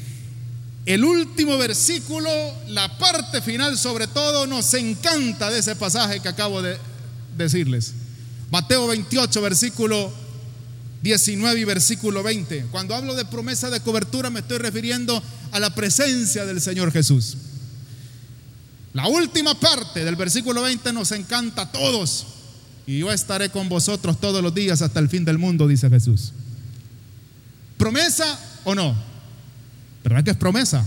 El 0.86 1.04
último 1.04 1.58
versículo, 1.58 2.30
la 2.68 2.98
parte 2.98 3.42
final 3.42 3.78
sobre 3.78 4.08
todo, 4.08 4.48
nos 4.48 4.74
encanta 4.74 5.50
de 5.50 5.60
ese 5.60 5.76
pasaje 5.76 6.20
que 6.20 6.28
acabo 6.28 6.62
de 6.62 6.78
decirles. 7.38 7.94
Mateo 8.50 8.88
28, 8.88 9.42
versículo 9.42 10.12
19 11.04 11.60
y 11.60 11.64
versículo 11.64 12.24
20. 12.24 12.66
Cuando 12.72 12.96
hablo 12.96 13.14
de 13.16 13.26
promesa 13.26 13.70
de 13.70 13.80
cobertura 13.82 14.30
me 14.30 14.40
estoy 14.40 14.58
refiriendo 14.58 15.22
a 15.52 15.60
la 15.60 15.74
presencia 15.74 16.46
del 16.46 16.62
Señor 16.62 16.92
Jesús. 16.92 17.38
La 18.94 19.08
última 19.08 19.58
parte 19.60 20.04
del 20.04 20.16
versículo 20.16 20.64
20 20.64 20.94
nos 20.94 21.12
encanta 21.12 21.64
a 21.64 21.72
todos. 21.72 22.26
Y 22.88 23.00
yo 23.00 23.12
estaré 23.12 23.50
con 23.50 23.70
vosotros 23.70 24.20
todos 24.20 24.42
los 24.42 24.54
días 24.54 24.82
hasta 24.82 25.00
el 25.00 25.08
fin 25.08 25.24
del 25.24 25.38
mundo, 25.38 25.68
dice 25.68 25.90
Jesús. 25.90 26.34
¿Promesa 27.78 28.38
o 28.64 28.76
no? 28.76 29.11
¿Verdad 30.04 30.24
que 30.24 30.32
es 30.32 30.38
promesa? 30.38 30.86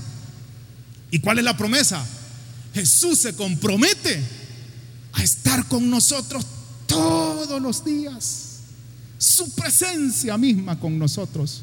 ¿Y 1.10 1.20
cuál 1.20 1.38
es 1.38 1.44
la 1.44 1.56
promesa? 1.56 2.04
Jesús 2.74 3.20
se 3.20 3.34
compromete 3.34 4.22
a 5.12 5.22
estar 5.22 5.66
con 5.66 5.88
nosotros 5.88 6.44
todos 6.86 7.62
los 7.62 7.84
días 7.84 8.54
su 9.18 9.50
presencia 9.54 10.36
misma 10.36 10.78
con 10.78 10.98
nosotros. 10.98 11.62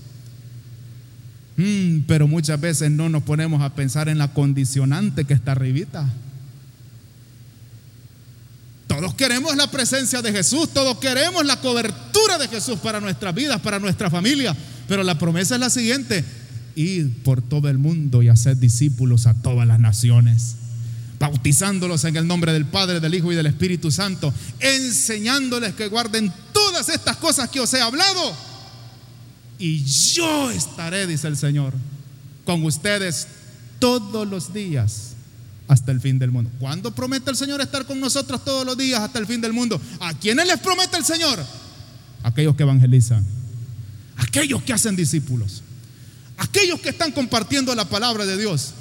Mm, 1.58 2.02
pero 2.08 2.28
muchas 2.28 2.60
veces 2.60 2.89
no 2.89 3.10
nos 3.10 3.24
ponemos 3.24 3.62
a 3.62 3.76
pensar 3.76 4.10
en 4.10 4.18
la 4.18 4.34
condicionante 4.34 5.26
que 5.26 5.34
está 5.34 5.52
arribita. 5.52 6.08
Todos 8.88 9.14
queremos 9.14 9.56
la 9.56 9.70
presencia 9.70 10.22
de 10.22 10.32
Jesús, 10.32 10.70
todos 10.74 10.97
queremos 10.97 11.45
la 11.45 11.62
cobertura 11.62 12.38
de 12.38 12.47
Jesús 12.47 12.80
para 12.80 12.99
nuestras 12.99 13.34
vidas, 13.34 13.62
para 13.62 13.80
nuestra 13.80 14.10
familia. 14.10 14.56
Pero 14.88 15.04
la 15.04 15.18
promesa 15.18 15.56
es 15.56 15.62
la 15.62 15.70
siguiente, 15.70 16.26
ir 16.76 17.24
por 17.24 17.41
todo 17.41 17.69
el 17.69 17.78
mundo 17.78 18.24
y 18.24 18.30
hacer 18.30 18.57
discípulos 18.57 19.28
a 19.28 19.34
todas 19.34 19.67
las 19.67 19.80
naciones 19.80 20.55
bautizándolos 21.22 22.03
en 22.05 22.15
el 22.15 22.26
nombre 22.26 22.51
del 22.51 22.65
Padre, 22.65 22.99
del 22.99 23.13
Hijo 23.13 23.32
y 23.32 23.36
del 23.36 23.45
Espíritu 23.45 23.91
Santo, 23.91 24.34
enseñándoles 24.59 25.76
que 25.76 25.88
guarden 25.88 26.34
todas 26.51 26.89
estas 26.89 27.15
cosas 27.17 27.47
que 27.49 27.59
os 27.59 27.72
he 27.76 27.80
hablado. 27.80 28.34
Y 29.59 29.86
yo 29.86 30.49
estaré, 30.49 31.05
dice 31.05 31.28
el 31.28 31.38
Señor, 31.38 31.74
con 32.43 32.63
ustedes 32.65 33.28
todos 33.78 34.28
los 34.28 34.51
días 34.51 35.11
hasta 35.67 35.91
el 35.91 36.01
fin 36.01 36.17
del 36.17 36.32
mundo. 36.32 36.49
¿Cuándo 36.59 36.89
promete 36.89 37.30
el 37.30 37.38
Señor 37.38 37.61
estar 37.61 37.86
con 37.86 37.99
nosotros 37.99 38.43
todos 38.43 38.65
los 38.65 38.76
días 38.76 38.99
hasta 38.99 39.19
el 39.19 39.28
fin 39.28 39.39
del 39.41 39.53
mundo? 39.53 39.80
¿A 39.99 40.15
quiénes 40.15 40.47
les 40.47 40.59
promete 40.59 40.97
el 40.97 41.05
Señor? 41.05 41.39
Aquellos 42.24 42.55
que 42.55 42.63
evangelizan, 42.63 43.24
aquellos 44.17 44.63
que 44.63 44.74
hacen 44.74 44.95
discípulos, 44.95 45.61
aquellos 46.42 46.80
que 46.80 46.89
están 46.89 47.12
compartiendo 47.12 47.74
la 47.76 47.86
palabra 47.86 48.26
de 48.26 48.36
Dios. 48.36 48.72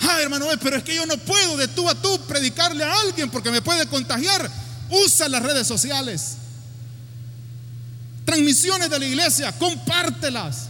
Ah, 0.00 0.20
hermano, 0.20 0.46
pero 0.60 0.76
es 0.76 0.82
que 0.82 0.94
yo 0.94 1.06
no 1.06 1.16
puedo 1.18 1.56
de 1.56 1.68
tú 1.68 1.88
a 1.88 1.94
tú 1.94 2.20
predicarle 2.26 2.82
a 2.82 3.00
alguien 3.00 3.30
porque 3.30 3.50
me 3.50 3.62
puede 3.62 3.86
contagiar. 3.86 4.50
Usa 4.90 5.28
las 5.28 5.42
redes 5.42 5.66
sociales. 5.66 6.36
Transmisiones 8.24 8.90
de 8.90 8.98
la 8.98 9.06
iglesia, 9.06 9.52
compártelas. 9.58 10.68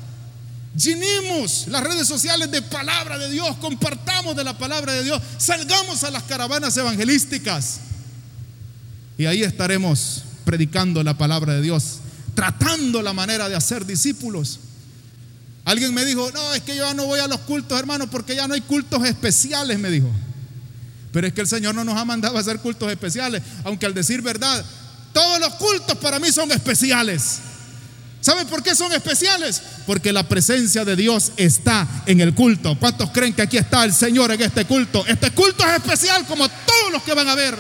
Llenemos 0.77 1.67
las 1.69 1.83
redes 1.83 2.07
sociales 2.07 2.51
de 2.51 2.63
palabra 2.63 3.19
de 3.19 3.31
Dios, 3.31 3.57
compartamos 3.57 4.37
de 4.37 4.45
la 4.45 4.57
palabra 4.57 4.93
de 4.93 5.03
Dios, 5.03 5.21
salgamos 5.37 6.05
a 6.05 6.11
las 6.13 6.23
caravanas 6.25 6.77
evangelísticas 6.77 7.81
y 9.19 9.27
ahí 9.27 9.43
estaremos 9.43 10.23
predicando 10.45 11.03
la 11.03 11.19
palabra 11.19 11.55
de 11.55 11.63
Dios, 11.63 11.99
tratando 12.37 13.03
la 13.03 13.13
manera 13.13 13.49
de 13.49 13.57
hacer 13.57 13.85
discípulos. 13.85 14.61
Alguien 15.65 15.95
me 15.95 16.05
dijo, 16.05 16.31
no, 16.33 16.55
es 16.55 16.63
que 16.63 16.75
yo 16.75 16.87
ya 16.87 16.95
no 16.95 17.07
voy 17.07 17.21
a 17.21 17.29
los 17.29 17.41
cultos, 17.41 17.79
hermano, 17.79 18.11
porque 18.11 18.35
ya 18.35 18.49
no 18.49 18.55
hay 18.55 18.61
cultos 18.63 19.05
especiales, 19.05 19.79
me 19.79 19.91
dijo. 19.91 20.11
Pero 21.13 21.27
es 21.27 21.33
que 21.33 21.41
el 21.41 21.49
Señor 21.49 21.75
no 21.75 21.85
nos 21.85 21.97
ha 21.97 22.05
mandado 22.05 22.37
a 22.37 22.41
hacer 22.41 22.61
cultos 22.61 22.91
especiales, 22.91 23.43
aunque 23.65 23.87
al 23.87 23.95
decir 23.95 24.23
verdad, 24.23 24.65
todos 25.13 25.41
los 25.41 25.55
cultos 25.55 25.97
para 25.99 26.19
mí 26.19 26.31
son 26.31 26.51
especiales. 26.53 27.41
¿Saben 28.21 28.47
por 28.47 28.63
qué 28.63 28.75
son 28.75 28.93
especiales? 28.93 29.63
Porque 29.87 30.13
la 30.13 30.29
presencia 30.29 30.85
de 30.85 30.95
Dios 30.95 31.33
está 31.37 31.89
en 32.07 32.21
el 32.21 32.35
culto. 32.35 32.77
¿Cuántos 32.79 33.11
creen 33.11 33.33
que 33.33 33.43
aquí 33.43 33.57
está 33.57 33.85
el 33.85 33.95
Señor 33.95 34.31
en 34.31 34.43
este 34.43 34.67
culto? 34.67 35.07
Este 35.07 35.31
culto 35.31 35.67
es 35.67 35.77
especial 35.77 36.27
como 36.27 36.47
todos 36.49 36.93
los 36.93 37.03
que 37.03 37.15
van 37.15 37.29
a 37.29 37.35
ver. 37.35 37.57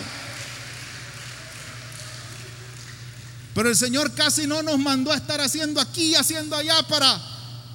Pero 3.54 3.68
el 3.70 3.76
Señor 3.76 4.14
casi 4.14 4.46
no 4.46 4.62
nos 4.62 4.78
mandó 4.78 5.12
a 5.12 5.16
estar 5.16 5.40
haciendo 5.40 5.80
aquí, 5.80 6.14
haciendo 6.14 6.54
allá 6.54 6.82
para, 6.88 7.20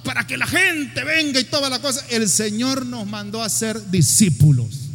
para 0.06 0.24
que 0.24 0.38
la 0.38 0.46
gente 0.46 1.02
venga 1.02 1.40
y 1.40 1.44
toda 1.44 1.68
la 1.68 1.80
cosa. 1.80 2.06
El 2.08 2.28
Señor 2.28 2.86
nos 2.86 3.06
mandó 3.06 3.42
a 3.42 3.48
ser 3.48 3.90
discípulos. 3.90 4.88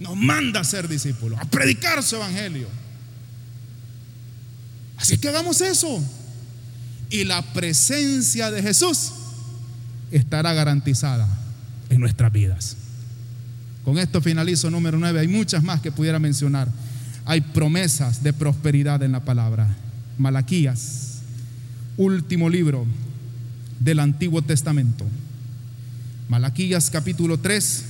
Nos 0.00 0.16
manda 0.16 0.60
a 0.60 0.64
ser 0.64 0.88
discípulos, 0.88 1.38
a 1.38 1.44
predicar 1.44 2.02
su 2.02 2.16
evangelio. 2.16 2.68
Así 4.96 5.18
que 5.18 5.28
hagamos 5.28 5.60
eso. 5.60 6.02
Y 7.10 7.24
la 7.24 7.42
presencia 7.52 8.50
de 8.50 8.62
Jesús 8.62 9.12
estará 10.10 10.54
garantizada 10.54 11.28
en 11.90 12.00
nuestras 12.00 12.32
vidas. 12.32 12.76
Con 13.84 13.98
esto 13.98 14.22
finalizo 14.22 14.70
número 14.70 14.98
9. 14.98 15.20
Hay 15.20 15.28
muchas 15.28 15.62
más 15.62 15.82
que 15.82 15.92
pudiera 15.92 16.18
mencionar. 16.18 16.68
Hay 17.26 17.42
promesas 17.42 18.22
de 18.22 18.32
prosperidad 18.32 19.02
en 19.02 19.12
la 19.12 19.24
palabra. 19.24 19.68
Malaquías, 20.16 21.18
último 21.98 22.48
libro 22.48 22.86
del 23.80 24.00
Antiguo 24.00 24.42
Testamento. 24.42 25.04
Malaquías 26.28 26.90
capítulo 26.90 27.38
3, 27.38 27.84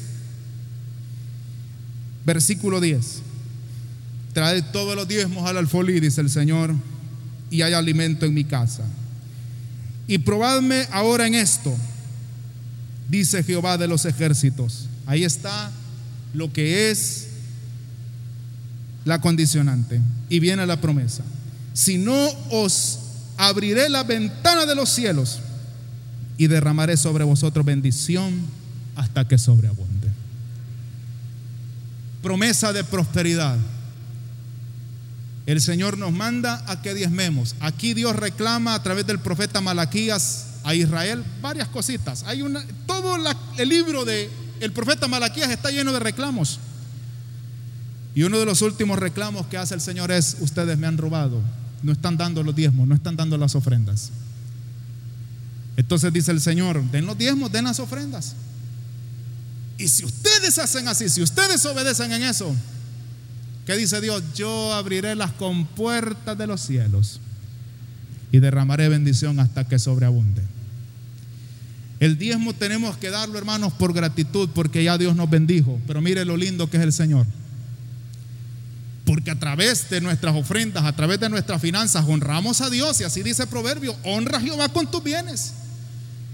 versículo 2.24 2.80
10. 2.80 3.22
Trae 4.32 4.62
todos 4.62 4.94
los 4.94 5.08
diezmos 5.08 5.48
al 5.48 5.56
alfolí, 5.56 5.98
dice 6.00 6.20
el 6.20 6.30
Señor 6.30 6.74
y 7.50 7.62
hay 7.62 7.72
alimento 7.72 8.26
en 8.26 8.34
mi 8.34 8.44
casa. 8.44 8.84
Y 10.06 10.18
probadme 10.18 10.86
ahora 10.90 11.26
en 11.26 11.34
esto, 11.34 11.76
dice 13.08 13.42
Jehová 13.42 13.76
de 13.78 13.88
los 13.88 14.04
ejércitos. 14.04 14.86
Ahí 15.06 15.24
está 15.24 15.70
lo 16.34 16.52
que 16.52 16.90
es 16.90 17.28
la 19.04 19.20
condicionante. 19.20 20.00
Y 20.28 20.40
viene 20.40 20.66
la 20.66 20.80
promesa. 20.80 21.24
Si 21.72 21.98
no 21.98 22.28
os 22.50 22.98
abriré 23.36 23.88
la 23.88 24.02
ventana 24.02 24.66
de 24.66 24.74
los 24.74 24.90
cielos 24.90 25.40
y 26.38 26.46
derramaré 26.46 26.96
sobre 26.96 27.24
vosotros 27.24 27.66
bendición 27.66 28.40
hasta 28.96 29.28
que 29.28 29.36
sobreabunde. 29.36 30.08
Promesa 32.22 32.72
de 32.72 32.84
prosperidad 32.84 33.58
el 35.48 35.62
Señor 35.62 35.96
nos 35.96 36.12
manda 36.12 36.62
a 36.66 36.82
que 36.82 36.92
diezmemos. 36.92 37.54
Aquí 37.60 37.94
Dios 37.94 38.14
reclama 38.14 38.74
a 38.74 38.82
través 38.82 39.06
del 39.06 39.18
profeta 39.18 39.62
Malaquías 39.62 40.58
a 40.62 40.74
Israel 40.74 41.24
varias 41.40 41.68
cositas. 41.68 42.22
Hay 42.24 42.42
una, 42.42 42.62
todo 42.86 43.16
el 43.56 43.68
libro 43.70 44.04
de 44.04 44.28
el 44.60 44.72
profeta 44.72 45.08
Malaquías 45.08 45.48
está 45.48 45.70
lleno 45.70 45.90
de 45.94 46.00
reclamos. 46.00 46.60
Y 48.14 48.24
uno 48.24 48.38
de 48.38 48.44
los 48.44 48.60
últimos 48.60 48.98
reclamos 48.98 49.46
que 49.46 49.56
hace 49.56 49.74
el 49.74 49.80
Señor 49.80 50.10
es, 50.10 50.36
ustedes 50.40 50.76
me 50.76 50.86
han 50.86 50.98
robado, 50.98 51.40
no 51.82 51.92
están 51.92 52.18
dando 52.18 52.42
los 52.42 52.54
diezmos, 52.54 52.86
no 52.86 52.94
están 52.94 53.16
dando 53.16 53.38
las 53.38 53.54
ofrendas. 53.54 54.10
Entonces 55.78 56.12
dice 56.12 56.30
el 56.32 56.42
Señor, 56.42 56.82
den 56.90 57.06
los 57.06 57.16
diezmos, 57.16 57.50
den 57.50 57.64
las 57.64 57.80
ofrendas. 57.80 58.34
Y 59.78 59.88
si 59.88 60.04
ustedes 60.04 60.58
hacen 60.58 60.88
así, 60.88 61.08
si 61.08 61.22
ustedes 61.22 61.64
obedecen 61.64 62.12
en 62.12 62.24
eso, 62.24 62.54
¿Qué 63.68 63.76
dice 63.76 64.00
Dios? 64.00 64.22
Yo 64.34 64.72
abriré 64.72 65.14
las 65.14 65.32
compuertas 65.32 66.38
de 66.38 66.46
los 66.46 66.62
cielos 66.62 67.20
y 68.32 68.38
derramaré 68.38 68.88
bendición 68.88 69.38
hasta 69.40 69.68
que 69.68 69.78
sobreabunde. 69.78 70.40
El 72.00 72.16
diezmo 72.16 72.54
tenemos 72.54 72.96
que 72.96 73.10
darlo, 73.10 73.36
hermanos, 73.36 73.74
por 73.74 73.92
gratitud, 73.92 74.48
porque 74.54 74.82
ya 74.84 74.96
Dios 74.96 75.14
nos 75.14 75.28
bendijo. 75.28 75.78
Pero 75.86 76.00
mire 76.00 76.24
lo 76.24 76.38
lindo 76.38 76.70
que 76.70 76.78
es 76.78 76.82
el 76.82 76.94
Señor. 76.94 77.26
Porque 79.04 79.32
a 79.32 79.38
través 79.38 79.90
de 79.90 80.00
nuestras 80.00 80.34
ofrendas, 80.34 80.84
a 80.84 80.96
través 80.96 81.20
de 81.20 81.28
nuestras 81.28 81.60
finanzas, 81.60 82.06
honramos 82.08 82.62
a 82.62 82.70
Dios. 82.70 82.98
Y 83.02 83.04
así 83.04 83.22
dice 83.22 83.42
el 83.42 83.48
proverbio, 83.50 83.94
honra 84.02 84.38
a 84.38 84.40
Jehová 84.40 84.70
con 84.70 84.90
tus 84.90 85.04
bienes 85.04 85.52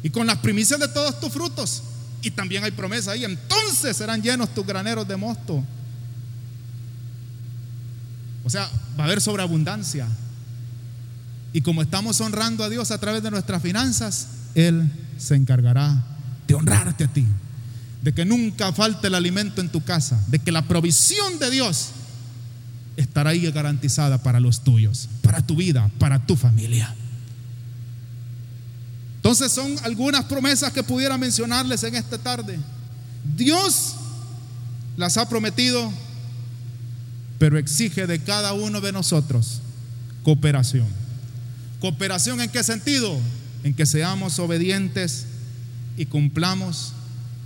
y 0.04 0.10
con 0.10 0.28
las 0.28 0.38
primicias 0.38 0.78
de 0.78 0.86
todos 0.86 1.18
tus 1.18 1.32
frutos. 1.32 1.82
Y 2.22 2.30
también 2.30 2.62
hay 2.62 2.70
promesa 2.70 3.10
ahí. 3.10 3.24
Entonces 3.24 3.96
serán 3.96 4.22
llenos 4.22 4.54
tus 4.54 4.64
graneros 4.64 5.08
de 5.08 5.16
mosto 5.16 5.64
o 8.44 8.50
sea, 8.50 8.70
va 8.98 9.04
a 9.04 9.06
haber 9.06 9.20
sobreabundancia. 9.20 10.06
Y 11.52 11.62
como 11.62 11.82
estamos 11.82 12.20
honrando 12.20 12.62
a 12.62 12.68
Dios 12.68 12.90
a 12.90 12.98
través 12.98 13.22
de 13.22 13.30
nuestras 13.30 13.62
finanzas, 13.62 14.28
Él 14.54 14.90
se 15.16 15.34
encargará 15.34 16.04
de 16.46 16.54
honrarte 16.54 17.04
a 17.04 17.08
ti. 17.08 17.24
De 18.02 18.12
que 18.12 18.26
nunca 18.26 18.70
falte 18.72 19.06
el 19.06 19.14
alimento 19.14 19.62
en 19.62 19.70
tu 19.70 19.82
casa. 19.82 20.22
De 20.28 20.38
que 20.38 20.52
la 20.52 20.62
provisión 20.62 21.38
de 21.38 21.50
Dios 21.50 21.88
estará 22.96 23.30
ahí 23.30 23.50
garantizada 23.50 24.22
para 24.22 24.40
los 24.40 24.62
tuyos, 24.62 25.08
para 25.22 25.44
tu 25.44 25.56
vida, 25.56 25.90
para 25.98 26.26
tu 26.26 26.36
familia. 26.36 26.94
Entonces 29.24 29.52
son 29.52 29.74
algunas 29.82 30.26
promesas 30.26 30.70
que 30.70 30.82
pudiera 30.82 31.16
mencionarles 31.16 31.82
en 31.82 31.94
esta 31.94 32.18
tarde. 32.18 32.58
Dios 33.34 33.94
las 34.98 35.16
ha 35.16 35.26
prometido 35.26 35.90
pero 37.38 37.58
exige 37.58 38.06
de 38.06 38.20
cada 38.20 38.52
uno 38.52 38.80
de 38.80 38.92
nosotros 38.92 39.60
cooperación. 40.22 40.86
¿Cooperación 41.80 42.40
en 42.40 42.50
qué 42.50 42.62
sentido? 42.62 43.18
En 43.62 43.74
que 43.74 43.86
seamos 43.86 44.38
obedientes 44.38 45.26
y 45.96 46.06
cumplamos 46.06 46.92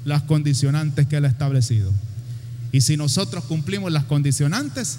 las 0.05 0.23
condicionantes 0.23 1.07
que 1.07 1.17
Él 1.17 1.25
ha 1.25 1.29
establecido. 1.29 1.93
Y 2.71 2.83
si 2.83 2.97
nosotros 2.97 3.45
cumplimos 3.45 3.91
las 3.91 4.05
condicionantes, 4.05 4.99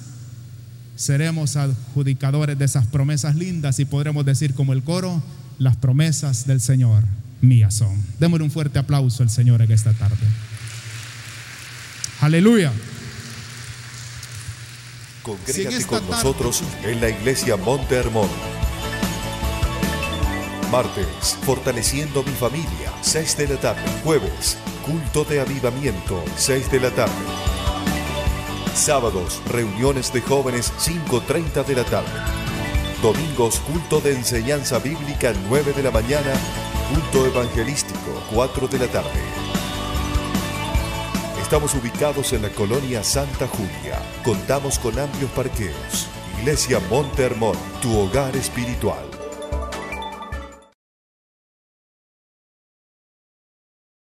seremos 0.95 1.55
adjudicadores 1.55 2.57
de 2.57 2.65
esas 2.65 2.87
promesas 2.87 3.35
lindas 3.35 3.79
y 3.79 3.85
podremos 3.85 4.25
decir 4.25 4.53
como 4.53 4.73
el 4.73 4.83
coro, 4.83 5.21
las 5.59 5.75
promesas 5.75 6.47
del 6.47 6.61
Señor 6.61 7.03
mías 7.41 7.75
son. 7.75 8.03
Démosle 8.19 8.45
un 8.45 8.51
fuerte 8.51 8.79
aplauso 8.79 9.23
al 9.23 9.29
Señor 9.29 9.61
en 9.61 9.71
esta 9.71 9.93
tarde. 9.93 10.17
Aleluya. 12.21 12.71
Congrégate 15.21 15.85
con 15.85 16.09
nosotros 16.09 16.63
en 16.83 16.99
la 16.99 17.09
iglesia 17.09 17.55
Monte 17.55 17.95
Hermón. 17.95 18.29
Martes, 20.71 21.37
fortaleciendo 21.43 22.23
mi 22.23 22.31
familia, 22.31 22.93
6 23.01 23.37
de 23.37 23.47
la 23.47 23.59
tarde. 23.59 23.81
Jueves, 24.03 24.57
culto 24.85 25.23
de 25.23 25.39
avivamiento, 25.39 26.23
6 26.37 26.71
de 26.71 26.79
la 26.79 26.91
tarde. 26.91 27.13
Sábados, 28.75 29.41
reuniones 29.47 30.13
de 30.13 30.21
jóvenes, 30.21 30.71
5.30 30.79 31.65
de 31.65 31.75
la 31.75 31.83
tarde. 31.85 32.48
Domingos, 33.01 33.61
culto 33.61 34.01
de 34.01 34.11
enseñanza 34.11 34.77
bíblica, 34.77 35.33
9 35.47 35.71
de 35.71 35.83
la 35.83 35.89
mañana. 35.89 36.33
Culto 36.93 37.25
evangelístico, 37.25 38.21
4 38.33 38.67
de 38.67 38.77
la 38.77 38.87
tarde. 38.87 39.21
Estamos 41.41 41.73
ubicados 41.75 42.33
en 42.33 42.41
la 42.41 42.49
colonia 42.49 43.01
Santa 43.01 43.47
Julia. 43.47 44.01
Contamos 44.25 44.79
con 44.79 44.99
amplios 44.99 45.31
parqueos. 45.31 46.07
Iglesia 46.39 46.81
Monte 46.89 47.23
Hermón, 47.23 47.55
tu 47.81 47.97
hogar 47.97 48.35
espiritual. 48.35 49.08